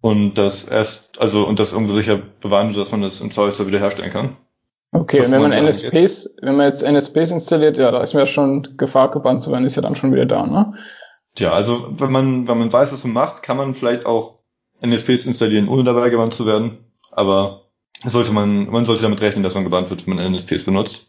und 0.00 0.34
das 0.34 0.68
erst, 0.68 1.20
also 1.20 1.46
und 1.46 1.58
das 1.58 1.72
irgendwo 1.72 1.92
sicher 1.92 2.20
bewahren, 2.40 2.72
dass 2.72 2.92
man 2.92 3.02
das 3.02 3.20
im 3.20 3.32
Zweifelsfall 3.32 3.66
wiederherstellen 3.66 4.12
kann. 4.12 4.36
Okay, 4.92 5.24
und 5.24 5.32
wenn 5.32 5.42
man 5.42 5.50
NSPs, 5.50 6.36
wenn 6.40 6.54
man 6.54 6.68
jetzt 6.68 6.84
NSPs 6.84 7.32
installiert, 7.32 7.78
ja, 7.78 7.90
da 7.90 8.00
ist 8.00 8.14
mir 8.14 8.20
ja 8.20 8.26
schon 8.28 8.76
Gefahr 8.76 9.10
gebannt 9.10 9.40
zu 9.40 9.50
werden, 9.50 9.64
ist 9.64 9.74
ja 9.74 9.82
dann 9.82 9.96
schon 9.96 10.12
wieder 10.12 10.26
da, 10.26 10.46
ne? 10.46 10.74
Tja, 11.34 11.52
also 11.52 11.88
wenn 11.98 12.12
man, 12.12 12.46
wenn 12.46 12.58
man 12.58 12.72
weiß, 12.72 12.92
was 12.92 13.02
man 13.02 13.12
macht, 13.12 13.42
kann 13.42 13.56
man 13.56 13.74
vielleicht 13.74 14.06
auch 14.06 14.36
NSPs 14.80 15.26
installieren, 15.26 15.68
ohne 15.68 15.82
dabei 15.82 16.10
gebannt 16.10 16.34
zu 16.34 16.46
werden. 16.46 16.78
Aber 17.10 17.63
sollte 18.04 18.32
man, 18.32 18.70
man 18.70 18.84
sollte 18.84 19.02
damit 19.02 19.20
rechnen, 19.20 19.42
dass 19.42 19.54
man 19.54 19.64
gebannt 19.64 19.90
wird, 19.90 20.06
wenn 20.06 20.16
man 20.16 20.24
NSPs 20.24 20.64
benutzt. 20.64 21.08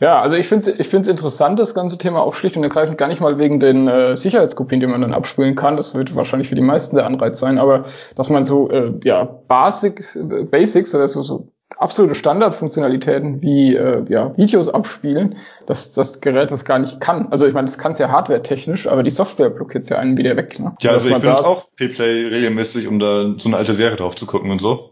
Ja, 0.00 0.20
also 0.20 0.36
ich 0.36 0.46
finde 0.46 0.70
es 0.70 0.80
ich 0.80 0.88
find's 0.88 1.08
interessant, 1.08 1.58
das 1.58 1.74
ganze 1.74 1.98
Thema 1.98 2.20
auch 2.20 2.34
schlicht 2.34 2.56
und 2.56 2.62
ergreifend 2.62 2.98
gar 2.98 3.08
nicht 3.08 3.20
mal 3.20 3.38
wegen 3.38 3.58
den 3.58 3.88
äh, 3.88 4.16
Sicherheitskopien, 4.16 4.80
die 4.80 4.86
man 4.86 5.00
dann 5.00 5.14
abspielen 5.14 5.54
kann. 5.54 5.76
Das 5.76 5.94
wird 5.94 6.14
wahrscheinlich 6.14 6.48
für 6.48 6.54
die 6.54 6.62
meisten 6.62 6.96
der 6.96 7.06
Anreiz 7.06 7.40
sein, 7.40 7.58
aber 7.58 7.86
dass 8.14 8.28
man 8.28 8.44
so 8.44 8.70
äh, 8.70 8.92
ja 9.04 9.24
Basics, 9.24 10.18
Basics 10.50 10.94
oder 10.94 11.08
so, 11.08 11.22
so 11.22 11.48
absolute 11.76 12.14
Standardfunktionalitäten 12.14 13.42
wie 13.42 13.74
äh, 13.74 14.04
ja, 14.08 14.36
Videos 14.36 14.68
abspielen, 14.68 15.36
dass 15.66 15.92
das 15.92 16.20
Gerät 16.20 16.50
das 16.50 16.64
gar 16.64 16.78
nicht 16.78 17.00
kann. 17.00 17.28
Also 17.30 17.46
ich 17.46 17.54
meine, 17.54 17.66
das 17.66 17.78
kann 17.78 17.92
es 17.92 17.98
ja 17.98 18.08
hardware-technisch, 18.10 18.86
aber 18.86 19.02
die 19.02 19.10
Software 19.10 19.50
blockiert 19.50 19.88
ja 19.90 19.98
einen 19.98 20.16
wieder 20.16 20.36
weg. 20.36 20.58
Ne? 20.58 20.74
Ja, 20.80 20.92
also 20.92 21.08
ich 21.08 21.18
benutze 21.18 21.46
auch 21.46 21.66
P-Play 21.76 22.26
regelmäßig, 22.28 22.88
um 22.88 22.98
da 22.98 23.34
so 23.36 23.48
eine 23.48 23.56
alte 23.56 23.74
Serie 23.74 23.96
drauf 23.96 24.16
zu 24.16 24.26
gucken 24.26 24.50
und 24.50 24.60
so. 24.60 24.87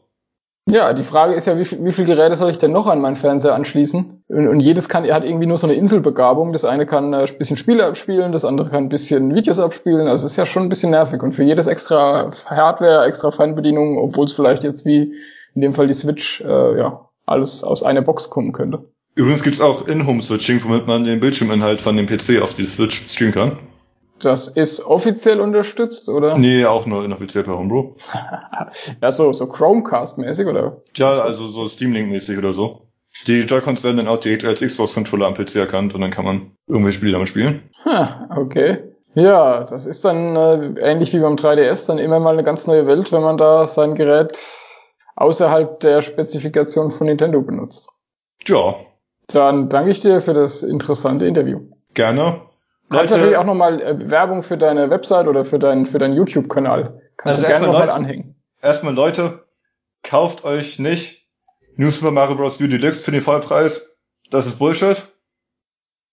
Ja, 0.69 0.93
die 0.93 1.05
Frage 1.05 1.35
ist 1.35 1.47
ja, 1.47 1.57
wie, 1.57 1.65
viel, 1.65 2.05
Geräte 2.05 2.35
soll 2.35 2.51
ich 2.51 2.59
denn 2.59 2.73
noch 2.73 2.89
an 2.89 3.01
meinen 3.01 3.15
Fernseher 3.15 3.55
anschließen? 3.55 4.25
Und, 4.27 4.49
und 4.49 4.59
jedes 4.59 4.89
kann, 4.89 5.05
er 5.05 5.15
hat 5.15 5.25
irgendwie 5.25 5.47
nur 5.47 5.59
so 5.59 5.67
eine 5.69 5.77
Inselbegabung. 5.77 6.53
Das 6.53 6.65
eine 6.65 6.87
kann 6.87 7.13
äh, 7.13 7.19
ein 7.19 7.39
bisschen 7.39 7.57
Spiele 7.57 7.87
abspielen, 7.87 8.33
das 8.33 8.45
andere 8.45 8.69
kann 8.69 8.85
ein 8.85 8.89
bisschen 8.89 9.33
Videos 9.33 9.61
abspielen. 9.61 10.09
Also 10.09 10.27
ist 10.27 10.35
ja 10.35 10.45
schon 10.45 10.65
ein 10.65 10.69
bisschen 10.69 10.91
nervig. 10.91 11.23
Und 11.23 11.35
für 11.35 11.45
jedes 11.45 11.69
extra 11.69 12.31
Hardware, 12.47 13.07
extra 13.07 13.31
Feinbedienung, 13.31 13.97
obwohl 13.97 14.25
es 14.25 14.33
vielleicht 14.33 14.65
jetzt 14.65 14.85
wie 14.85 15.15
in 15.55 15.61
dem 15.61 15.73
Fall 15.73 15.87
die 15.87 15.95
Switch, 15.95 16.41
äh, 16.41 16.79
ja, 16.79 17.09
alles 17.27 17.63
aus 17.63 17.85
einer 17.85 18.03
Box 18.03 18.29
kommen 18.29 18.53
könnte. 18.53 18.81
Übrigens 19.15 19.45
gibt's 19.45 19.61
auch 19.61 19.87
In-Home-Switching, 19.87 20.65
womit 20.65 20.89
man 20.89 21.05
den 21.05 21.21
Bildschirminhalt 21.21 21.81
von 21.81 21.97
dem 21.97 22.07
PC 22.07 22.43
auf 22.43 22.55
die 22.55 22.67
Switch 22.67 23.07
streamen 23.09 23.35
kann. 23.35 23.59
Das 24.21 24.49
ist 24.49 24.81
offiziell 24.85 25.41
unterstützt, 25.41 26.09
oder? 26.09 26.39
Nee, 26.39 26.65
auch 26.65 26.87
nur 26.87 27.05
inoffiziell 27.05 27.45
per 27.45 27.59
Homebrew. 27.59 27.93
ja, 29.03 29.13
so, 29.13 29.33
so 29.33 29.47
Chromecast-mäßig, 29.47 30.47
oder? 30.47 30.83
Ja, 30.95 31.21
also 31.21 31.47
so 31.47 31.67
Steam 31.69 31.93
Link-mäßig 31.93 32.39
oder 32.39 32.55
so. 32.55 32.83
Die 33.27 33.41
Joy-Cons 33.41 33.85
werden 33.85 33.99
dann 33.99 34.09
auch 34.09 34.19
direkt 34.19 34.45
als 34.45 34.61
Xbox-Controller 34.61 35.27
am 35.27 35.35
PC 35.35 35.57
erkannt 35.57 35.95
und 35.95 36.01
dann 36.01 36.11
kann 36.11 36.25
man 36.25 36.53
irgendwelche 36.67 36.99
Spiele 36.99 37.13
damit 37.13 37.29
spielen. 37.29 37.63
Ha, 37.85 38.29
okay. 38.37 38.79
Ja, 39.15 39.65
das 39.65 39.87
ist 39.87 40.05
dann 40.05 40.37
äh, 40.37 40.81
ähnlich 40.81 41.13
wie 41.15 41.21
beim 41.21 41.37
3DS 41.37 41.87
dann 41.87 41.99
immer 41.99 42.21
mal 42.21 42.35
eine 42.35 42.45
ganz 42.45 42.67
neue 42.67 42.87
Welt, 42.87 43.13
wenn 43.13 43.23
man 43.23 43.39
da 43.39 43.67
sein 43.67 43.95
Gerät 43.95 44.39
außerhalb 45.17 45.81
der 45.81 46.03
Spezifikation 46.03 46.91
von 46.91 47.07
Nintendo 47.07 47.41
benutzt. 47.41 47.89
Ja. 48.47 48.75
Dann 49.29 49.69
danke 49.71 49.91
ich 49.91 50.01
dir 50.01 50.21
für 50.21 50.35
das 50.35 50.63
interessante 50.63 51.25
Interview. 51.25 51.61
Gerne. 51.95 52.43
Du 52.89 52.97
kannst 52.97 53.13
natürlich 53.13 53.37
auch 53.37 53.45
nochmal 53.45 53.81
äh, 53.81 54.11
Werbung 54.11 54.43
für 54.43 54.57
deine 54.57 54.91
Website 54.91 55.27
oder 55.27 55.45
für 55.45 55.59
deinen 55.59 55.87
für 55.87 55.99
deinen 55.99 56.15
YouTube-Kanal. 56.15 57.01
Kannst 57.17 57.39
also 57.39 57.43
du 57.43 57.49
gerne 57.49 57.67
nochmal 57.67 57.91
anhängen. 57.91 58.37
Erstmal 58.63 58.95
Leute, 58.95 59.45
kauft 60.03 60.45
euch 60.45 60.79
nicht 60.79 61.27
New 61.77 61.91
Super 61.91 62.11
Mario 62.11 62.37
Bros. 62.37 62.61
U 62.61 62.67
Deluxe 62.67 63.03
für 63.03 63.11
den 63.11 63.21
Vollpreis. 63.21 63.97
Das 64.31 64.47
ist 64.47 64.59
Bullshit. 64.59 65.09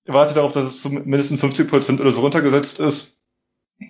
Wartet 0.06 0.38
darauf, 0.38 0.52
dass 0.52 0.66
es 0.66 0.82
zu 0.82 0.90
mindestens 0.90 1.44
50% 1.44 2.02
oder 2.02 2.12
so 2.12 2.22
runtergesetzt 2.22 2.80
ist. 2.80 3.20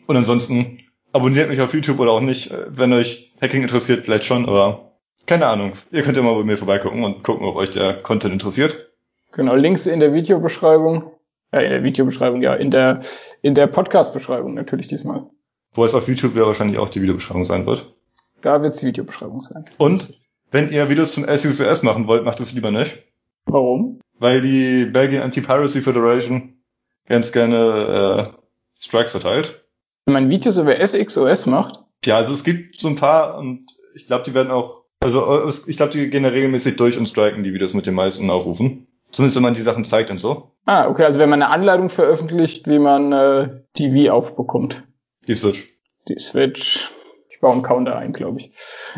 Und 0.05 0.15
ansonsten 0.15 0.79
abonniert 1.13 1.49
mich 1.49 1.61
auf 1.61 1.73
YouTube 1.73 1.99
oder 1.99 2.11
auch 2.11 2.21
nicht. 2.21 2.51
Äh, 2.51 2.65
wenn 2.67 2.93
euch 2.93 3.33
Hacking 3.41 3.61
interessiert, 3.61 4.05
vielleicht 4.05 4.25
schon, 4.25 4.47
aber 4.47 4.91
keine 5.25 5.47
Ahnung. 5.47 5.73
Ihr 5.91 6.03
könnt 6.03 6.17
ja 6.17 6.23
mal 6.23 6.35
bei 6.35 6.43
mir 6.43 6.57
vorbeigucken 6.57 7.03
und 7.03 7.23
gucken, 7.23 7.47
ob 7.47 7.55
euch 7.55 7.71
der 7.71 7.93
Content 7.93 8.33
interessiert. 8.33 8.91
Genau, 9.31 9.55
Links 9.55 9.87
in 9.87 9.99
der 9.99 10.13
Videobeschreibung. 10.13 11.12
Ja, 11.53 11.59
in 11.59 11.69
der 11.69 11.83
Videobeschreibung, 11.83 12.41
ja, 12.41 12.55
in 12.55 12.71
der, 12.71 13.01
in 13.43 13.53
der 13.53 13.67
Podcast-Beschreibung 13.67 14.55
natürlich 14.55 14.87
diesmal. 14.87 15.27
Wo 15.73 15.85
es 15.85 15.93
auf 15.93 16.07
YouTube 16.07 16.35
ja 16.35 16.47
wahrscheinlich 16.47 16.79
auch 16.79 16.89
die 16.89 17.01
Videobeschreibung 17.01 17.45
sein 17.45 17.67
wird. 17.67 17.93
Da 18.41 18.61
wird 18.63 18.73
es 18.73 18.79
die 18.79 18.87
Videobeschreibung 18.87 19.39
sein. 19.41 19.65
Und 19.77 20.19
wenn 20.49 20.71
ihr 20.71 20.89
Videos 20.89 21.13
zum 21.13 21.25
SUS 21.25 21.83
machen 21.83 22.07
wollt, 22.07 22.25
macht 22.25 22.39
es 22.39 22.53
lieber 22.53 22.71
nicht. 22.71 23.03
Warum? 23.45 23.99
Weil 24.17 24.41
die 24.41 24.85
Belgian 24.85 25.23
Anti-Piracy 25.23 25.81
Federation 25.81 26.55
ganz 27.07 27.31
gerne 27.31 28.33
äh, 28.33 28.37
Strikes 28.79 29.11
verteilt. 29.11 29.63
Wenn 30.05 30.13
man 30.13 30.29
Videos 30.29 30.57
über 30.57 30.75
SXOS 30.75 31.45
macht? 31.45 31.79
Ja, 32.05 32.17
also 32.17 32.33
es 32.33 32.43
gibt 32.43 32.77
so 32.77 32.87
ein 32.87 32.95
paar 32.95 33.37
und 33.37 33.67
ich 33.93 34.07
glaube, 34.07 34.23
die 34.23 34.33
werden 34.33 34.51
auch, 34.51 34.85
also 35.01 35.47
ich 35.67 35.77
glaube, 35.77 35.91
die 35.91 36.09
gehen 36.09 36.23
da 36.23 36.29
regelmäßig 36.29 36.77
durch 36.77 36.97
und 36.97 37.07
striken 37.07 37.43
die 37.43 37.53
Videos 37.53 37.75
mit 37.75 37.85
den 37.85 37.93
meisten 37.93 38.29
Aufrufen. 38.29 38.87
Zumindest 39.13 39.35
wenn 39.35 39.43
man 39.43 39.53
die 39.53 39.61
Sachen 39.61 39.85
zeigt 39.85 40.11
und 40.11 40.17
so. 40.17 40.51
Ah, 40.65 40.89
okay, 40.89 41.05
also 41.05 41.19
wenn 41.19 41.29
man 41.29 41.41
eine 41.41 41.51
Anleitung 41.51 41.89
veröffentlicht, 41.89 42.67
wie 42.67 42.79
man 42.79 43.13
äh, 43.13 43.49
die 43.77 43.93
Wii 43.93 44.09
aufbekommt. 44.09 44.83
Die 45.27 45.35
Switch. 45.35 45.77
Die 46.07 46.17
Switch. 46.19 46.89
Ich 47.29 47.39
baue 47.39 47.53
einen 47.53 47.61
Counter 47.61 47.95
ein, 47.95 48.11
glaube 48.11 48.39
ich. 48.39 48.53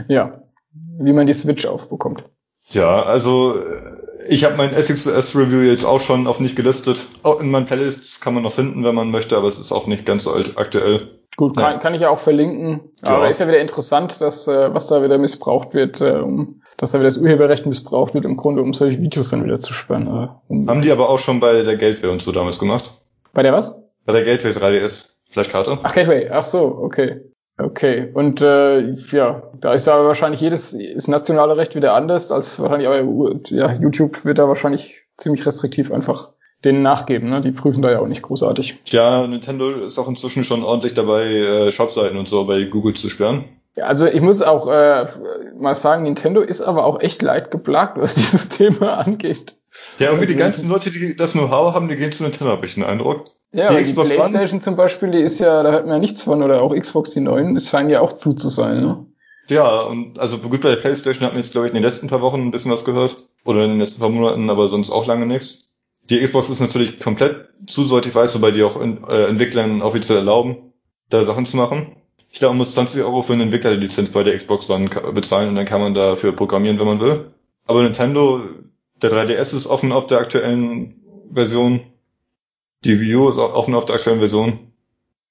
Ja. 0.08 0.42
Wie 0.72 1.14
man 1.14 1.28
die 1.28 1.34
Switch 1.34 1.66
aufbekommt. 1.66 2.24
Ja, 2.70 3.04
also 3.04 3.60
äh, 3.60 3.98
ich 4.28 4.44
habe 4.46 4.56
mein 4.56 4.74
SXS 4.74 5.36
Review 5.36 5.62
jetzt 5.62 5.86
auch 5.86 6.02
schon 6.02 6.28
auf 6.28 6.40
nicht 6.40 6.56
gelistet. 6.56 7.06
Auch 7.24 7.40
in 7.42 7.52
meinen 7.52 7.66
Playlists 7.66 8.22
kann 8.22 8.34
man 8.34 8.44
noch 8.44 8.54
finden, 8.54 8.84
wenn 8.84 8.96
man 8.96 9.12
möchte, 9.12 9.38
aber 9.38 9.48
es 9.48 9.60
ist 9.60 9.72
auch 9.72 9.86
nicht 9.86 10.06
ganz 10.06 10.24
so 10.24 10.34
alt, 10.34 10.58
aktuell. 10.58 11.20
Gut, 11.38 11.58
kann, 11.58 11.80
kann 11.80 11.94
ich 11.94 12.02
ja 12.02 12.10
auch 12.10 12.20
verlinken. 12.20 12.92
Ja. 13.06 13.18
Aber 13.18 13.30
ist 13.30 13.40
ja 13.40 13.48
wieder 13.48 13.60
interessant, 13.60 14.22
dass 14.22 14.48
äh, 14.48 14.74
was 14.74 14.88
da 14.88 15.04
wieder 15.04 15.18
missbraucht 15.18 15.74
wird, 15.74 16.00
äh, 16.02 16.20
um 16.20 16.62
dass 16.78 16.92
da 16.92 17.00
wieder 17.00 17.08
das 17.08 17.18
Urheberrecht 17.18 17.66
missbraucht 17.66 18.14
wird, 18.14 18.26
im 18.26 18.38
Grunde, 18.38 18.62
um 18.62 18.74
solche 18.74 19.00
Videos 19.00 19.30
dann 19.30 19.44
wieder 19.44 19.60
zu 19.60 19.74
sperren. 19.74 20.08
Also, 20.08 20.34
um 20.48 20.70
Haben 20.70 20.82
die 20.82 20.92
aber 20.92 21.10
auch 21.10 21.20
schon 21.20 21.40
bei 21.40 21.62
der 21.62 21.78
Gateway 21.78 22.10
und 22.10 22.22
so 22.22 22.32
damals 22.32 22.60
gemacht? 22.60 22.92
Bei 23.34 23.44
der 23.44 23.54
was? 23.54 23.78
Bei 24.06 24.14
der 24.14 24.24
Gateway 24.24 24.52
3DS 24.52 25.10
Flashkarte. 25.26 25.78
Ach, 25.84 25.94
Gateway, 25.94 26.30
ach 26.30 26.46
so, 26.46 26.66
okay. 26.82 27.22
Okay, 27.58 28.12
und 28.14 28.42
äh, 28.42 28.92
ja, 29.12 29.44
da 29.62 29.72
ist 29.72 29.88
ja 29.88 30.04
wahrscheinlich 30.04 30.42
jedes 30.42 30.74
ist 30.74 31.08
nationale 31.08 31.56
Recht 31.56 31.74
wieder 31.74 31.94
anders 31.94 32.30
als 32.30 32.60
wahrscheinlich, 32.60 32.88
aber 32.90 33.40
ja, 33.48 33.74
YouTube 33.74 34.26
wird 34.26 34.40
da 34.40 34.50
wahrscheinlich 34.50 35.04
ziemlich 35.16 35.46
restriktiv 35.46 35.90
einfach 35.90 36.32
denen 36.66 36.82
nachgeben, 36.82 37.30
ne? 37.30 37.42
Die 37.42 37.52
prüfen 37.52 37.82
da 37.82 37.92
ja 37.92 38.00
auch 38.00 38.08
nicht 38.08 38.22
großartig. 38.22 38.78
Ja, 38.88 39.26
Nintendo 39.26 39.70
ist 39.72 39.98
auch 39.98 40.08
inzwischen 40.08 40.44
schon 40.44 40.64
ordentlich 40.64 40.94
dabei, 40.94 41.26
äh, 41.26 41.72
Shopseiten 41.72 42.18
und 42.18 42.28
so 42.28 42.46
bei 42.46 42.64
Google 42.64 42.96
zu 42.96 43.10
sperren. 43.10 43.46
Ja, 43.76 43.86
also 43.86 44.06
ich 44.06 44.22
muss 44.22 44.42
auch 44.42 44.68
äh, 44.68 45.06
mal 45.58 45.76
sagen, 45.76 46.04
Nintendo 46.04 46.42
ist 46.42 46.62
aber 46.62 46.86
auch 46.86 47.00
echt 47.00 47.22
leidgeplagt, 47.22 47.98
was 47.98 48.16
dieses 48.16 48.50
Thema 48.50 48.98
angeht. 48.98 49.56
Ja, 50.00 50.08
irgendwie 50.08 50.28
die 50.28 50.36
ganzen 50.36 50.70
Leute, 50.70 50.90
die 50.90 51.16
das 51.16 51.34
Know-how 51.34 51.74
haben, 51.74 51.90
die 51.90 51.98
gehen 51.98 52.12
zu 52.12 52.24
Nintendo, 52.24 52.52
habe 52.52 52.66
ich 52.66 52.76
den 52.76 52.84
Eindruck. 52.84 53.26
Ja, 53.52 53.74
die, 53.74 53.84
die 53.84 53.94
Playstation 53.94 54.52
One, 54.52 54.60
zum 54.62 54.76
Beispiel, 54.76 55.12
die 55.12 55.20
ist 55.20 55.40
ja, 55.40 55.64
da 55.64 55.72
hört 55.72 55.86
man 55.86 55.96
ja 55.96 56.00
nichts 56.00 56.24
von, 56.24 56.44
oder 56.44 56.62
auch 56.62 56.74
Xbox, 56.74 57.12
die 57.12 57.22
neuen, 57.22 57.56
es 57.56 57.70
scheinen 57.70 57.90
ja 57.90 58.02
auch 58.02 58.14
zu 58.14 58.34
zu 58.34 58.50
sein, 58.50 58.82
ne? 58.82 59.06
Ja, 59.50 59.82
und 59.82 60.18
also 60.20 60.40
gut 60.40 60.62
bei 60.62 60.70
der 60.70 60.78
Playstation 60.78 61.26
hat 61.26 61.34
man 61.34 61.42
jetzt, 61.42 61.52
glaube 61.52 61.68
ich, 61.68 61.74
in 61.74 61.76
den 61.76 61.84
letzten 61.84 62.08
paar 62.08 62.22
Wochen 62.22 62.42
ein 62.42 62.52
bisschen 62.52 62.72
was 62.72 62.86
gehört. 62.86 63.18
Oder 63.44 63.64
in 63.64 63.72
den 63.72 63.80
letzten 63.80 64.00
paar 64.00 64.10
Monaten, 64.10 64.50
aber 64.50 64.70
sonst 64.70 64.92
auch 64.92 65.06
lange 65.06 65.28
nichts. 65.28 65.70
Die 66.10 66.22
Xbox 66.22 66.50
ist 66.50 66.60
natürlich 66.60 67.00
komplett 67.00 67.50
zu, 67.68 67.86
soweit 67.86 68.06
ich 68.06 68.14
weiß, 68.14 68.36
wobei 68.36 68.52
die 68.52 68.64
auch 68.64 68.80
in, 68.80 69.04
äh, 69.06 69.26
Entwicklern 69.26 69.82
offiziell 69.82 70.20
erlauben, 70.20 70.74
da 71.10 71.24
Sachen 71.24 71.46
zu 71.46 71.58
machen. 71.58 71.96
Ich 72.32 72.40
glaube, 72.40 72.54
man 72.54 72.60
muss 72.60 72.74
20 72.74 73.02
Euro 73.02 73.22
für 73.22 73.34
eine 73.34 73.44
Entwicklerlizenz 73.44 74.12
bei 74.12 74.24
der 74.24 74.38
Xbox 74.38 74.70
One 74.70 74.90
bezahlen 75.14 75.50
und 75.50 75.56
dann 75.56 75.66
kann 75.66 75.82
man 75.82 75.94
dafür 75.94 76.34
programmieren, 76.34 76.80
wenn 76.80 76.88
man 76.88 77.00
will. 77.00 77.32
Aber 77.66 77.82
Nintendo, 77.82 78.42
der 79.02 79.12
3DS 79.12 79.56
ist 79.56 79.68
offen 79.68 79.92
auf 79.92 80.06
der 80.08 80.20
aktuellen 80.20 81.02
Version. 81.32 81.82
Die 82.84 83.00
Wii 83.00 83.16
U 83.16 83.30
ist 83.30 83.40
auch 83.40 83.54
offen 83.54 83.74
auf 83.74 83.86
der 83.86 83.96
aktuellen 83.96 84.20
Version. 84.20 84.72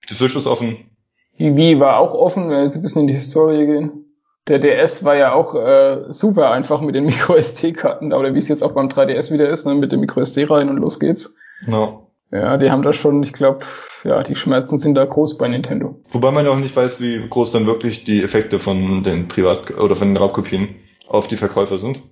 Die 0.09 0.15
Switch 0.15 0.35
ist 0.35 0.47
offen. 0.47 0.91
Die 1.39 1.57
Wii 1.57 1.79
war 1.79 1.99
auch 1.99 2.15
offen, 2.15 2.45
wenn 2.45 2.57
wir 2.57 2.65
jetzt 2.65 2.77
ein 2.77 2.83
bisschen 2.83 3.03
in 3.03 3.09
die 3.09 3.15
Historie 3.15 3.67
gehen. 3.67 4.04
Der 4.47 4.59
DS 4.59 5.05
war 5.05 5.17
ja 5.17 5.33
auch 5.33 5.55
äh, 5.55 6.13
super 6.13 6.51
einfach 6.51 6.81
mit 6.81 6.95
den 6.95 7.05
Micro-SD-Karten, 7.07 8.13
oder 8.13 8.35
wie 8.35 8.39
es 8.39 8.49
jetzt 8.49 8.63
auch 8.63 8.73
beim 8.73 8.89
3DS 8.89 9.33
wieder 9.33 9.49
ist, 9.49 9.67
ne, 9.67 9.75
mit 9.75 9.93
dem 9.93 10.01
Micro-SD 10.01 10.45
rein 10.45 10.69
und 10.69 10.77
los 10.79 11.01
geht's. 11.01 11.35
No. 11.67 12.09
Ja, 12.31 12.57
die 12.57 12.71
haben 12.71 12.83
da 12.83 12.93
schon, 12.93 13.23
ich 13.23 13.33
glaube, 13.33 13.65
ja, 14.03 14.23
die 14.23 14.35
Schmerzen 14.35 14.79
sind 14.79 14.97
da 14.97 15.05
groß 15.05 15.39
bei 15.39 15.47
Nintendo. 15.47 16.01
Wobei 16.11 16.31
man 16.31 16.45
ja 16.45 16.51
auch 16.51 16.59
nicht 16.59 16.75
weiß, 16.75 17.01
wie 17.01 17.27
groß 17.29 17.53
dann 17.53 17.67
wirklich 17.67 18.05
die 18.05 18.23
Effekte 18.23 18.59
von 18.59 19.05
den 19.05 19.29
Privat- 19.29 19.79
oder 19.79 19.95
von 19.95 20.09
den 20.09 20.17
Raubkopien 20.17 20.75
auf 21.09 21.29
die 21.29 21.37
Verkäufer 21.37 21.79
sind. 21.79 22.03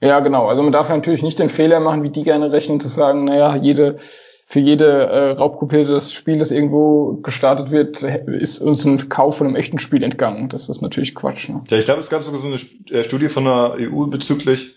Ja, 0.00 0.20
genau. 0.20 0.46
Also 0.46 0.62
man 0.62 0.72
darf 0.72 0.90
ja 0.90 0.96
natürlich 0.96 1.22
nicht 1.22 1.38
den 1.38 1.48
Fehler 1.48 1.80
machen, 1.80 2.02
wie 2.02 2.10
die 2.10 2.22
gerne 2.22 2.52
rechnen, 2.52 2.78
zu 2.78 2.88
sagen, 2.88 3.24
naja, 3.24 3.56
jede, 3.56 3.98
für 4.46 4.60
jede 4.60 4.86
äh, 4.86 5.30
Raubkopie 5.32 5.84
des 5.84 6.12
Spiels, 6.12 6.38
das 6.38 6.50
irgendwo 6.50 7.14
gestartet 7.22 7.70
wird, 7.70 8.02
ist 8.02 8.60
uns 8.60 8.84
ein 8.84 9.08
Kauf 9.08 9.38
von 9.38 9.46
einem 9.46 9.56
echten 9.56 9.78
Spiel 9.78 10.02
entgangen. 10.02 10.48
Das 10.48 10.68
ist 10.68 10.82
natürlich 10.82 11.14
Quatsch. 11.14 11.48
Ne? 11.48 11.62
Ja, 11.68 11.78
ich 11.78 11.86
glaube, 11.86 12.00
es 12.00 12.10
gab 12.10 12.22
sogar 12.22 12.40
so 12.40 12.46
eine 12.46 12.56
äh, 12.90 13.04
Studie 13.04 13.28
von 13.28 13.44
der 13.44 13.76
EU 13.78 14.06
bezüglich 14.06 14.76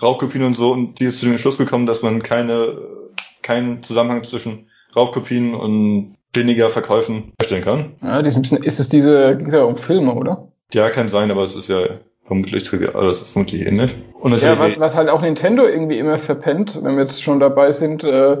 Raubkopien 0.00 0.44
und 0.44 0.56
so 0.56 0.72
und 0.72 0.98
die 1.00 1.06
ist 1.06 1.20
zu 1.20 1.26
dem 1.26 1.38
Schluss 1.38 1.58
gekommen, 1.58 1.86
dass 1.86 2.02
man 2.02 2.22
keine, 2.22 2.78
keinen 3.42 3.82
Zusammenhang 3.82 4.24
zwischen 4.24 4.66
Raubkopien 4.94 5.54
und 5.54 6.16
weniger 6.34 6.70
Verkäufen 6.70 7.32
herstellen 7.40 7.64
kann. 7.64 7.92
Ja, 8.02 8.22
die 8.22 8.28
ist, 8.28 8.36
ein 8.36 8.42
bisschen, 8.42 8.62
ist 8.62 8.80
es 8.80 8.88
diese, 8.88 9.36
geht 9.36 9.52
ja 9.52 9.64
um 9.64 9.76
Filme, 9.76 10.14
oder? 10.14 10.48
Ja, 10.72 10.90
kann 10.90 11.08
sein, 11.08 11.30
aber 11.30 11.42
es 11.44 11.54
ist 11.54 11.68
ja 11.68 11.98
vermutlich 12.24 12.64
trivial, 12.64 13.08
das 13.08 13.20
ist 13.20 13.32
vermutlich 13.32 13.66
ähnlich. 13.66 13.94
Und 14.18 14.40
ja, 14.40 14.58
was, 14.58 14.78
was 14.78 14.96
halt 14.96 15.08
auch 15.08 15.20
Nintendo 15.20 15.66
irgendwie 15.66 15.98
immer 15.98 16.18
verpennt, 16.18 16.82
wenn 16.82 16.96
wir 16.96 17.02
jetzt 17.02 17.22
schon 17.22 17.40
dabei 17.40 17.72
sind, 17.72 18.04
äh, 18.04 18.40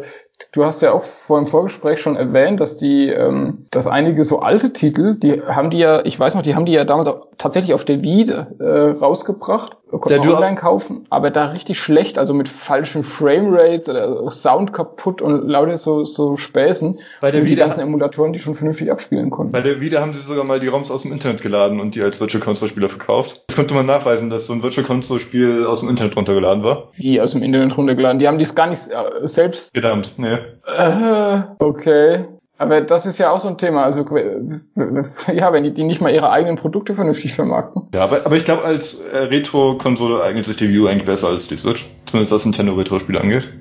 Du 0.52 0.64
hast 0.64 0.82
ja 0.82 0.92
auch 0.92 1.04
vor 1.04 1.38
im 1.38 1.46
Vorgespräch 1.46 2.00
schon 2.00 2.16
erwähnt, 2.16 2.60
dass 2.60 2.76
die, 2.76 3.08
ähm, 3.08 3.66
dass 3.70 3.86
einige 3.86 4.24
so 4.24 4.40
alte 4.40 4.72
Titel, 4.72 5.16
die 5.16 5.40
haben 5.42 5.70
die 5.70 5.78
ja, 5.78 6.04
ich 6.04 6.18
weiß 6.18 6.34
noch, 6.34 6.42
die 6.42 6.54
haben 6.54 6.66
die 6.66 6.72
ja 6.72 6.84
damals 6.84 7.08
auch 7.08 7.28
tatsächlich 7.42 7.74
auf 7.74 7.84
der 7.84 8.02
Wii 8.02 8.30
äh, 8.30 8.64
rausgebracht, 8.64 9.76
konnte 9.90 10.18
man 10.20 10.28
online 10.28 10.56
kaufen, 10.56 11.06
aber 11.10 11.30
da 11.30 11.46
richtig 11.46 11.80
schlecht, 11.80 12.16
also 12.16 12.32
mit 12.34 12.48
falschen 12.48 13.02
Framerates 13.02 13.88
oder 13.88 14.30
Sound 14.30 14.72
kaputt 14.72 15.20
und 15.20 15.48
lauter 15.48 15.76
so 15.76 16.04
so 16.04 16.36
Späßen. 16.36 17.00
Bei 17.20 17.32
der 17.32 17.42
und 17.42 17.48
die 17.48 17.56
ganzen 17.56 17.80
Emulatoren, 17.80 18.32
die 18.32 18.38
schon 18.38 18.54
vernünftig 18.54 18.90
abspielen 18.92 19.30
konnten. 19.30 19.52
Bei 19.52 19.60
der 19.60 19.80
Wii 19.80 19.90
haben 19.90 20.12
sie 20.12 20.20
sogar 20.20 20.44
mal 20.44 20.60
die 20.60 20.68
ROMs 20.68 20.90
aus 20.90 21.02
dem 21.02 21.12
Internet 21.12 21.42
geladen 21.42 21.80
und 21.80 21.96
die 21.96 22.02
als 22.02 22.20
Virtual 22.20 22.42
Console 22.42 22.70
Spieler 22.70 22.88
verkauft. 22.88 23.42
Das 23.48 23.56
konnte 23.56 23.74
man 23.74 23.86
nachweisen, 23.86 24.30
dass 24.30 24.46
so 24.46 24.52
ein 24.52 24.62
Virtual 24.62 24.86
Console 24.86 25.20
Spiel 25.20 25.66
aus 25.66 25.80
dem 25.80 25.88
Internet 25.88 26.16
runtergeladen 26.16 26.62
war. 26.62 26.90
Wie 26.94 27.20
aus 27.20 27.32
dem 27.32 27.42
Internet 27.42 27.76
runtergeladen? 27.76 28.20
Die 28.20 28.28
haben 28.28 28.38
dies 28.38 28.54
gar 28.54 28.68
nicht 28.68 28.82
äh, 28.88 29.26
selbst. 29.26 29.74
Gedammt, 29.74 30.14
nee. 30.16 30.38
Äh, 30.64 31.42
okay. 31.58 32.26
Aber 32.62 32.80
das 32.80 33.06
ist 33.06 33.18
ja 33.18 33.32
auch 33.32 33.40
so 33.40 33.48
ein 33.48 33.58
Thema. 33.58 33.82
Also 33.82 34.06
ja, 34.06 35.52
wenn 35.52 35.64
die, 35.64 35.74
die 35.74 35.82
nicht 35.82 36.00
mal 36.00 36.14
ihre 36.14 36.30
eigenen 36.30 36.54
Produkte 36.54 36.94
vernünftig 36.94 37.34
vermarkten. 37.34 37.88
Ja, 37.92 38.04
aber, 38.04 38.24
aber 38.24 38.36
ich 38.36 38.44
glaube, 38.44 38.62
als 38.62 39.00
äh, 39.00 39.16
Retro-Konsole 39.16 40.22
eignet 40.22 40.44
sich 40.44 40.58
die 40.58 40.68
Wii 40.68 40.78
U 40.78 40.86
eigentlich 40.86 41.04
besser 41.04 41.26
als 41.26 41.48
die 41.48 41.56
Switch. 41.56 41.90
Zumindest 42.06 42.32
was 42.32 42.44
Nintendo 42.44 42.74
Retro-Spiele 42.74 43.20
angeht. 43.20 43.52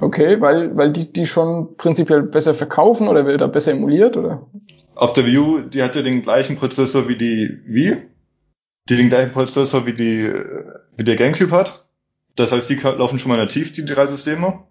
Okay, 0.00 0.40
weil, 0.40 0.76
weil 0.76 0.90
die, 0.92 1.12
die 1.12 1.28
schon 1.28 1.76
prinzipiell 1.76 2.22
besser 2.22 2.52
verkaufen 2.52 3.06
oder 3.06 3.26
wird 3.26 3.40
da 3.40 3.46
besser 3.46 3.70
emuliert, 3.70 4.16
oder? 4.16 4.48
Auf 4.96 5.12
der 5.12 5.24
Wii 5.24 5.38
U, 5.38 5.60
die 5.60 5.84
hatte 5.84 6.02
den 6.02 6.22
gleichen 6.22 6.56
Prozessor 6.56 7.08
wie 7.08 7.16
die 7.16 7.60
Wii. 7.64 7.96
Die 8.88 8.96
den 8.96 9.08
gleichen 9.08 9.30
Prozessor 9.30 9.86
wie 9.86 9.92
die, 9.92 10.32
wie 10.96 11.04
der 11.04 11.14
GameCube 11.14 11.52
hat. 11.52 11.84
Das 12.34 12.50
heißt, 12.50 12.68
die 12.68 12.74
laufen 12.74 13.20
schon 13.20 13.30
mal 13.30 13.38
nativ, 13.38 13.72
die 13.72 13.84
drei 13.84 14.06
Systeme. 14.06 14.64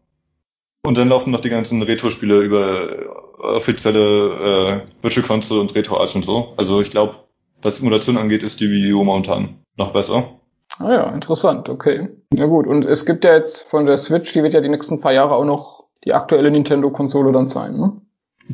Und 0.87 0.97
dann 0.97 1.09
laufen 1.09 1.31
noch 1.31 1.41
die 1.41 1.49
ganzen 1.49 1.81
Retro-Spiele 1.81 2.39
über 2.39 2.89
äh, 2.89 3.05
offizielle 3.41 4.85
äh, 4.85 5.01
Virtual 5.01 5.27
Console 5.27 5.59
und 5.59 5.75
Retro 5.75 5.99
Arch 5.99 6.15
und 6.15 6.23
so. 6.23 6.53
Also 6.55 6.79
ich 6.79 6.91
glaube, 6.91 7.15
was 7.61 7.81
Emulation 7.81 8.15
angeht, 8.15 8.41
ist 8.41 8.61
die 8.61 8.71
Wii 8.71 8.93
U 8.93 9.03
momentan 9.03 9.57
noch 9.75 9.91
besser. 9.91 10.39
Ah 10.77 10.93
ja, 10.93 11.09
interessant, 11.09 11.67
okay. 11.67 12.07
Na 12.29 12.45
gut, 12.45 12.67
und 12.67 12.85
es 12.85 13.05
gibt 13.05 13.25
ja 13.25 13.35
jetzt 13.35 13.63
von 13.63 13.85
der 13.85 13.97
Switch, 13.97 14.31
die 14.31 14.43
wird 14.43 14.53
ja 14.53 14.61
die 14.61 14.69
nächsten 14.69 15.01
paar 15.01 15.11
Jahre 15.11 15.35
auch 15.35 15.43
noch 15.43 15.83
die 16.05 16.13
aktuelle 16.13 16.51
Nintendo-Konsole 16.51 17.33
dann 17.33 17.47
sein, 17.47 17.75
ne? 17.75 17.91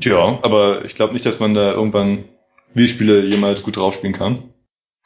Ja, 0.01 0.39
aber 0.41 0.85
ich 0.85 0.95
glaube 0.95 1.13
nicht, 1.13 1.27
dass 1.27 1.39
man 1.39 1.53
da 1.53 1.73
irgendwann 1.73 2.23
Wii-Spiele 2.73 3.25
jemals 3.25 3.61
gut 3.61 3.77
draufspielen 3.77 4.15
kann. 4.15 4.52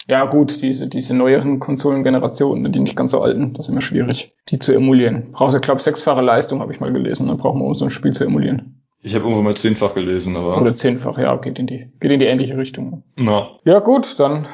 Ja, 0.08 0.26
gut, 0.26 0.62
diese, 0.62 0.88
diese 0.88 1.16
neueren 1.16 1.60
Konsolengenerationen, 1.60 2.72
die 2.72 2.80
nicht 2.80 2.96
ganz 2.96 3.12
so 3.12 3.22
alten, 3.22 3.54
das 3.54 3.66
ist 3.66 3.72
immer 3.72 3.82
schwierig, 3.82 4.34
die 4.50 4.58
zu 4.58 4.74
emulieren. 4.74 5.32
Braucht 5.34 5.54
ja, 5.54 5.60
glaube 5.60 5.82
sechsfache 5.82 6.22
Leistung, 6.22 6.62
habe 6.62 6.74
ich 6.74 6.80
mal 6.80 6.94
gelesen, 6.94 7.28
dann 7.28 7.38
brauchen 7.38 7.60
wir, 7.60 7.66
um 7.66 7.76
so 7.76 7.86
ein 7.86 7.92
Spiel 7.92 8.14
zu 8.14 8.24
emulieren. 8.24 8.84
Ich 9.02 9.14
habe 9.16 9.26
irgendwo 9.26 9.42
mal 9.42 9.56
zehnfach 9.56 9.94
gelesen, 9.94 10.36
aber. 10.36 10.60
Oder 10.60 10.74
zehnfach, 10.74 11.18
ja, 11.18 11.36
geht 11.36 11.60
in 11.60 11.68
die, 11.68 11.92
geht 12.00 12.12
in 12.12 12.20
die 12.20 12.26
ähnliche 12.26 12.58
Richtung. 12.58 13.04
Na. 13.16 13.50
Ja, 13.64 13.80
gut, 13.80 14.20
dann 14.20 14.48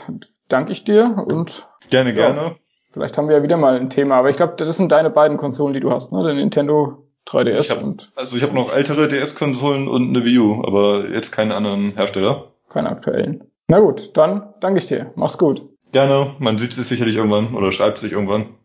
danke 0.50 0.72
ich 0.72 0.84
dir 0.84 1.26
und. 1.32 1.68
Gerne, 1.90 2.10
ja, 2.10 2.16
gerne. 2.16 2.56
Vielleicht 2.92 3.18
haben 3.18 3.28
wir 3.28 3.38
ja 3.38 3.44
wieder 3.44 3.58
mal 3.58 3.76
ein 3.76 3.90
Thema, 3.90 4.16
aber 4.16 4.30
ich 4.30 4.36
glaube, 4.36 4.54
das 4.58 4.78
sind 4.78 4.92
deine 4.92 5.10
beiden 5.10 5.38
Konsolen, 5.38 5.74
die 5.74 5.80
du 5.80 5.92
hast, 5.92 6.12
ne? 6.12 6.24
Der 6.24 6.34
Nintendo 6.34 7.08
3DS 7.28 7.60
ich 7.60 7.72
hab, 7.72 7.84
und. 7.84 8.12
Also 8.16 8.38
ich 8.38 8.44
habe 8.44 8.54
noch 8.54 8.74
ältere 8.74 9.08
DS-Konsolen 9.08 9.88
und 9.88 10.10
eine 10.10 10.26
Wii 10.26 10.40
U, 10.40 10.64
aber 10.66 11.10
jetzt 11.10 11.32
keine 11.32 11.56
anderen 11.56 11.96
Hersteller. 11.96 12.52
Keine 12.70 12.90
aktuellen. 12.90 13.44
Na 13.68 13.80
gut, 13.80 14.12
dann 14.16 14.54
danke 14.60 14.80
ich 14.80 14.88
dir. 14.88 15.12
Mach's 15.16 15.38
gut. 15.38 15.62
Gerne. 15.92 16.36
Man 16.40 16.58
sieht 16.58 16.72
es 16.72 16.88
sicherlich 16.88 17.16
irgendwann 17.16 17.56
oder 17.56 17.72
schreibt 17.72 18.00
sich 18.00 18.12
irgendwann. 18.12 18.56